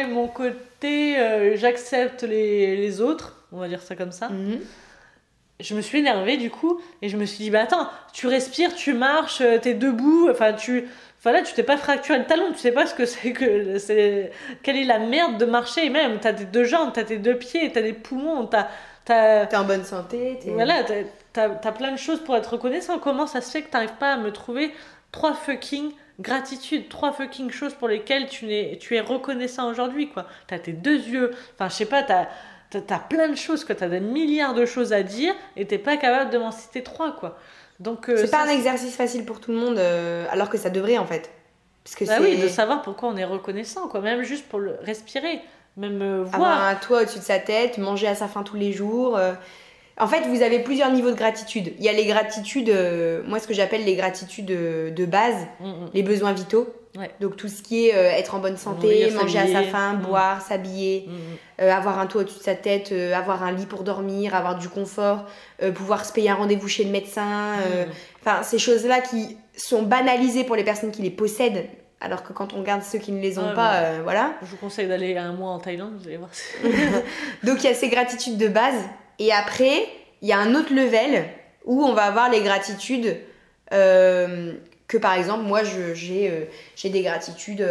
Mon 0.07 0.27
côté, 0.27 1.15
j'accepte 1.55 2.23
les, 2.23 2.75
les, 2.75 3.01
autres, 3.01 3.43
on 3.51 3.57
va 3.57 3.67
dire 3.67 3.81
ça 3.81 3.95
comme 3.95 4.11
ça. 4.11 4.29
Mhm. 4.29 4.59
Je 5.59 5.75
me 5.75 5.81
suis 5.81 5.99
énervée 5.99 6.37
du 6.37 6.49
coup 6.49 6.79
et 7.01 7.09
je 7.09 7.17
me 7.17 7.25
suis 7.25 7.43
dit, 7.43 7.49
bah 7.49 7.61
attends, 7.61 7.89
tu 8.13 8.27
respires, 8.27 8.73
tu 8.75 8.93
marches, 8.93 9.43
t'es 9.61 9.73
debout, 9.73 10.29
enfin 10.29 10.53
tu. 10.53 10.87
Enfin 11.19 11.33
là, 11.33 11.41
tu 11.41 11.53
t'es 11.53 11.63
pas 11.63 11.75
fracturé 11.75 12.17
le 12.17 12.25
talon, 12.25 12.53
tu 12.53 12.59
sais 12.59 12.71
pas 12.71 12.85
ce 12.85 12.95
que 12.95 13.05
c'est 13.05 13.33
que. 13.33 13.77
c'est 13.77 14.31
Quelle 14.63 14.77
est 14.77 14.85
la 14.85 14.99
merde 14.99 15.37
de 15.37 15.45
marcher, 15.45 15.89
même. 15.89 16.19
T'as 16.19 16.33
tes 16.33 16.45
deux 16.45 16.63
jambes, 16.63 16.91
t'as 16.93 17.03
tes 17.03 17.17
deux 17.17 17.37
pieds, 17.37 17.71
t'as 17.71 17.81
des 17.81 17.93
poumons, 17.93 18.45
t'as 18.45 18.67
T'es 19.09 19.55
en 19.55 19.63
bonne 19.63 19.83
santé. 19.83 20.37
Voilà, 20.45 20.83
t'as 21.33 21.49
as, 21.63 21.71
plein 21.71 21.91
de 21.91 21.97
choses 21.97 22.23
pour 22.23 22.35
être 22.35 22.53
reconnaissant. 22.53 22.99
Comment 22.99 23.25
ça 23.25 23.41
se 23.41 23.49
fait 23.49 23.63
que 23.63 23.71
t'arrives 23.71 23.95
pas 23.99 24.13
à 24.13 24.17
me 24.17 24.31
trouver 24.31 24.71
trois 25.11 25.33
fucking 25.33 25.91
gratitudes, 26.19 26.89
trois 26.89 27.11
fucking 27.11 27.49
choses 27.49 27.73
pour 27.73 27.87
lesquelles 27.87 28.27
tu 28.27 28.53
es, 28.53 28.77
tu 28.79 28.95
es 28.95 28.99
reconnaissant 28.99 29.67
aujourd'hui, 29.69 30.09
quoi? 30.09 30.27
T'as 30.45 30.59
tes 30.59 30.73
deux 30.73 30.97
yeux, 30.97 31.31
enfin, 31.55 31.69
je 31.69 31.73
sais 31.73 31.85
pas, 31.87 32.03
t'as 32.03 32.27
as, 32.73 32.99
plein 32.99 33.29
de 33.29 33.35
choses, 33.35 33.63
que 33.63 33.73
t'as 33.73 33.87
des 33.87 33.99
milliards 33.99 34.53
de 34.53 34.65
choses 34.65 34.93
à 34.93 35.03
dire 35.03 35.33
et 35.55 35.65
t'es 35.65 35.77
pas 35.77 35.97
capable 35.97 36.31
de 36.31 36.37
m'en 36.37 36.51
citer 36.51 36.83
trois, 36.83 37.11
quoi. 37.11 37.37
Donc, 37.79 38.09
euh, 38.09 38.17
c'est 38.17 38.31
pas 38.31 38.43
un 38.43 38.49
exercice 38.49 38.95
facile 38.95 39.25
pour 39.25 39.39
tout 39.39 39.51
le 39.51 39.57
monde, 39.57 39.77
euh, 39.77 40.25
alors 40.31 40.49
que 40.49 40.57
ça 40.57 40.69
devrait 40.69 40.97
en 40.97 41.05
fait. 41.05 41.31
Parce 41.83 41.95
que 41.95 42.05
bah 42.05 42.17
oui, 42.21 42.37
de 42.37 42.47
savoir 42.47 42.81
pourquoi 42.81 43.09
on 43.09 43.17
est 43.17 43.25
reconnaissant, 43.25 43.87
quoi, 43.87 44.01
même 44.01 44.21
juste 44.23 44.47
pour 44.47 44.59
le 44.59 44.75
respirer. 44.81 45.41
Même 45.77 46.01
euh, 46.01 46.23
voir. 46.23 46.35
Avoir 46.35 46.67
un 46.67 46.75
toit 46.75 47.01
au-dessus 47.01 47.19
de 47.19 47.23
sa 47.23 47.39
tête, 47.39 47.77
manger 47.77 48.07
à 48.07 48.15
sa 48.15 48.27
faim 48.27 48.43
tous 48.43 48.57
les 48.57 48.73
jours. 48.73 49.17
Euh. 49.99 50.03
En 50.03 50.07
fait, 50.07 50.27
vous 50.27 50.41
avez 50.41 50.59
plusieurs 50.59 50.91
niveaux 50.91 51.11
de 51.11 51.15
gratitude. 51.15 51.73
Il 51.77 51.83
y 51.83 51.89
a 51.89 51.93
les 51.93 52.05
gratitudes, 52.05 52.69
euh, 52.69 53.21
moi 53.25 53.39
ce 53.39 53.47
que 53.47 53.53
j'appelle 53.53 53.83
les 53.85 53.95
gratitudes 53.95 54.47
de 54.47 55.05
base, 55.05 55.47
mm, 55.59 55.67
mm. 55.67 55.89
les 55.93 56.03
besoins 56.03 56.33
vitaux. 56.33 56.73
Donc 57.21 57.37
tout 57.37 57.47
ce 57.47 57.61
qui 57.61 57.85
est 57.85 57.91
être 57.91 58.35
en 58.35 58.39
bonne 58.39 58.57
santé, 58.57 59.09
manger 59.11 59.39
à 59.39 59.47
sa 59.47 59.63
faim, 59.63 59.93
mm. 59.93 60.01
boire, 60.01 60.41
s'habiller, 60.41 61.07
avoir 61.57 61.99
un 61.99 62.07
toit 62.07 62.21
au-dessus 62.21 62.39
de 62.39 62.43
sa 62.43 62.55
tête, 62.55 62.91
avoir 63.15 63.43
un 63.43 63.51
lit 63.51 63.67
pour 63.67 63.83
dormir, 63.83 64.35
avoir 64.35 64.57
du 64.57 64.67
confort, 64.67 65.25
pouvoir 65.75 66.03
se 66.03 66.11
payer 66.11 66.31
un 66.31 66.35
rendez-vous 66.35 66.67
chez 66.67 66.83
le 66.83 66.89
médecin. 66.89 67.53
Enfin, 68.21 68.43
ces 68.43 68.59
choses-là 68.59 68.99
qui 68.99 69.37
sont 69.55 69.83
banalisées 69.83 70.43
pour 70.43 70.55
les 70.55 70.63
personnes 70.63 70.91
qui 70.91 71.01
les 71.01 71.11
possèdent, 71.11 71.67
alors 72.01 72.23
que 72.23 72.33
quand 72.33 72.53
on 72.53 72.59
regarde 72.59 72.81
ceux 72.81 72.99
qui 72.99 73.11
ne 73.11 73.21
les 73.21 73.37
ont 73.39 73.53
pas, 73.53 73.75
euh, 73.75 73.99
voilà. 74.03 74.33
Je 74.41 74.47
vous 74.47 74.57
conseille 74.57 74.87
d'aller 74.87 75.17
un 75.17 75.33
mois 75.33 75.51
en 75.51 75.59
Thaïlande, 75.59 75.97
vous 75.99 76.07
allez 76.07 76.17
voir. 76.17 76.29
Donc 77.43 77.63
il 77.63 77.65
y 77.65 77.67
a 77.67 77.73
ces 77.73 77.89
gratitudes 77.89 78.37
de 78.37 78.47
base. 78.47 78.81
Et 79.19 79.31
après, 79.31 79.87
il 80.21 80.27
y 80.27 80.33
a 80.33 80.39
un 80.39 80.55
autre 80.55 80.73
level 80.73 81.25
où 81.65 81.83
on 81.83 81.93
va 81.93 82.03
avoir 82.03 82.29
les 82.29 82.41
gratitudes 82.41 83.17
euh, 83.73 84.53
que 84.87 84.97
par 84.97 85.13
exemple, 85.13 85.43
moi 85.43 85.61
j'ai 85.63 86.29
euh, 86.29 86.45
j'ai 86.75 86.89
des 86.89 87.03
gratitudes. 87.03 87.67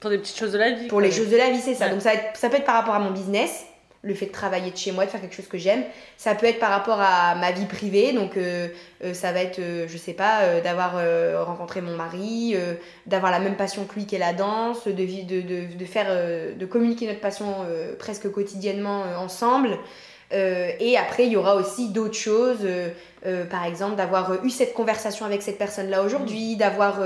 pour 0.00 0.10
des 0.10 0.18
petites 0.18 0.38
choses 0.38 0.52
de 0.52 0.58
la 0.58 0.72
vie. 0.72 0.86
Pour 0.88 1.00
les 1.00 1.10
choses 1.10 1.30
de 1.30 1.36
la 1.36 1.50
vie, 1.50 1.60
c'est 1.60 1.74
ça. 1.74 1.88
Donc 1.88 2.00
ça, 2.00 2.12
ça 2.34 2.48
peut 2.48 2.56
être 2.56 2.64
par 2.64 2.76
rapport 2.76 2.94
à 2.94 3.00
mon 3.00 3.10
business 3.10 3.66
le 4.06 4.14
fait 4.14 4.26
de 4.26 4.32
travailler 4.32 4.70
de 4.70 4.76
chez 4.76 4.92
moi, 4.92 5.04
de 5.04 5.10
faire 5.10 5.20
quelque 5.20 5.34
chose 5.34 5.48
que 5.48 5.58
j'aime. 5.58 5.82
Ça 6.16 6.34
peut 6.34 6.46
être 6.46 6.60
par 6.60 6.70
rapport 6.70 7.00
à 7.00 7.34
ma 7.34 7.50
vie 7.50 7.66
privée, 7.66 8.12
donc 8.12 8.36
euh, 8.36 8.68
euh, 9.04 9.12
ça 9.12 9.32
va 9.32 9.42
être, 9.42 9.58
euh, 9.58 9.86
je 9.88 9.96
sais 9.96 10.12
pas, 10.12 10.60
d'avoir 10.62 10.94
rencontré 11.44 11.80
mon 11.80 11.96
mari, 11.96 12.54
d'avoir 13.06 13.32
la 13.32 13.40
même 13.40 13.56
passion 13.56 13.84
que 13.84 13.94
lui 13.94 14.06
qu'est 14.06 14.18
la 14.18 14.32
danse, 14.32 14.86
de, 14.86 14.92
de, 14.92 15.40
de, 15.40 15.76
de 15.76 15.84
faire, 15.84 16.06
de 16.56 16.66
communiquer 16.66 17.06
notre 17.06 17.20
passion 17.20 17.66
presque 17.98 18.30
quotidiennement 18.30 19.02
ensemble. 19.18 19.78
Et 20.32 20.96
après, 20.98 21.26
il 21.26 21.32
y 21.32 21.36
aura 21.36 21.56
aussi 21.56 21.88
d'autres 21.88 22.14
choses, 22.14 22.66
par 23.50 23.64
exemple 23.64 23.96
d'avoir 23.96 24.44
eu 24.44 24.50
cette 24.50 24.74
conversation 24.74 25.24
avec 25.24 25.42
cette 25.42 25.58
personne-là 25.58 26.02
aujourd'hui, 26.02 26.54
mmh. 26.54 26.58
d'avoir 26.58 27.00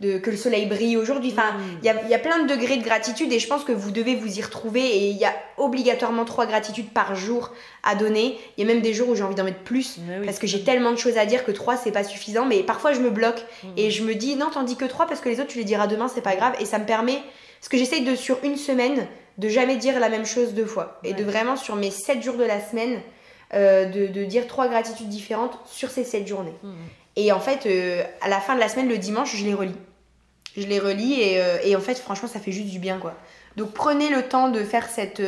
que 0.00 0.30
le 0.30 0.36
soleil 0.36 0.66
brille 0.66 0.96
aujourd'hui. 0.96 1.32
Enfin, 1.32 1.52
mm. 1.52 1.78
il 1.82 1.86
y, 1.86 1.88
a, 1.88 2.08
y, 2.08 2.14
a, 2.14 2.18
plein 2.18 2.42
de 2.42 2.48
degrés 2.48 2.76
de 2.76 2.84
gratitude 2.84 3.32
et 3.32 3.38
je 3.38 3.46
pense 3.46 3.64
que 3.64 3.72
vous 3.72 3.90
devez 3.90 4.14
vous 4.14 4.38
y 4.38 4.42
retrouver. 4.42 4.80
Et 4.80 5.10
il 5.10 5.16
y 5.16 5.24
a 5.24 5.34
obligatoirement 5.56 6.24
trois 6.24 6.46
gratitudes 6.46 6.90
par 6.90 7.14
jour 7.14 7.52
à 7.82 7.94
donner. 7.94 8.38
Il 8.56 8.66
y 8.66 8.70
a 8.70 8.72
même 8.72 8.82
des 8.82 8.92
jours 8.92 9.08
où 9.08 9.14
j'ai 9.14 9.22
envie 9.22 9.34
d'en 9.34 9.44
mettre 9.44 9.62
plus 9.62 9.98
parce 10.24 10.38
que 10.38 10.46
j'ai 10.46 10.62
tellement 10.62 10.92
de 10.92 10.96
choses 10.98 11.16
à 11.16 11.26
dire 11.26 11.44
que 11.44 11.52
trois 11.52 11.76
c'est 11.76 11.92
pas 11.92 12.04
suffisant. 12.04 12.44
Mais 12.44 12.62
parfois 12.62 12.92
je 12.92 13.00
me 13.00 13.10
bloque 13.10 13.44
mm. 13.62 13.68
et 13.76 13.90
je 13.90 14.04
me 14.04 14.14
dis 14.14 14.36
non, 14.36 14.50
t'en 14.52 14.62
dis 14.62 14.76
que 14.76 14.84
trois 14.84 15.06
parce 15.06 15.20
que 15.20 15.28
les 15.28 15.40
autres 15.40 15.50
tu 15.50 15.58
les 15.58 15.64
diras 15.64 15.86
demain, 15.86 16.08
c'est 16.08 16.22
pas 16.22 16.36
grave. 16.36 16.54
Et 16.60 16.64
ça 16.64 16.78
me 16.78 16.86
permet, 16.86 17.20
parce 17.60 17.68
que 17.68 17.78
j'essaye 17.78 18.04
de 18.04 18.14
sur 18.14 18.38
une 18.42 18.56
semaine 18.56 19.06
de 19.38 19.48
jamais 19.48 19.76
dire 19.76 19.98
la 19.98 20.08
même 20.08 20.26
chose 20.26 20.54
deux 20.54 20.66
fois 20.66 21.00
et 21.02 21.12
de 21.12 21.24
vraiment 21.24 21.56
sur 21.56 21.76
mes 21.76 21.90
sept 21.90 22.22
jours 22.22 22.36
de 22.36 22.44
la 22.44 22.60
semaine. 22.60 23.00
Euh, 23.54 23.84
de, 23.84 24.08
de, 24.08 24.24
dire 24.24 24.48
trois 24.48 24.66
gratitudes 24.68 25.08
différentes 25.08 25.56
sur 25.66 25.90
ces 25.90 26.02
sept 26.02 26.26
journées. 26.26 26.54
Mm. 26.62 26.72
Et 27.16 27.30
en 27.30 27.38
fait, 27.38 27.66
euh, 27.66 28.02
à 28.20 28.28
la 28.28 28.40
fin 28.40 28.54
de 28.56 28.60
la 28.60 28.68
semaine, 28.68 28.88
le 28.88 28.98
dimanche, 28.98 29.36
je 29.36 29.44
les 29.44 29.54
relis. 29.54 29.76
Je 30.56 30.66
les 30.66 30.80
relis 30.80 31.20
et, 31.20 31.40
euh, 31.40 31.58
et, 31.62 31.76
en 31.76 31.80
fait, 31.80 31.94
franchement, 31.96 32.28
ça 32.28 32.40
fait 32.40 32.50
juste 32.50 32.70
du 32.70 32.80
bien, 32.80 32.98
quoi. 32.98 33.14
Donc 33.56 33.72
prenez 33.72 34.08
le 34.08 34.26
temps 34.26 34.48
de 34.48 34.64
faire 34.64 34.88
cette, 34.88 35.22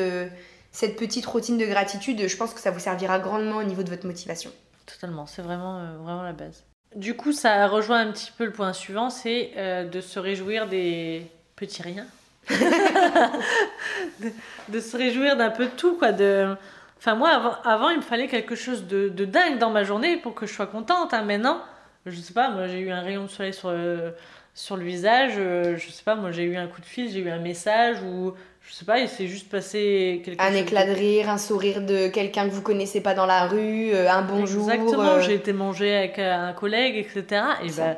cette 0.73 0.97
petite 0.97 1.27
routine 1.27 1.57
de 1.57 1.67
gratitude. 1.67 2.27
Je 2.27 2.37
pense 2.37 2.53
que 2.53 2.59
ça 2.59 2.73
vous 2.73 2.81
servira 2.81 3.21
grandement 3.21 3.59
au 3.59 3.63
niveau 3.63 3.85
de 3.85 3.91
votre 3.91 4.07
motivation. 4.07 4.51
Totalement, 4.87 5.27
c'est 5.27 5.43
vraiment, 5.43 5.95
vraiment 6.03 6.23
la 6.23 6.33
base. 6.33 6.65
Du 6.97 7.15
coup, 7.15 7.31
ça 7.33 7.69
rejoint 7.69 8.01
un 8.01 8.11
petit 8.11 8.33
peu 8.37 8.45
le 8.45 8.53
point 8.53 8.73
suivant, 8.73 9.11
c'est 9.11 9.53
de 9.57 10.01
se 10.01 10.19
réjouir 10.19 10.67
des 10.67 11.31
petits 11.55 11.83
riens. 11.83 12.07
De, 12.51 14.33
de, 14.69 14.81
se 14.81 14.97
réjouir 14.97 15.37
d'un 15.37 15.51
peu 15.51 15.65
de 15.67 15.71
tout, 15.71 15.95
quoi. 15.97 16.13
De, 16.13 16.55
Enfin, 16.99 17.15
moi, 17.15 17.29
avant, 17.29 17.55
avant, 17.65 17.91
il 17.91 17.99
me 17.99 18.03
fallait 18.03 18.27
quelque 18.27 18.55
chose 18.55 18.87
de, 18.87 19.09
de 19.11 19.25
dingue 19.27 19.59
dans 19.59 19.71
ma 19.71 19.85
journée 19.85 20.17
pour 20.17 20.35
que 20.35 20.47
je 20.47 20.53
sois 20.55 20.67
contente. 20.67 21.13
Hein. 21.13 21.23
Maintenant, 21.23 21.61
je 22.07 22.19
sais 22.19 22.33
pas, 22.33 22.49
moi, 22.51 22.67
j'ai 22.69 22.81
eu 22.81 22.91
un 22.91 23.03
rayon 23.03 23.25
de 23.25 23.29
soleil 23.29 23.53
sur 23.53 23.71
le, 23.71 24.15
sur 24.55 24.77
le 24.77 24.85
visage. 24.85 25.35
euh, 25.37 25.77
je 25.77 25.91
sais 25.91 26.03
pas, 26.03 26.15
moi, 26.15 26.31
j'ai 26.33 26.45
eu 26.45 26.57
un 26.57 26.67
coup 26.67 26.81
de 26.81 26.87
fil, 26.87 27.11
j'ai 27.11 27.21
eu 27.21 27.31
un 27.31 27.39
message 27.39 27.99
ou 28.03 28.33
je 28.69 28.75
sais 28.75 28.85
pas, 28.85 28.99
il 28.99 29.09
s'est 29.09 29.29
juste 29.29 29.49
passé 29.49 30.23
quelque 30.25 30.41
Un 30.43 30.49
chose. 30.49 30.57
éclat 30.57 30.87
de 30.87 30.93
rire, 30.93 31.31
un 31.31 31.39
sourire 31.39 31.83
de 31.83 32.09
quelqu'un 32.09 32.49
que 32.49 32.55
vous 32.55 32.63
connaissez 32.63 33.01
pas 33.01 33.15
dans 33.15 33.27
la 33.27 33.47
rue, 33.47 33.93
euh, 33.93 34.11
un 34.11 34.23
bonjour. 34.23 34.71
Exactement, 34.71 35.03
euh, 35.05 35.21
j'ai 35.21 35.35
été 35.35 35.53
manger 35.53 35.95
avec 35.95 36.19
euh, 36.19 36.49
un 36.49 36.53
collègue, 36.53 36.97
etc. 36.97 37.43
Et 37.63 37.71
ben, 37.71 37.97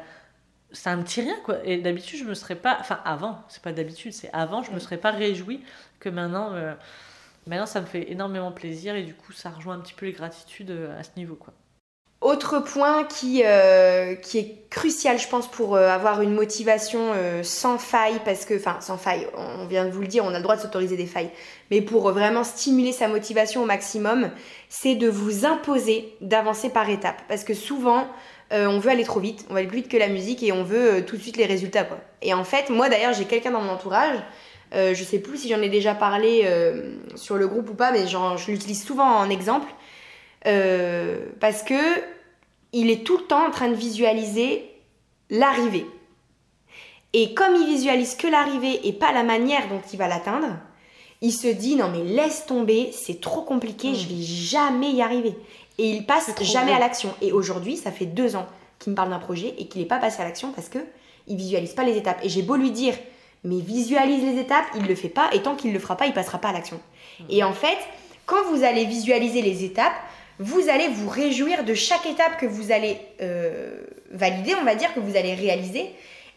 c'est 0.73 0.91
un 0.91 1.03
petit 1.03 1.21
rien, 1.23 1.37
quoi. 1.45 1.57
Et 1.65 1.79
d'habitude, 1.79 2.21
je 2.21 2.25
me 2.25 2.35
serais 2.35 2.57
pas. 2.57 2.77
Enfin, 2.81 3.01
avant, 3.05 3.43
c'est 3.49 3.63
pas 3.63 3.73
d'habitude, 3.73 4.13
c'est 4.13 4.31
avant, 4.33 4.63
je 4.63 4.71
me 4.71 4.77
Mm. 4.77 4.81
serais 4.81 4.99
pas 4.99 5.11
réjouie 5.11 5.63
que 6.01 6.09
maintenant. 6.09 6.53
euh, 6.55 6.75
Maintenant, 7.47 7.67
ça 7.67 7.81
me 7.81 7.87
fait 7.87 8.11
énormément 8.13 8.53
plaisir 8.53 8.95
et 8.95 9.05
du 9.05 9.15
coup, 9.15 9.33
ça 9.33 9.49
rejoint 9.49 9.75
un 9.75 9.81
petit 9.81 9.95
peu 9.95 10.05
les 10.05 10.13
gratitudes 10.13 10.71
euh, 10.71 11.01
à 11.01 11.03
ce 11.03 11.11
niveau, 11.17 11.35
quoi. 11.35 11.55
Autre 12.21 12.59
point 12.59 13.05
qui, 13.05 13.43
euh, 13.45 14.17
qui 14.17 14.39
est 14.39 14.69
crucial, 14.71 15.19
je 15.19 15.29
pense, 15.29 15.49
pour 15.49 15.77
euh, 15.77 15.89
avoir 15.89 16.21
une 16.21 16.35
motivation 16.35 17.13
euh, 17.15 17.43
sans 17.45 17.79
faille, 17.79 18.21
parce 18.25 18.45
que, 18.45 18.55
enfin, 18.59 18.81
sans 18.81 18.99
faille, 18.99 19.27
on 19.35 19.67
vient 19.67 19.87
de 19.87 19.91
vous 19.91 20.01
le 20.03 20.09
dire, 20.09 20.25
on 20.25 20.35
a 20.35 20.37
le 20.37 20.43
droit 20.43 20.57
de 20.57 20.61
s'autoriser 20.61 20.97
des 20.97 21.07
failles, 21.07 21.31
mais 21.71 21.81
pour 21.81 22.11
vraiment 22.11 22.45
stimuler 22.45 22.93
sa 22.93 23.09
motivation 23.09 23.63
au 23.63 23.67
maximum, 23.67 24.31
c'est 24.69 24.97
de 24.97 25.09
vous 25.09 25.47
imposer 25.47 26.13
d'avancer 26.21 26.69
par 26.71 26.91
étapes. 26.91 27.23
Parce 27.29 27.45
que 27.45 27.55
souvent, 27.55 28.09
euh, 28.53 28.67
on 28.67 28.79
veut 28.79 28.91
aller 28.91 29.05
trop 29.05 29.21
vite, 29.21 29.45
on 29.51 29.53
va 29.53 29.61
aller 29.61 29.69
plus 29.69 29.79
vite 29.79 29.89
que 29.89 29.97
la 29.97 30.09
musique 30.09 30.43
et 30.43 30.53
on 30.53 30.65
veut 30.65 30.95
euh, 30.95 31.01
tout 31.03 31.17
de 31.17 31.23
suite 31.23 31.37
les 31.37 31.47
résultats, 31.47 31.85
quoi. 31.85 31.99
Et 32.23 32.33
en 32.33 32.45
fait, 32.45 32.71
moi 32.71 32.89
d'ailleurs, 32.89 33.13
j'ai 33.13 33.25
quelqu'un 33.25 33.51
dans 33.51 33.61
mon 33.61 33.73
entourage, 33.73 34.19
euh, 34.75 34.95
je 34.95 35.05
sais 35.05 35.19
plus 35.19 35.39
si 35.39 35.49
j'en 35.49 35.61
ai 35.61 35.69
déjà 35.69 35.95
parlé 35.95 36.43
euh, 36.45 36.95
sur 37.15 37.37
le 37.37 37.47
groupe 37.47 37.71
ou 37.71 37.75
pas, 37.75 37.93
mais 37.93 38.07
genre, 38.07 38.37
je 38.37 38.51
l'utilise 38.51 38.83
souvent 38.85 39.05
en 39.07 39.31
exemple. 39.31 39.69
Parce 41.41 41.63
que 41.63 41.75
il 42.73 42.91
est 42.91 43.05
tout 43.05 43.19
le 43.19 43.25
temps 43.25 43.47
en 43.47 43.51
train 43.51 43.69
de 43.69 43.75
visualiser 43.75 44.71
l'arrivée. 45.31 45.87
Et 47.13 47.35
comme 47.35 47.55
il 47.55 47.67
visualise 47.67 48.15
que 48.15 48.27
l'arrivée 48.27 48.87
et 48.87 48.93
pas 48.93 49.13
la 49.13 49.23
manière 49.23 49.69
dont 49.69 49.81
il 49.93 49.99
va 49.99 50.09
l'atteindre, 50.09 50.57
il 51.21 51.33
se 51.33 51.49
dit 51.49 51.77
non 51.77 51.89
mais 51.89 52.05
laisse 52.05 52.47
tomber, 52.47 52.91
c'est 52.93 53.21
trop 53.21 53.43
compliqué, 53.43 53.91
Mm. 53.91 53.95
je 53.95 54.09
vais 54.09 54.23
jamais 54.23 54.93
y 54.93 55.03
arriver. 55.03 55.35
Et 55.79 55.89
il 55.89 56.07
passe 56.07 56.31
jamais 56.43 56.73
à 56.73 56.79
l'action. 56.79 57.15
Et 57.23 57.33
aujourd'hui, 57.33 57.77
ça 57.77 57.93
fait 57.93 58.07
deux 58.07 58.37
ans 58.37 58.47
qu'il 58.79 58.91
me 58.91 58.97
parle 58.97 59.11
d'un 59.11 59.19
projet 59.19 59.55
et 59.59 59.69
qu'il 59.69 59.81
n'est 59.81 59.89
pas 59.89 59.99
passé 59.99 60.21
à 60.21 60.25
l'action 60.25 60.53
parce 60.53 60.69
que 60.69 60.79
il 61.27 61.37
visualise 61.37 61.73
pas 61.73 61.85
les 61.85 61.97
étapes. 61.97 62.19
Et 62.23 62.29
j'ai 62.29 62.43
beau 62.43 62.57
lui 62.57 62.71
dire 62.71 62.95
mais 63.45 63.61
visualise 63.61 64.25
les 64.25 64.41
étapes, 64.41 64.67
il 64.77 64.87
le 64.87 64.95
fait 64.95 65.09
pas 65.09 65.31
et 65.33 65.43
tant 65.43 65.55
qu'il 65.55 65.73
le 65.73 65.79
fera 65.79 65.97
pas, 65.97 66.07
il 66.07 66.13
passera 66.13 66.39
pas 66.39 66.49
à 66.49 66.53
l'action. 66.53 66.81
Et 67.31 67.45
en 67.45 67.53
fait, 67.53 67.79
quand 68.27 68.45
vous 68.51 68.65
allez 68.65 68.85
visualiser 68.85 69.43
les 69.43 69.65
étapes, 69.65 69.95
vous 70.39 70.69
allez 70.69 70.89
vous 70.89 71.09
réjouir 71.09 71.65
de 71.65 71.75
chaque 71.75 72.07
étape 72.07 72.39
que 72.39 72.47
vous 72.47 72.73
allez 72.73 72.99
euh, 73.23 73.81
valider, 74.13 74.55
on 74.61 74.65
va 74.65 74.75
dire, 74.75 74.93
que 74.95 75.01
vous 75.01 75.17
allez 75.17 75.35
réaliser, 75.35 75.91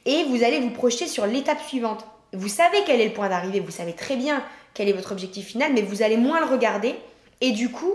et 0.06 0.24
vous 0.26 0.44
allez 0.44 0.60
vous 0.60 0.72
projeter 0.72 1.08
sur 1.08 1.26
l'étape 1.26 1.62
suivante. 1.62 2.06
Vous 2.34 2.48
savez 2.48 2.78
quel 2.86 3.02
est 3.02 3.08
le 3.08 3.14
point 3.14 3.30
d'arrivée, 3.30 3.60
vous 3.60 3.72
savez 3.72 3.94
très 3.94 4.16
bien 4.16 4.44
quel 4.74 4.88
est 4.88 4.94
votre 4.94 5.12
objectif 5.12 5.48
final, 5.48 5.74
mais 5.74 5.82
vous 5.82 6.02
allez 6.02 6.18
moins 6.18 6.40
le 6.40 6.46
regarder, 6.46 6.96
et 7.42 7.52
du 7.52 7.70
coup, 7.70 7.94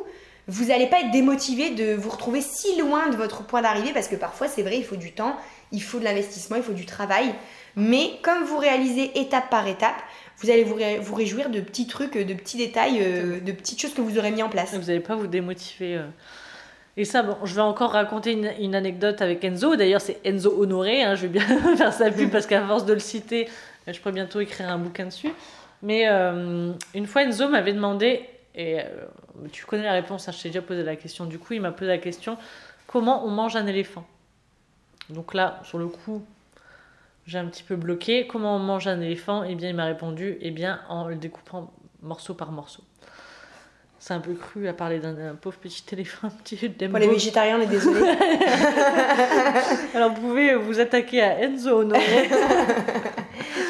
vous 0.48 0.66
n'allez 0.66 0.86
pas 0.86 1.00
être 1.00 1.10
démotivé 1.10 1.70
de 1.70 1.94
vous 1.94 2.10
retrouver 2.10 2.40
si 2.40 2.78
loin 2.80 3.08
de 3.08 3.16
votre 3.16 3.44
point 3.44 3.62
d'arrivée, 3.62 3.92
parce 3.92 4.08
que 4.08 4.16
parfois, 4.16 4.46
c'est 4.48 4.62
vrai, 4.62 4.76
il 4.78 4.84
faut 4.84 4.96
du 4.96 5.12
temps, 5.12 5.36
il 5.72 5.82
faut 5.82 5.98
de 5.98 6.04
l'investissement, 6.04 6.56
il 6.56 6.62
faut 6.62 6.72
du 6.72 6.86
travail, 6.86 7.34
mais 7.74 8.12
comme 8.22 8.44
vous 8.44 8.58
réalisez 8.58 9.18
étape 9.18 9.50
par 9.50 9.66
étape, 9.66 9.96
vous 10.38 10.50
allez 10.50 10.64
vous, 10.64 10.74
ré- 10.74 10.98
vous 10.98 11.14
réjouir 11.14 11.50
de 11.50 11.60
petits 11.60 11.86
trucs, 11.86 12.16
de 12.16 12.34
petits 12.34 12.58
détails, 12.58 12.98
euh, 13.00 13.40
de 13.40 13.52
petites 13.52 13.80
choses 13.80 13.94
que 13.94 14.00
vous 14.02 14.18
aurez 14.18 14.30
mis 14.30 14.42
en 14.42 14.48
place. 14.48 14.74
Vous 14.74 14.86
n'allez 14.86 15.00
pas 15.00 15.16
vous 15.16 15.26
démotiver. 15.26 15.96
euh. 15.96 16.06
Et 16.98 17.04
ça, 17.04 17.22
bon, 17.22 17.36
je 17.44 17.54
vais 17.54 17.60
encore 17.62 17.90
raconter 17.90 18.32
une, 18.32 18.52
une 18.60 18.74
anecdote 18.74 19.20
avec 19.22 19.42
Enzo. 19.44 19.76
D'ailleurs, 19.76 20.00
c'est 20.00 20.18
Enzo 20.24 20.54
Honoré. 20.58 21.02
hein, 21.02 21.14
je 21.14 21.22
vais 21.22 21.28
bien 21.40 21.46
faire 21.76 21.92
sa 21.92 22.10
pub 22.10 22.30
parce 22.30 22.46
qu'à 22.46 22.66
force 22.66 22.84
de 22.86 22.92
le 22.92 22.98
citer, 23.00 23.48
euh, 23.88 23.92
je 23.92 23.98
pourrais 24.00 24.12
bientôt 24.12 24.40
écrire 24.40 24.70
un 24.70 24.78
bouquin 24.78 25.06
dessus. 25.06 25.30
Mais 25.82 26.04
euh, 26.06 26.72
une 26.94 27.06
fois, 27.06 27.22
Enzo 27.22 27.48
m'avait 27.48 27.72
demandé, 27.74 28.22
et 28.56 28.80
euh, 28.80 29.06
tu 29.52 29.66
connais 29.66 29.84
la 29.84 29.92
réponse, 29.92 30.28
hein, 30.28 30.32
je 30.32 30.42
t'ai 30.42 30.48
déjà 30.48 30.62
posé 30.62 30.82
la 30.82 30.96
question. 30.96 31.26
Du 31.26 31.38
coup, 31.38 31.52
il 31.52 31.60
m'a 31.60 31.72
posé 31.72 31.88
la 31.88 31.98
question 31.98 32.38
comment 32.86 33.24
on 33.24 33.30
mange 33.30 33.54
un 33.56 33.66
éléphant? 33.66 34.06
Donc 35.10 35.34
là, 35.34 35.60
sur 35.62 35.78
le 35.78 35.86
coup, 35.86 36.24
j'ai 37.26 37.38
un 37.38 37.46
petit 37.46 37.62
peu 37.62 37.76
bloqué. 37.76 38.26
Comment 38.26 38.56
on 38.56 38.58
mange 38.58 38.86
un 38.88 39.00
éléphant? 39.00 39.44
Eh 39.44 39.54
bien, 39.54 39.68
il 39.68 39.76
m'a 39.76 39.84
répondu 39.84 40.38
eh 40.40 40.50
bien, 40.50 40.80
en 40.88 41.06
le 41.06 41.16
découpant 41.16 41.70
morceau 42.02 42.34
par 42.34 42.50
morceau. 42.50 42.82
C'est 43.98 44.14
un 44.14 44.20
peu 44.20 44.34
cru 44.34 44.68
à 44.68 44.72
parler 44.72 45.00
d'un 45.00 45.34
pauvre 45.34 45.58
petit 45.58 45.82
éléphant. 45.92 46.28
un 46.28 46.30
petit 46.30 46.56
Pour 46.56 46.98
les 46.98 47.08
végétariens, 47.08 47.58
on 47.58 47.62
est 47.62 47.66
désolé. 47.66 48.00
Alors, 49.94 50.12
vous 50.12 50.20
pouvez 50.20 50.54
vous 50.54 50.80
attaquer 50.80 51.22
à 51.22 51.40
Enzo 51.42 51.80
Honoré. 51.80 52.30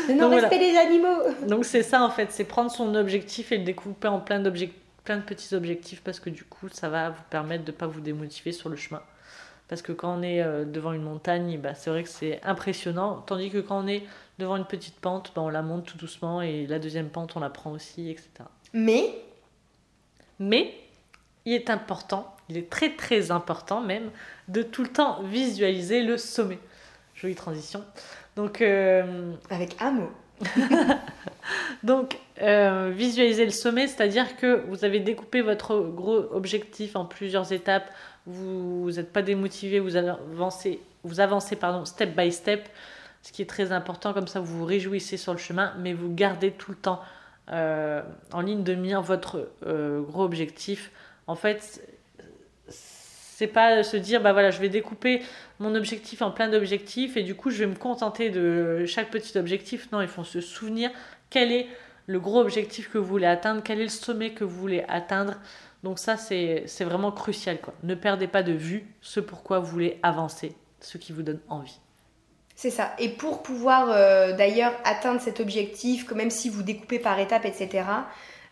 Le 0.09 0.15
non-respect 0.15 0.59
des 0.59 0.77
animaux. 0.77 1.47
Donc, 1.47 1.65
c'est 1.65 1.83
ça 1.83 2.03
en 2.03 2.11
fait 2.11 2.33
c'est 2.33 2.45
prendre 2.45 2.71
son 2.71 2.95
objectif 2.95 3.53
et 3.53 3.59
le 3.59 3.65
découper 3.65 4.09
en 4.09 4.21
plein, 4.21 4.43
plein 5.05 5.17
de 5.17 5.23
petits 5.23 5.55
objectifs 5.55 6.03
parce 6.03 6.21
que 6.21 6.31
du 6.31 6.45
coup, 6.45 6.69
ça 6.71 6.89
va 6.89 7.11
vous 7.11 7.23
permettre 7.31 7.65
de 7.65 7.73
ne 7.73 7.77
pas 7.77 7.87
vous 7.87 8.01
démotiver 8.01 8.53
sur 8.53 8.69
le 8.69 8.77
chemin. 8.77 9.03
Parce 9.69 9.83
que 9.83 9.93
quand 9.93 10.19
on 10.19 10.23
est 10.23 10.43
euh, 10.43 10.65
devant 10.65 10.93
une 10.93 11.03
montagne, 11.03 11.59
bah, 11.59 11.75
c'est 11.75 11.91
vrai 11.91 12.05
que 12.05 12.09
c'est 12.09 12.41
impressionnant. 12.45 13.25
Tandis 13.27 13.51
que 13.51 13.59
quand 13.59 13.85
on 13.85 13.89
est 13.89 14.05
devant 14.39 14.57
une 14.57 14.65
petite 14.65 14.97
pente, 15.01 15.33
bah, 15.35 15.43
on 15.43 15.49
la 15.49 15.63
monte 15.63 15.87
tout 15.87 15.99
doucement 15.99 16.41
et 16.41 16.67
la 16.67 16.79
deuxième 16.79 17.09
pente, 17.09 17.35
on 17.37 17.41
la 17.41 17.51
prend 17.51 17.73
aussi, 17.73 18.11
etc. 18.11 18.29
Mais, 18.73 19.13
Mais 20.39 20.75
il 21.45 21.53
est 21.53 21.71
important, 21.71 22.37
il 22.49 22.57
est 22.57 22.71
très 22.71 22.95
très 22.95 23.31
important 23.31 23.81
même, 23.81 24.11
de 24.49 24.63
tout 24.63 24.83
le 24.83 24.89
temps 24.89 25.23
visualiser 25.23 26.03
le 26.03 26.19
sommet. 26.19 26.59
Jolie 27.15 27.35
transition. 27.35 27.85
Donc, 28.37 28.61
euh, 28.61 29.33
avec 29.51 29.77
un 29.81 29.91
mot. 29.93 30.11
donc 31.83 32.19
euh, 32.43 32.93
visualiser 32.95 33.45
le 33.45 33.51
sommet, 33.51 33.89
c'est-à-dire 33.89 34.37
que 34.37 34.65
vous 34.69 34.85
avez 34.85 35.01
découpé 35.01 35.41
votre 35.41 35.81
gros 35.81 36.31
objectif 36.33 36.97
en 36.97 37.07
plusieurs 37.07 37.53
étapes, 37.53 37.91
vous 38.27 38.91
n'êtes 38.91 39.13
pas 39.13 39.23
démotivé, 39.23 39.81
vous 39.81 39.97
avancez, 39.97 40.81
vous 41.05 41.21
avancez 41.21 41.57
pardon, 41.57 41.85
step 41.85 42.15
by 42.15 42.31
step, 42.31 42.69
ce 43.23 43.33
qui 43.33 43.43
est 43.43 43.47
très 43.47 43.73
important, 43.73 44.13
comme 44.13 44.29
ça 44.29 44.41
vous 44.41 44.59
vous 44.59 44.65
réjouissez 44.65 45.17
sur 45.17 45.33
le 45.33 45.39
chemin, 45.39 45.73
mais 45.79 45.95
vous 45.95 46.13
gardez 46.13 46.51
tout 46.51 46.73
le 46.73 46.77
temps 46.77 47.01
euh, 47.53 48.03
en 48.33 48.41
ligne 48.41 48.65
de 48.65 48.75
mire 48.75 49.01
votre 49.03 49.49
euh, 49.67 50.03
gros 50.03 50.25
objectif. 50.25 50.91
En 51.29 51.37
fait, 51.37 51.83
c'est 53.37 53.49
pas 53.49 53.83
se 53.83 53.99
dire 53.99 54.23
bah 54.23 54.33
voilà 54.33 54.51
je 54.51 54.59
vais 54.61 54.71
découper 54.71 55.23
mon 55.59 55.75
objectif 55.75 56.23
en 56.23 56.31
plein 56.31 56.49
d'objectifs 56.49 57.19
et 57.19 57.23
du 57.23 57.35
coup 57.35 57.51
je 57.51 57.59
vais 57.59 57.67
me 57.67 57.75
contenter 57.75 58.31
de 58.31 58.87
chaque 58.87 59.11
petit 59.11 59.37
objectif 59.37 59.93
non 59.93 60.01
il 60.01 60.09
faut 60.09 60.25
se 60.25 60.41
souvenir 60.41 60.91
quel 61.29 61.53
est 61.53 61.67
le 62.07 62.19
gros 62.19 62.41
objectif 62.41 62.91
que 62.91 62.97
vous 62.97 63.05
voulez 63.05 63.27
atteindre 63.27 63.61
quel 63.63 63.79
est 63.79 63.85
le 63.85 63.89
sommet 63.91 64.31
que 64.31 64.43
vous 64.43 64.59
voulez 64.59 64.85
atteindre 64.89 65.35
donc 65.83 65.99
ça 65.99 66.17
c'est 66.17 66.65
vraiment 66.81 67.13
crucial 67.13 67.61
quoi 67.61 67.75
ne 67.83 67.95
perdez 67.95 68.27
pas 68.27 68.43
de 68.43 68.53
vue 68.53 68.87
ce 69.03 69.21
pourquoi 69.21 69.59
vous 69.59 69.67
voulez 69.67 69.99
avancer 70.03 70.55
ce 70.81 70.97
qui 70.97 71.13
vous 71.13 71.23
donne 71.23 71.41
envie 71.51 71.81
C'est 72.55 72.71
ça. 72.71 72.93
Et 72.99 73.09
pour 73.09 73.43
pouvoir 73.43 73.91
euh, 73.91 74.37
d'ailleurs 74.37 74.73
atteindre 74.85 75.21
cet 75.21 75.41
objectif, 75.41 76.07
que 76.07 76.15
même 76.15 76.31
si 76.31 76.49
vous 76.49 76.63
découpez 76.63 76.99
par 76.99 77.19
étapes, 77.19 77.45
etc., 77.47 77.85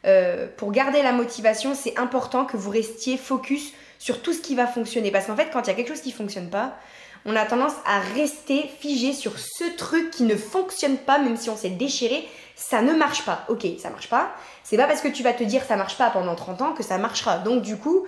euh, 0.06 0.48
pour 0.56 0.72
garder 0.72 1.02
la 1.02 1.12
motivation, 1.12 1.74
c'est 1.74 1.98
important 1.98 2.44
que 2.44 2.56
vous 2.56 2.70
restiez 2.70 3.16
focus 3.16 3.72
sur 4.04 4.20
tout 4.20 4.34
ce 4.34 4.42
qui 4.42 4.54
va 4.54 4.66
fonctionner. 4.66 5.10
Parce 5.10 5.26
qu'en 5.26 5.34
fait, 5.34 5.48
quand 5.50 5.62
il 5.62 5.68
y 5.68 5.70
a 5.70 5.74
quelque 5.74 5.88
chose 5.88 6.02
qui 6.02 6.12
fonctionne 6.12 6.50
pas, 6.50 6.76
on 7.24 7.34
a 7.34 7.46
tendance 7.46 7.72
à 7.86 8.00
rester 8.00 8.68
figé 8.78 9.14
sur 9.14 9.38
ce 9.38 9.64
truc 9.78 10.10
qui 10.10 10.24
ne 10.24 10.36
fonctionne 10.36 10.98
pas, 10.98 11.18
même 11.18 11.38
si 11.38 11.48
on 11.48 11.56
s'est 11.56 11.70
déchiré. 11.70 12.28
Ça 12.54 12.82
ne 12.82 12.92
marche 12.92 13.24
pas. 13.24 13.46
Ok, 13.48 13.66
ça 13.78 13.88
marche 13.88 14.10
pas. 14.10 14.30
C'est 14.62 14.76
pas 14.76 14.86
parce 14.86 15.00
que 15.00 15.08
tu 15.08 15.22
vas 15.22 15.32
te 15.32 15.42
dire 15.42 15.62
ça 15.64 15.76
marche 15.76 15.96
pas 15.96 16.10
pendant 16.10 16.34
30 16.34 16.60
ans 16.60 16.72
que 16.74 16.82
ça 16.82 16.98
marchera. 16.98 17.38
Donc, 17.38 17.62
du 17.62 17.78
coup, 17.78 18.04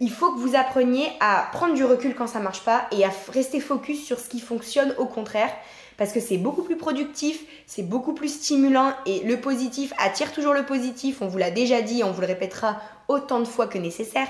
il 0.00 0.10
faut 0.10 0.32
que 0.32 0.38
vous 0.38 0.54
appreniez 0.54 1.10
à 1.18 1.48
prendre 1.50 1.72
du 1.72 1.82
recul 1.82 2.14
quand 2.14 2.26
ça 2.26 2.40
marche 2.40 2.60
pas 2.60 2.86
et 2.92 3.06
à 3.06 3.10
rester 3.32 3.58
focus 3.58 4.04
sur 4.04 4.20
ce 4.20 4.28
qui 4.28 4.40
fonctionne 4.40 4.94
au 4.98 5.06
contraire 5.06 5.50
parce 5.96 6.12
que 6.12 6.20
c'est 6.20 6.36
beaucoup 6.36 6.62
plus 6.62 6.76
productif, 6.76 7.40
c'est 7.66 7.82
beaucoup 7.82 8.12
plus 8.12 8.32
stimulant 8.32 8.92
et 9.06 9.20
le 9.24 9.40
positif 9.40 9.92
attire 9.98 10.30
toujours 10.30 10.54
le 10.54 10.64
positif, 10.64 11.22
on 11.22 11.26
vous 11.26 11.38
l'a 11.38 11.50
déjà 11.50 11.82
dit, 11.82 12.04
on 12.04 12.12
vous 12.12 12.20
le 12.20 12.28
répétera 12.28 12.80
autant 13.08 13.40
de 13.40 13.46
fois 13.46 13.66
que 13.66 13.78
nécessaire 13.78 14.28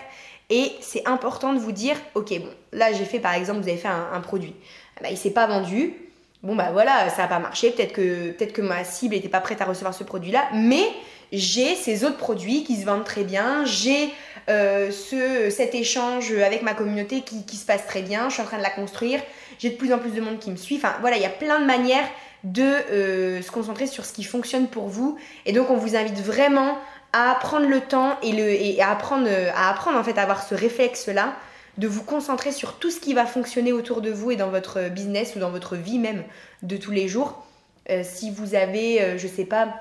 et 0.51 0.73
c'est 0.81 1.07
important 1.07 1.53
de 1.53 1.59
vous 1.59 1.73
dire 1.73 1.97
OK, 2.15 2.31
bon, 2.39 2.51
là 2.73 2.93
j'ai 2.93 3.05
fait 3.05 3.21
par 3.21 3.35
exemple, 3.35 3.61
vous 3.61 3.69
avez 3.69 3.79
fait 3.79 3.89
un, 3.89 4.21
produit. 4.21 4.55
Ah 4.97 5.01
bah, 5.03 5.09
il 5.11 5.17
s'est 5.17 5.31
pas 5.31 5.47
vendu. 5.47 5.95
Bon 6.43 6.55
bah 6.55 6.71
voilà, 6.73 7.11
ça 7.11 7.25
a 7.25 7.27
pas 7.27 7.41
marché, 7.41 7.71
peut-être 7.71 7.93
que 7.93 8.31
peut-être 8.31 8.53
que 8.53 8.63
ma 8.63 8.85
cible 8.85 9.17
n'était 9.17 9.29
pas 9.29 9.41
prête 9.41 9.61
à 9.61 9.65
recevoir 9.65 9.93
ce 9.93 10.05
produit-là, 10.05 10.45
mais 10.55 10.85
j'ai 11.33 11.75
ces 11.75 12.05
autres 12.05 12.17
produits 12.17 12.63
qui 12.63 12.77
se 12.77 12.87
vendent 12.87 13.05
très 13.05 13.25
bien, 13.25 13.65
j'ai 13.65 14.11
euh, 14.49 14.93
ce, 14.93 15.51
cet 15.51 15.75
échange 15.75 16.33
avec 16.33 16.63
ma 16.63 16.75
communauté 16.75 17.23
qui, 17.23 17.45
qui 17.45 17.57
se 17.57 17.67
passe 17.67 17.87
très 17.87 18.03
bien, 18.03 18.29
je 18.29 18.35
suis 18.35 18.43
en 18.43 18.47
train 18.47 18.57
de 18.57 18.63
la 18.63 18.71
construire, 18.71 19.21
j'ai 19.59 19.71
de 19.71 19.77
plus 19.77 19.93
en 19.93 19.99
plus 19.99 20.13
de 20.13 20.21
monde 20.21 20.39
qui 20.39 20.53
me 20.53 20.57
suit. 20.57 20.77
Enfin 20.77 20.95
voilà, 21.01 21.17
il 21.17 21.23
y 21.23 21.27
a 21.27 21.31
plein 21.31 21.61
de 21.61 21.67
manières 21.67 22.09
de 22.45 22.63
euh, 22.63 23.43
se 23.43 23.51
concentrer 23.51 23.87
sur 23.87 24.05
ce 24.05 24.13
qui 24.13 24.25
fonctionne 24.25 24.69
pour 24.69 24.89
vous. 24.89 25.19
Et 25.45 25.53
donc 25.53 25.71
on 25.71 25.77
vous 25.77 25.97
invite 25.97 26.21
vraiment 26.21 26.79
à 27.13 27.37
prendre 27.41 27.67
le 27.67 27.81
temps 27.81 28.19
et, 28.23 28.33
le, 28.33 28.49
et 28.51 28.81
à, 28.81 28.91
apprendre, 28.91 29.29
à 29.55 29.71
apprendre 29.71 29.99
en 29.99 30.05
fait 30.05 30.19
à 30.19 30.23
avoir 30.23 30.43
ce 30.43 30.55
réflexe-là, 30.55 31.35
de 31.79 31.87
vous 31.87 32.03
concentrer 32.03 32.53
sur 32.53 32.79
tout 32.79 32.91
ce 32.91 33.01
qui 33.01 33.15
va 33.15 33.25
fonctionner 33.25 33.73
autour 33.73 34.01
de 34.01 34.11
vous 34.11 34.31
et 34.31 34.37
dans 34.37 34.51
votre 34.51 34.89
business 34.89 35.37
ou 35.37 35.39
dans 35.39 35.51
votre 35.51 35.77
vie 35.77 35.99
même 35.99 36.25
de 36.63 36.77
tous 36.77 36.91
les 36.91 37.09
jours. 37.09 37.45
Euh, 37.89 38.03
si 38.05 38.31
vous 38.31 38.55
avez, 38.55 39.01
euh, 39.01 39.19
je 39.19 39.29
sais 39.29 39.45
pas, 39.45 39.75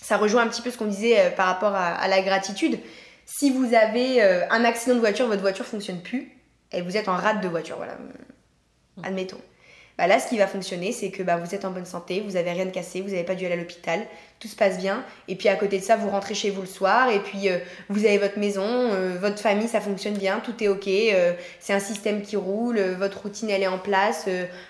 ça 0.00 0.16
rejoint 0.16 0.42
un 0.42 0.48
petit 0.48 0.62
peu 0.62 0.70
ce 0.70 0.78
qu'on 0.78 0.86
disait 0.86 1.32
par 1.36 1.46
rapport 1.46 1.74
à, 1.74 1.94
à, 1.94 2.08
la 2.08 2.22
gratitude. 2.22 2.78
Si 3.26 3.50
vous 3.50 3.74
avez 3.74 4.22
un 4.22 4.64
accident 4.64 4.94
de 4.94 5.00
voiture, 5.00 5.26
votre 5.26 5.40
voiture 5.40 5.64
fonctionne 5.64 6.02
plus 6.02 6.30
et 6.72 6.82
vous 6.82 6.98
êtes 6.98 7.08
en 7.08 7.16
rade 7.16 7.40
de 7.40 7.48
voiture, 7.48 7.76
voilà, 7.78 7.96
admettons. 9.02 9.40
Bah 9.96 10.08
là, 10.08 10.18
ce 10.18 10.28
qui 10.28 10.38
va 10.38 10.46
fonctionner, 10.46 10.90
c'est 10.90 11.10
que 11.10 11.22
bah, 11.22 11.36
vous 11.36 11.54
êtes 11.54 11.64
en 11.64 11.70
bonne 11.70 11.86
santé, 11.86 12.20
vous 12.20 12.32
n'avez 12.32 12.50
rien 12.50 12.66
de 12.66 12.70
cassé, 12.70 13.00
vous 13.00 13.10
n'avez 13.10 13.22
pas 13.22 13.36
dû 13.36 13.46
aller 13.46 13.54
à 13.54 13.56
l'hôpital, 13.56 14.06
tout 14.44 14.50
se 14.50 14.56
passe 14.56 14.76
bien. 14.76 15.02
Et 15.26 15.36
puis 15.36 15.48
à 15.48 15.56
côté 15.56 15.78
de 15.78 15.82
ça, 15.82 15.96
vous 15.96 16.10
rentrez 16.10 16.34
chez 16.34 16.50
vous 16.50 16.60
le 16.60 16.66
soir 16.66 17.08
et 17.08 17.18
puis 17.20 17.48
euh, 17.48 17.56
vous 17.88 18.04
avez 18.04 18.18
votre 18.18 18.38
maison, 18.38 18.62
euh, 18.62 19.16
votre 19.18 19.38
famille, 19.38 19.68
ça 19.68 19.80
fonctionne 19.80 20.14
bien, 20.14 20.42
tout 20.44 20.62
est 20.62 20.68
ok, 20.68 20.86
euh, 20.86 21.32
c'est 21.60 21.72
un 21.72 21.80
système 21.80 22.20
qui 22.20 22.36
roule, 22.36 22.78
votre 22.98 23.22
routine 23.22 23.48
elle 23.48 23.62
est 23.62 23.68
en 23.68 23.78
place, 23.78 24.28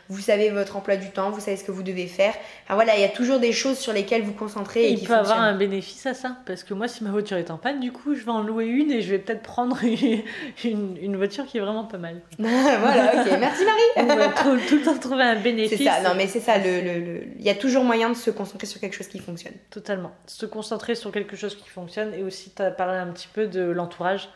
vous 0.09 0.21
savez 0.21 0.51
votre 0.51 0.77
emploi 0.77 0.95
du 0.95 1.11
temps, 1.11 1.31
vous 1.31 1.41
savez 1.41 1.57
ce 1.57 1.65
que 1.65 1.73
vous 1.73 1.83
devez 1.83 2.07
faire. 2.07 2.35
Enfin 2.65 2.77
voilà, 2.77 2.95
il 2.95 3.01
y 3.01 3.05
a 3.05 3.09
toujours 3.09 3.41
des 3.41 3.51
choses 3.51 3.77
sur 3.77 3.93
lesquelles 3.93 4.23
vous 4.23 4.33
concentrer. 4.33 4.85
Et, 4.85 4.93
il 4.93 5.05
peut 5.05 5.15
avoir 5.15 5.41
un 5.41 5.57
bénéfice 5.57 6.07
à 6.07 6.15
ça, 6.15 6.37
parce 6.47 6.63
que 6.63 6.73
moi, 6.73 6.87
si 6.87 7.03
ma 7.03 7.11
voiture 7.11 7.37
est 7.37 7.51
en 7.51 7.59
panne, 7.59 7.81
du 7.81 7.91
coup, 7.91 8.15
je 8.15 8.25
vais 8.25 8.31
en 8.31 8.43
louer 8.43 8.67
une 8.67 8.93
et 8.93 9.03
je 9.03 9.11
vais 9.11 9.19
peut-être 9.19 9.43
prendre 9.43 9.77
une, 10.65 10.97
une, 11.03 11.17
voiture 11.17 11.47
qui 11.47 11.59
est 11.59 11.61
vraiment 11.61 11.85
pas 11.85 11.99
mal. 11.99 12.21
voilà, 12.39 13.23
ok, 13.23 13.37
merci 13.41 13.65
Marie. 13.65 14.09
On 14.09 14.15
va 14.15 14.29
tout, 14.29 14.57
tout, 14.69 14.77
le 14.77 14.83
temps 14.83 14.99
trouver 14.99 15.25
un 15.25 15.41
bénéfice. 15.41 15.79
C'est 15.79 15.85
ça, 15.85 16.01
non 16.01 16.15
mais 16.17 16.29
c'est 16.29 16.41
ça, 16.41 16.59
il 16.59 16.65
le, 16.65 16.81
le, 16.81 17.23
y 17.41 17.51
a 17.51 17.55
toujours 17.55 17.83
moyen 17.83 18.11
de 18.11 18.15
se 18.15 18.31
concentrer 18.31 18.67
sur 18.69 18.81
quelque 18.81 18.95
chose 18.95 19.09
qui 19.09 19.19
fonctionne. 19.19 19.55
Totalement. 19.71 20.13
Se 20.27 20.47
concentrer 20.47 20.95
sur 20.95 21.11
quelque 21.11 21.37
chose 21.37 21.57
qui 21.57 21.69
fonctionne 21.69 22.15
et 22.15 22.23
aussi, 22.23 22.53
tu 22.55 22.63
as 22.63 22.71
parlé 22.71 22.97
un 22.97 23.09
petit 23.09 23.29
peu 23.29 23.47
de 23.47 23.63
l'entourage. 23.63 24.29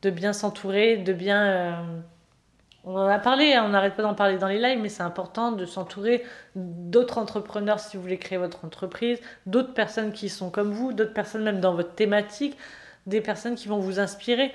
De 0.00 0.10
bien 0.10 0.32
s'entourer, 0.32 0.96
de 0.96 1.12
bien. 1.12 1.42
Euh, 1.42 1.72
on 2.84 2.94
en 2.94 3.08
a 3.08 3.18
parlé, 3.18 3.54
hein, 3.54 3.64
on 3.66 3.70
n'arrête 3.70 3.96
pas 3.96 4.02
d'en 4.02 4.14
parler 4.14 4.38
dans 4.38 4.46
les 4.46 4.60
lives, 4.60 4.78
mais 4.80 4.88
c'est 4.88 5.02
important 5.02 5.50
de 5.50 5.66
s'entourer 5.66 6.24
d'autres 6.54 7.18
entrepreneurs 7.18 7.80
si 7.80 7.96
vous 7.96 8.02
voulez 8.04 8.18
créer 8.18 8.38
votre 8.38 8.64
entreprise, 8.64 9.20
d'autres 9.46 9.74
personnes 9.74 10.12
qui 10.12 10.28
sont 10.28 10.50
comme 10.50 10.70
vous, 10.70 10.92
d'autres 10.92 11.12
personnes 11.12 11.42
même 11.42 11.58
dans 11.58 11.74
votre 11.74 11.94
thématique, 11.96 12.56
des 13.06 13.20
personnes 13.20 13.56
qui 13.56 13.66
vont 13.66 13.80
vous 13.80 13.98
inspirer. 13.98 14.54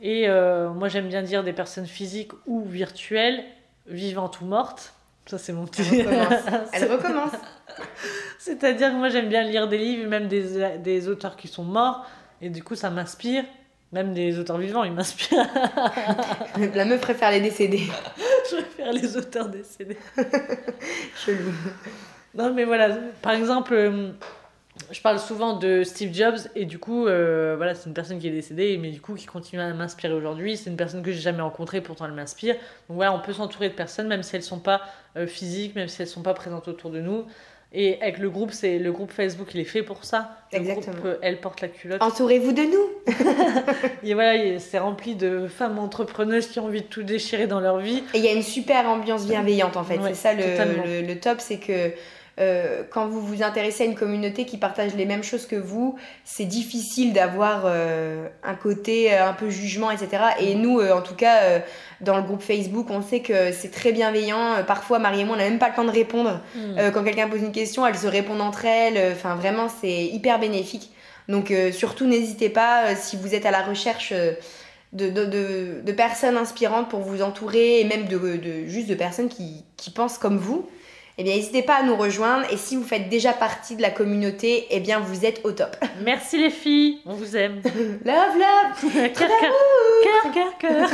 Et 0.00 0.28
euh, 0.28 0.70
moi 0.70 0.88
j'aime 0.88 1.08
bien 1.08 1.22
dire 1.22 1.42
des 1.42 1.52
personnes 1.52 1.86
physiques 1.86 2.32
ou 2.46 2.64
virtuelles, 2.64 3.44
vivantes 3.88 4.40
ou 4.40 4.46
mortes. 4.46 4.94
Ça 5.26 5.38
c'est 5.38 5.52
mon 5.52 5.66
petit. 5.66 5.82
Elle 6.00 6.06
recommence. 6.06 6.42
Elle 6.72 6.92
recommence. 6.92 7.32
C'est-à-dire 8.38 8.90
que 8.90 8.96
moi 8.96 9.08
j'aime 9.08 9.28
bien 9.28 9.42
lire 9.42 9.68
des 9.68 9.78
livres, 9.78 10.08
même 10.08 10.28
des, 10.28 10.78
des 10.78 11.08
auteurs 11.08 11.36
qui 11.36 11.48
sont 11.48 11.64
morts, 11.64 12.06
et 12.40 12.48
du 12.48 12.62
coup 12.62 12.76
ça 12.76 12.90
m'inspire. 12.90 13.44
Même 13.92 14.14
des 14.14 14.38
auteurs 14.38 14.58
vivants, 14.58 14.82
ils 14.82 14.92
m'inspirent. 14.92 15.46
La 16.74 16.84
meuf 16.84 17.00
préfère 17.00 17.30
les 17.30 17.40
décédés. 17.40 17.84
Je 18.50 18.56
préfère 18.56 18.92
les 18.92 19.16
auteurs 19.16 19.48
décédés. 19.48 19.96
Chelou. 21.24 21.52
Non, 22.34 22.52
mais 22.52 22.64
voilà, 22.64 22.96
par 23.22 23.32
exemple, 23.32 23.74
euh, 23.74 24.10
je 24.90 25.00
parle 25.00 25.18
souvent 25.18 25.54
de 25.54 25.82
Steve 25.84 26.14
Jobs 26.14 26.38
et 26.54 26.64
du 26.64 26.78
coup, 26.78 27.06
euh, 27.06 27.54
voilà, 27.56 27.74
c'est 27.74 27.86
une 27.86 27.94
personne 27.94 28.18
qui 28.18 28.28
est 28.28 28.32
décédée, 28.32 28.78
mais 28.78 28.90
du 28.90 29.00
coup 29.00 29.14
qui 29.14 29.26
continue 29.26 29.60
à 29.60 29.72
m'inspirer 29.72 30.12
aujourd'hui. 30.12 30.56
C'est 30.56 30.70
une 30.70 30.76
personne 30.76 31.02
que 31.02 31.10
j'ai 31.10 31.20
jamais 31.20 31.42
rencontrée, 31.42 31.80
pourtant 31.80 32.06
elle 32.06 32.12
m'inspire. 32.12 32.54
Donc 32.88 32.96
voilà, 32.96 33.12
on 33.12 33.20
peut 33.20 33.32
s'entourer 33.32 33.68
de 33.68 33.74
personnes, 33.74 34.08
même 34.08 34.22
si 34.22 34.36
elles 34.36 34.42
sont 34.42 34.60
pas 34.60 34.82
euh, 35.16 35.26
physiques, 35.26 35.74
même 35.74 35.88
si 35.88 36.02
elles 36.02 36.08
sont 36.08 36.22
pas 36.22 36.34
présentes 36.34 36.68
autour 36.68 36.90
de 36.90 37.00
nous. 37.00 37.24
Et 37.72 38.00
avec 38.00 38.18
le 38.18 38.30
groupe, 38.30 38.52
c'est 38.52 38.78
le 38.78 38.92
groupe 38.92 39.10
Facebook, 39.10 39.48
il 39.52 39.60
est 39.60 39.64
fait 39.64 39.82
pour 39.82 40.04
ça. 40.04 40.38
Exactement. 40.52 40.94
Groupe, 40.94 41.06
euh, 41.06 41.18
elle 41.20 41.40
porte 41.40 41.60
la 41.60 41.68
culotte. 41.68 42.00
Entourez-vous 42.00 42.52
de 42.52 42.62
nous. 42.62 44.04
et 44.08 44.14
voilà, 44.14 44.58
c'est 44.60 44.78
rempli 44.78 45.16
de 45.16 45.48
femmes 45.48 45.78
entrepreneuses 45.78 46.46
qui 46.46 46.60
ont 46.60 46.66
envie 46.66 46.82
de 46.82 46.86
tout 46.86 47.02
déchirer 47.02 47.46
dans 47.46 47.60
leur 47.60 47.78
vie. 47.78 48.04
Et 48.14 48.18
il 48.18 48.24
y 48.24 48.28
a 48.28 48.32
une 48.32 48.42
super 48.42 48.88
ambiance 48.88 49.26
bienveillante 49.26 49.76
en 49.76 49.84
fait. 49.84 49.98
c'est 50.06 50.14
ça 50.14 50.32
le, 50.32 50.42
le, 50.42 51.06
le, 51.06 51.18
top, 51.18 51.40
c'est 51.40 51.58
que 51.58 51.90
euh, 52.38 52.82
quand 52.90 53.06
vous 53.06 53.20
vous 53.20 53.42
intéressez 53.42 53.84
à 53.84 53.86
une 53.86 53.94
communauté 53.94 54.44
qui 54.44 54.58
partage 54.58 54.94
les 54.94 55.06
mêmes 55.06 55.22
choses 55.22 55.46
que 55.46 55.56
vous, 55.56 55.96
c'est 56.24 56.44
difficile 56.44 57.14
d'avoir 57.14 57.62
euh, 57.64 58.28
un 58.44 58.54
côté 58.54 59.12
euh, 59.14 59.26
un 59.26 59.32
peu 59.32 59.48
jugement, 59.48 59.90
etc. 59.90 60.22
Et 60.40 60.54
nous, 60.54 60.80
en 60.80 61.00
tout 61.00 61.14
cas, 61.14 61.62
dans 62.00 62.16
le 62.16 62.22
groupe 62.22 62.42
Facebook, 62.42 62.88
on 62.90 63.00
sait 63.00 63.20
que 63.20 63.52
c'est 63.52 63.70
très 63.70 63.92
bienveillant. 63.92 64.64
Parfois, 64.66 64.98
Marie 64.98 65.20
et 65.20 65.24
moi, 65.24 65.36
on 65.36 65.38
n'a 65.38 65.48
même 65.48 65.58
pas 65.58 65.70
le 65.70 65.74
temps 65.74 65.84
de 65.84 65.90
répondre. 65.90 66.40
Hmm. 66.54 66.90
quand 66.92 67.04
quelqu'un 67.04 67.28
pose 67.28 67.40
une 67.40 67.52
question, 67.52 67.86
elles 67.86 67.96
se 67.96 68.06
répondent 68.06 68.40
entre 68.40 68.64
elles. 68.64 69.12
Enfin, 69.12 69.34
vraiment, 69.34 69.68
c'est 69.68 70.04
hyper 70.04 70.38
bénéfique. 70.38 70.90
Donc, 71.28 71.52
surtout, 71.72 72.06
n'hésitez 72.06 72.50
pas, 72.50 72.94
si 72.94 73.16
vous 73.16 73.34
êtes 73.34 73.46
à 73.46 73.50
la 73.50 73.62
recherche... 73.62 74.12
De, 74.92 75.10
de, 75.10 75.82
de, 75.84 75.92
personnes 75.92 76.38
inspirantes 76.38 76.88
pour 76.88 77.00
vous 77.00 77.20
entourer 77.20 77.80
et 77.80 77.84
même 77.84 78.06
de, 78.06 78.66
juste 78.66 78.88
de 78.88 78.94
personnes 78.94 79.28
qui, 79.28 79.64
qui 79.76 79.90
pensent 79.90 80.16
comme 80.16 80.38
vous 80.38 80.66
eh 81.18 81.24
bien 81.24 81.34
n'hésitez 81.34 81.62
pas 81.62 81.76
à 81.76 81.82
nous 81.82 81.96
rejoindre 81.96 82.46
et 82.52 82.56
si 82.56 82.76
vous 82.76 82.84
faites 82.84 83.08
déjà 83.08 83.32
partie 83.32 83.74
de 83.74 83.82
la 83.82 83.90
communauté, 83.90 84.66
eh 84.70 84.80
bien 84.80 85.00
vous 85.00 85.24
êtes 85.24 85.40
au 85.44 85.52
top. 85.52 85.74
Merci 86.04 86.38
les 86.38 86.50
filles, 86.50 86.98
on 87.06 87.14
vous 87.14 87.36
aime. 87.36 87.62
love 88.04 88.36
love. 88.36 88.92
cœur 89.14 89.30
cœur 90.32 90.32
cœur 90.32 90.58
cœur. 90.58 90.90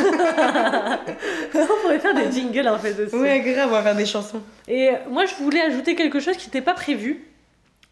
on 1.54 1.82
pourrait 1.82 1.98
faire 1.98 2.14
des 2.14 2.30
jingles 2.30 2.68
en 2.68 2.78
fait 2.78 2.98
aussi. 3.00 3.16
Ouais, 3.16 3.40
grave, 3.40 3.68
on 3.68 3.72
va 3.72 3.82
faire 3.82 3.96
des 3.96 4.06
chansons. 4.06 4.42
Et 4.68 4.90
moi 5.10 5.26
je 5.26 5.34
voulais 5.42 5.60
ajouter 5.60 5.96
quelque 5.96 6.20
chose 6.20 6.36
qui 6.36 6.46
n'était 6.46 6.62
pas 6.62 6.74
prévu. 6.74 7.24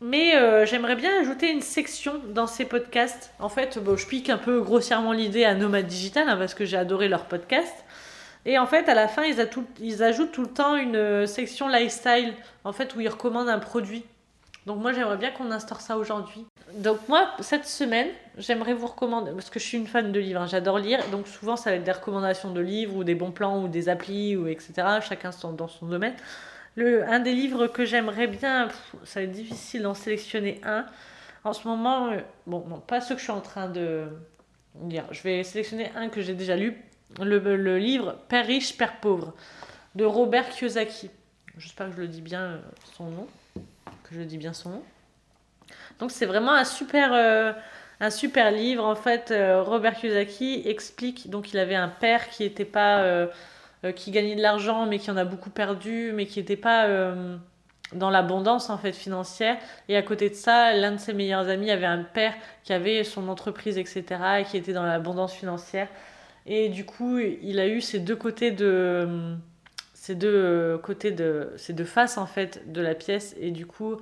Mais 0.02 0.34
euh, 0.34 0.64
j'aimerais 0.64 0.96
bien 0.96 1.20
ajouter 1.20 1.50
une 1.50 1.60
section 1.60 2.22
dans 2.28 2.46
ces 2.46 2.64
podcasts. 2.64 3.32
En 3.38 3.50
fait, 3.50 3.78
bon, 3.78 3.98
je 3.98 4.06
pique 4.06 4.30
un 4.30 4.38
peu 4.38 4.62
grossièrement 4.62 5.12
l'idée 5.12 5.44
à 5.44 5.54
Nomad 5.54 5.86
Digital 5.86 6.26
hein, 6.26 6.36
parce 6.38 6.54
que 6.54 6.64
j'ai 6.64 6.78
adoré 6.78 7.08
leur 7.08 7.26
podcast. 7.26 7.84
Et 8.46 8.58
en 8.58 8.66
fait, 8.66 8.88
à 8.88 8.94
la 8.94 9.06
fin, 9.06 9.22
ils, 9.24 10.02
ajoutent 10.02 10.32
tout 10.32 10.42
le 10.42 10.48
temps 10.48 10.76
une 10.76 10.96
euh, 10.96 11.26
section 11.26 11.68
lifestyle, 11.68 12.34
en 12.64 12.72
fait, 12.72 12.94
où 12.94 13.00
ils 13.00 13.08
recommandent 13.08 13.48
un 13.48 13.58
produit. 13.58 14.04
Donc 14.66 14.80
moi, 14.80 14.92
j'aimerais 14.92 15.16
bien 15.16 15.30
qu'on 15.30 15.50
instaure 15.50 15.80
ça 15.80 15.96
aujourd'hui. 15.96 16.46
Donc 16.74 16.98
moi, 17.08 17.30
cette 17.40 17.66
semaine, 17.66 18.08
j'aimerais 18.38 18.74
vous 18.74 18.86
recommander, 18.86 19.32
parce 19.32 19.50
que 19.50 19.58
je 19.58 19.64
suis 19.64 19.78
une 19.78 19.86
fan 19.86 20.12
de 20.12 20.20
livres, 20.20 20.42
hein, 20.42 20.46
j'adore 20.46 20.78
lire, 20.78 21.00
donc 21.10 21.26
souvent 21.26 21.56
ça 21.56 21.70
va 21.70 21.76
être 21.76 21.84
des 21.84 21.92
recommandations 21.92 22.50
de 22.52 22.60
livres 22.60 22.96
ou 22.96 23.04
des 23.04 23.14
bons 23.14 23.30
plans 23.30 23.62
ou 23.62 23.68
des 23.68 23.88
applis 23.88 24.36
ou 24.36 24.46
etc. 24.46 24.72
Chacun 25.00 25.30
dans 25.56 25.68
son 25.68 25.86
domaine. 25.86 26.14
Le, 26.76 27.04
un 27.08 27.18
des 27.18 27.32
livres 27.32 27.66
que 27.66 27.84
j'aimerais 27.84 28.26
bien, 28.26 28.68
ça 29.04 29.20
va 29.20 29.24
être 29.24 29.32
difficile 29.32 29.82
d'en 29.82 29.94
sélectionner 29.94 30.60
un. 30.64 30.84
En 31.42 31.52
ce 31.52 31.66
moment, 31.66 32.08
euh, 32.12 32.18
bon, 32.46 32.62
pas 32.86 33.00
ceux 33.00 33.14
que 33.14 33.20
je 33.20 33.24
suis 33.24 33.32
en 33.32 33.40
train 33.40 33.68
de 33.68 34.04
lire. 34.86 35.04
Je 35.10 35.22
vais 35.22 35.42
sélectionner 35.42 35.90
un 35.96 36.08
que 36.10 36.20
j'ai 36.20 36.34
déjà 36.34 36.54
lu, 36.54 36.76
le, 37.18 37.78
livre 37.78 38.16
Père 38.28 38.46
riche, 38.46 38.76
Père 38.76 38.96
pauvre 39.00 39.34
de 39.94 40.04
Robert 40.04 40.48
Kiyosaki. 40.50 41.10
J'espère 41.58 41.88
que 41.88 41.96
je 41.96 42.00
le 42.00 42.08
dis 42.08 42.22
bien 42.22 42.42
euh, 42.42 42.60
son 42.96 43.06
nom, 43.06 43.26
que 44.04 44.14
je 44.14 44.22
dis 44.22 44.38
bien 44.38 44.52
son 44.52 44.70
nom. 44.70 44.82
Donc 45.98 46.10
c'est 46.10 46.26
vraiment 46.26 46.52
un 46.52 46.64
super, 46.64 47.12
euh, 47.12 47.52
un 48.00 48.10
super 48.10 48.50
livre. 48.50 48.84
En 48.84 48.94
fait, 48.94 49.30
euh, 49.30 49.62
Robert 49.62 49.94
Kiyosaki 49.94 50.62
explique, 50.64 51.28
donc 51.28 51.52
il 51.52 51.58
avait 51.58 51.74
un 51.74 51.88
père 51.88 52.30
qui 52.30 52.44
était 52.44 52.64
pas, 52.64 53.28
qui 53.96 54.10
gagnait 54.10 54.36
de 54.36 54.42
l'argent, 54.42 54.86
mais 54.86 54.98
qui 54.98 55.10
en 55.10 55.16
a 55.16 55.24
beaucoup 55.24 55.50
perdu, 55.50 56.12
mais 56.14 56.26
qui 56.26 56.38
n'était 56.38 56.56
pas 56.56 56.86
dans 57.92 58.10
l'abondance 58.10 58.70
en 58.70 58.78
fait 58.78 58.92
financière. 58.92 59.56
Et 59.88 59.96
à 59.96 60.02
côté 60.02 60.30
de 60.30 60.34
ça, 60.34 60.72
l'un 60.72 60.92
de 60.92 60.98
ses 60.98 61.12
meilleurs 61.12 61.48
amis 61.48 61.70
avait 61.70 61.86
un 61.86 62.02
père 62.02 62.34
qui 62.62 62.72
avait 62.72 63.04
son 63.04 63.28
entreprise, 63.28 63.78
etc., 63.78 64.04
et 64.40 64.44
qui 64.44 64.56
était 64.56 64.72
dans 64.72 64.86
l'abondance 64.86 65.34
financière. 65.34 65.88
Et 66.46 66.68
du 66.68 66.84
coup, 66.84 67.18
il 67.18 67.60
a 67.60 67.68
eu 67.68 67.80
ces 67.80 67.98
deux 67.98 68.16
côtés 68.16 68.50
de 68.50 69.36
ces 70.00 70.14
deux 70.14 70.78
côtés 70.82 71.10
de 71.10 71.52
ces 71.56 71.74
deux 71.74 71.84
faces 71.84 72.16
en 72.16 72.26
fait 72.26 72.72
de 72.72 72.80
la 72.80 72.94
pièce 72.94 73.36
et 73.38 73.50
du 73.50 73.66
coup 73.66 73.98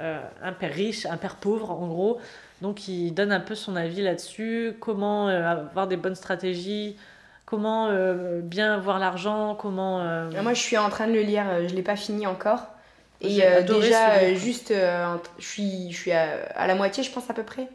euh, 0.00 0.20
un 0.42 0.52
père 0.52 0.74
riche, 0.74 1.06
un 1.06 1.16
père 1.16 1.36
pauvre 1.36 1.70
en 1.70 1.86
gros. 1.86 2.20
Donc 2.60 2.88
il 2.88 3.12
donne 3.12 3.30
un 3.30 3.40
peu 3.40 3.54
son 3.54 3.76
avis 3.76 4.02
là-dessus, 4.02 4.74
comment 4.80 5.28
euh, 5.28 5.48
avoir 5.48 5.86
des 5.86 5.96
bonnes 5.96 6.16
stratégies, 6.16 6.96
comment 7.46 7.86
euh, 7.86 8.40
bien 8.40 8.78
voir 8.78 8.98
l'argent, 8.98 9.54
comment. 9.54 9.98
Moi 10.42 10.54
je 10.54 10.60
suis 10.60 10.76
en 10.76 10.88
train 10.88 11.06
de 11.06 11.12
le 11.12 11.22
lire, 11.22 11.46
je 11.68 11.74
l'ai 11.74 11.82
pas 11.82 11.96
fini 11.96 12.26
encore. 12.26 12.66
Et 13.20 13.40
déjà 13.66 14.34
juste, 14.34 14.72
je 14.72 15.44
suis 15.44 15.92
je 15.92 15.96
suis 15.96 16.12
à 16.12 16.66
la 16.66 16.74
moitié 16.74 17.04
je 17.04 17.12
pense 17.12 17.30
à 17.30 17.34
peu 17.34 17.44
près. 17.44 17.68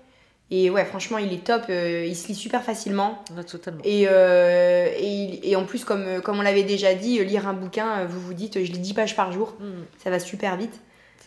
Et 0.52 0.70
ouais, 0.70 0.86
franchement, 0.86 1.18
il 1.18 1.34
est 1.34 1.44
top. 1.44 1.64
Euh, 1.70 2.06
il 2.06 2.16
se 2.16 2.28
lit 2.28 2.36
super 2.36 2.64
facilement. 2.64 3.24
totalement. 3.48 3.82
Et, 3.84 4.06
euh, 4.08 4.88
et, 4.98 5.50
et, 5.50 5.56
en 5.56 5.66
plus, 5.66 5.84
comme, 5.84 6.22
comme 6.22 6.40
on 6.40 6.42
l'avait 6.42 6.64
déjà 6.64 6.94
dit, 6.94 7.20
euh, 7.20 7.24
lire 7.24 7.48
un 7.48 7.54
bouquin, 7.54 8.06
vous 8.06 8.20
vous 8.20 8.34
dites, 8.34 8.64
je 8.64 8.72
lis 8.72 8.80
10 8.80 8.94
pages 8.94 9.16
par 9.16 9.32
jour. 9.32 9.56
Mm. 9.60 9.84
Ça 10.04 10.10
va 10.10 10.20
super 10.20 10.56
vite. 10.58 10.80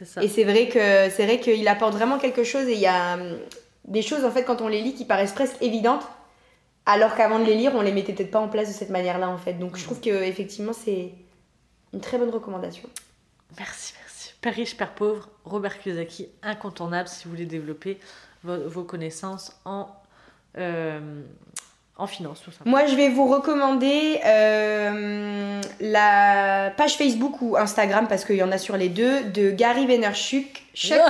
Ça. 0.04 0.22
Et 0.22 0.28
c'est 0.28 0.44
vrai 0.44 0.68
que 0.68 1.10
c'est 1.10 1.24
vrai 1.24 1.40
qu'il 1.40 1.66
apporte 1.68 1.94
vraiment 1.94 2.18
quelque 2.18 2.44
chose. 2.44 2.68
Et 2.68 2.74
il 2.74 2.78
y 2.78 2.86
a 2.86 3.14
hum, 3.14 3.38
des 3.86 4.02
choses, 4.02 4.24
en 4.24 4.30
fait, 4.30 4.44
quand 4.44 4.60
on 4.60 4.68
les 4.68 4.82
lit, 4.82 4.94
qui 4.94 5.04
paraissent 5.04 5.32
presque 5.32 5.56
évidentes. 5.60 6.06
Alors 6.84 7.16
qu'avant 7.16 7.40
de 7.40 7.44
les 7.44 7.56
lire, 7.56 7.72
on 7.74 7.82
les 7.82 7.90
mettait 7.90 8.12
peut-être 8.12 8.30
pas 8.30 8.38
en 8.38 8.48
place 8.48 8.68
de 8.68 8.72
cette 8.74 8.90
manière-là, 8.90 9.28
en 9.28 9.38
fait. 9.38 9.54
Donc 9.54 9.76
je 9.76 9.82
mm. 9.82 9.86
trouve 9.86 10.00
que 10.00 10.22
effectivement 10.22 10.72
c'est 10.72 11.12
une 11.92 12.00
très 12.00 12.16
bonne 12.18 12.30
recommandation. 12.30 12.88
Merci, 13.58 13.94
merci. 14.00 14.34
Père 14.40 14.54
riche, 14.54 14.76
Père 14.76 14.94
pauvre, 14.94 15.28
Robert 15.44 15.80
Kiyosaki, 15.80 16.28
incontournable 16.42 17.08
si 17.08 17.24
vous 17.24 17.30
voulez 17.30 17.46
développer 17.46 17.98
vos, 18.46 18.68
vos 18.68 18.84
connaissances 18.84 19.52
en, 19.64 19.88
euh, 20.58 21.22
en 21.98 22.06
finance. 22.06 22.42
Tout 22.42 22.50
simplement. 22.50 22.76
Moi, 22.76 22.86
je 22.86 22.94
vais 22.94 23.08
vous 23.08 23.26
recommander 23.26 24.20
euh, 24.24 25.60
la 25.80 26.70
page 26.76 26.96
Facebook 26.96 27.40
ou 27.40 27.56
Instagram, 27.56 28.06
parce 28.08 28.24
qu'il 28.24 28.36
y 28.36 28.42
en 28.42 28.52
a 28.52 28.58
sur 28.58 28.76
les 28.76 28.88
deux, 28.88 29.24
de 29.24 29.50
Gary 29.50 29.86
Vaynerchuk. 29.86 30.62
Chuck. 30.74 30.98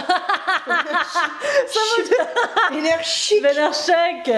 Vaynerchuk. 2.70 3.42
Vaynerchuk 3.42 4.30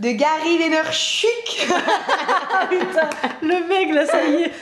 De 0.00 0.10
Gary 0.12 0.58
Vaynerchuk. 0.58 1.68
Ah 2.52 2.66
putain, 2.66 3.08
le 3.42 3.66
mec 3.68 3.94
là, 3.94 4.04
ça 4.04 4.22
y 4.24 4.42
est. 4.42 4.52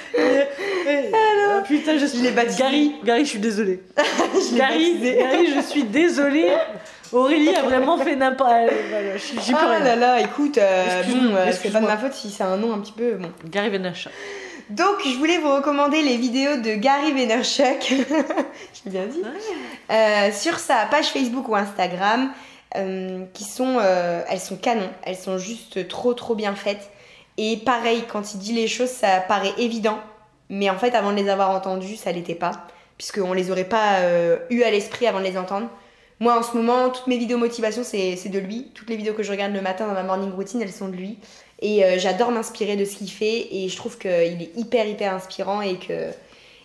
Ah, 1.13 1.63
putain, 1.67 1.99
je 1.99 2.07
suis. 2.07 2.19
Je. 2.19 2.59
Gary, 2.59 2.95
Gary, 3.03 3.25
je 3.25 3.31
suis 3.31 3.39
désolée. 3.39 3.83
Je. 3.97 4.57
Gary, 4.57 5.53
je 5.55 5.61
suis 5.63 5.85
désolée. 5.85 6.53
Aurélie 7.13 7.55
a 7.55 7.63
vraiment 7.63 7.99
fait 7.99 8.17
n'importe. 8.17 8.51
Voilà, 8.91 9.17
j'y 9.17 9.41
j'y 9.41 9.53
peux 9.53 9.59
Ah 9.61 9.71
rien. 9.71 9.81
là 9.81 9.97
là, 9.97 10.21
écoute, 10.21 10.59
euh, 10.59 11.03
bon, 11.05 11.35
euh, 11.35 11.51
c'est 11.53 11.71
pas 11.71 11.81
de 11.81 11.87
ma 11.87 11.97
faute 11.97 12.13
si 12.13 12.31
c'est 12.31 12.43
un 12.45 12.57
nom 12.57 12.73
un 12.75 12.79
petit 12.79 12.93
peu 12.93 13.13
bon. 13.15 13.31
Gary 13.47 13.71
Vaynerchuk. 13.71 14.13
Donc, 14.71 14.97
je 15.05 15.17
voulais 15.17 15.39
vous 15.39 15.55
recommander 15.55 16.03
les 16.03 16.17
vidéos 16.19 16.57
de 16.57 16.75
Gary 16.75 17.13
Vaynerchuk, 17.13 17.89
j'ai 17.89 18.91
bien 18.91 19.07
dit, 19.07 19.23
euh, 19.91 20.31
sur 20.33 20.59
sa 20.59 20.85
page 20.91 21.07
Facebook 21.07 21.49
ou 21.49 21.57
Instagram, 21.57 22.31
qui 23.33 23.45
sont, 23.45 23.81
elles 24.29 24.41
sont 24.41 24.57
canon, 24.57 24.91
elles 25.05 25.17
sont 25.17 25.39
juste 25.39 25.89
trop 25.89 26.13
trop 26.13 26.35
bien 26.35 26.55
faites. 26.55 26.91
Et 27.39 27.57
pareil, 27.57 28.05
quand 28.07 28.35
il 28.35 28.41
dit 28.41 28.53
les 28.53 28.69
choses, 28.69 28.91
ça 28.91 29.21
paraît 29.27 29.55
évident, 29.57 29.99
mais 30.51 30.69
en 30.69 30.77
fait, 30.77 30.95
avant 30.95 31.13
de 31.13 31.17
les 31.17 31.31
avoir 31.31 31.49
entendues, 31.51 31.97
ça 31.97 32.13
l'était 32.13 32.35
pas, 32.35 32.51
puisqu'on 32.99 33.33
les 33.33 33.51
aurait 33.51 33.65
pas 33.65 34.01
eu 34.51 34.63
à 34.65 34.71
l'esprit 34.71 35.07
avant 35.07 35.21
de 35.21 35.25
les 35.25 35.39
entendre. 35.39 35.69
Moi, 36.21 36.37
en 36.37 36.43
ce 36.43 36.57
moment, 36.57 36.91
toutes 36.91 37.07
mes 37.07 37.17
vidéos 37.19 37.39
motivation, 37.39 37.83
c'est 37.85 38.17
de 38.29 38.39
lui. 38.39 38.71
Toutes 38.75 38.91
les 38.91 38.97
vidéos 38.97 39.15
que 39.15 39.23
je 39.23 39.31
regarde 39.31 39.53
le 39.53 39.61
matin 39.61 39.87
dans 39.87 39.95
ma 39.95 40.03
morning 40.03 40.33
routine, 40.33 40.61
elles 40.61 40.73
sont 40.73 40.89
de 40.89 40.97
lui. 40.97 41.19
Et 41.61 41.85
euh, 41.85 41.99
j'adore 41.99 42.31
m'inspirer 42.33 42.77
de 42.77 42.85
ce 42.85 42.97
qu'il 42.97 43.11
fait 43.11 43.49
et 43.55 43.69
je 43.69 43.77
trouve 43.77 43.99
qu'il 43.99 44.11
est 44.11 44.51
hyper 44.57 44.87
hyper 44.87 45.15
inspirant 45.15 45.61
et 45.61 45.77
que 45.79 46.11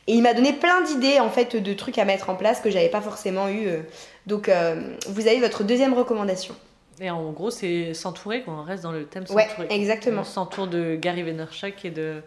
et 0.05 0.13
il 0.13 0.21
m'a 0.21 0.33
donné 0.33 0.51
plein 0.53 0.81
d'idées 0.81 1.19
en 1.21 1.29
fait 1.29 1.55
de 1.55 1.73
trucs 1.73 1.97
à 1.97 2.03
mettre 2.05 2.29
en 2.29 2.35
place 2.35 2.59
que 2.59 2.69
j'avais 2.69 2.89
pas 2.89 2.99
forcément 3.01 3.47
eu. 3.47 3.67
euh. 3.67 3.79
Donc 4.27 4.49
euh, 4.49 4.95
vous 5.07 5.27
avez 5.27 5.39
votre 5.39 5.63
deuxième 5.63 5.93
recommandation. 5.93 6.55
Et 6.99 7.09
en 7.09 7.31
gros, 7.31 7.49
c'est 7.49 7.93
s'entourer. 7.95 8.43
On 8.47 8.61
reste 8.63 8.83
dans 8.83 8.91
le 8.91 9.05
thème 9.05 9.23
Ouais, 9.31 9.47
s'entourer. 9.47 9.67
exactement. 9.71 10.21
On 10.21 10.25
s'entoure 10.25 10.67
de 10.67 10.95
Gary 10.95 11.23
Vaynerchuk 11.23 11.85
et 11.85 11.89
de 11.89 12.21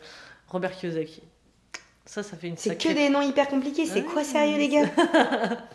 Robert 0.49 0.73
Kiyosaki. 0.73 1.23
Ça, 2.05 2.23
ça 2.23 2.37
fait 2.37 2.49
une 2.49 2.57
C'est 2.57 2.71
sacrée 2.71 2.89
que 2.91 2.95
des 2.99 3.09
noms 3.09 3.21
hyper 3.21 3.49
compliqués. 3.49 3.87
C'est 3.87 4.03
quoi 4.03 4.25
sérieux 4.25 4.57
les 4.59 4.69
gars? 4.69 4.85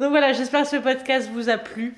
Donc 0.00 0.10
voilà, 0.10 0.32
j'espère 0.32 0.62
que 0.62 0.68
ce 0.68 0.76
podcast 0.76 1.30
vous 1.30 1.48
a 1.48 1.58
plu. 1.58 1.94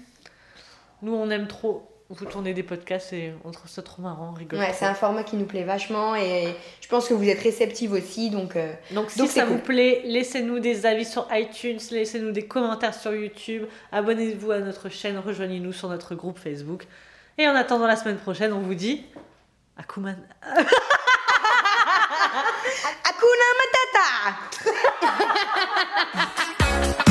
Nous, 1.02 1.14
on 1.14 1.30
aime 1.30 1.46
trop 1.46 1.88
vous 2.08 2.24
tournez 2.24 2.54
des 2.54 2.62
podcasts 2.62 3.12
et 3.12 3.34
on 3.44 3.50
trouve 3.50 3.68
ça 3.68 3.82
trop 3.82 4.00
marrant, 4.00 4.30
on 4.30 4.34
rigole. 4.34 4.60
Ouais, 4.60 4.72
c'est 4.72 4.84
un 4.84 4.94
format 4.94 5.24
qui 5.24 5.34
nous 5.36 5.44
plaît 5.44 5.64
vachement 5.64 6.14
et 6.14 6.54
je 6.80 6.86
pense 6.88 7.08
que 7.08 7.14
vous 7.14 7.28
êtes 7.28 7.40
réceptifs 7.40 7.90
aussi. 7.90 8.30
Donc 8.30 8.54
euh, 8.54 8.72
Donc 8.92 9.10
si 9.10 9.18
Donc, 9.18 9.28
ça 9.28 9.44
vous 9.44 9.58
plaît, 9.58 10.02
laissez-nous 10.04 10.60
des 10.60 10.86
avis 10.86 11.04
sur 11.04 11.26
iTunes, 11.32 11.80
laissez-nous 11.90 12.30
des 12.30 12.46
commentaires 12.46 12.94
sur 12.94 13.12
YouTube, 13.12 13.64
abonnez-vous 13.90 14.52
à 14.52 14.60
notre 14.60 14.88
chaîne, 14.88 15.18
rejoignez-nous 15.18 15.72
sur 15.72 15.88
notre 15.88 16.14
groupe 16.14 16.38
Facebook. 16.38 16.86
Et 17.38 17.48
en 17.48 17.56
attendant 17.56 17.88
la 17.88 17.96
semaine 17.96 18.18
prochaine, 18.18 18.52
on 18.52 18.60
vous 18.60 18.74
dit 18.74 19.04
Akuman. 19.76 20.16
Hakuna 23.04 23.46
Matata 26.78 27.02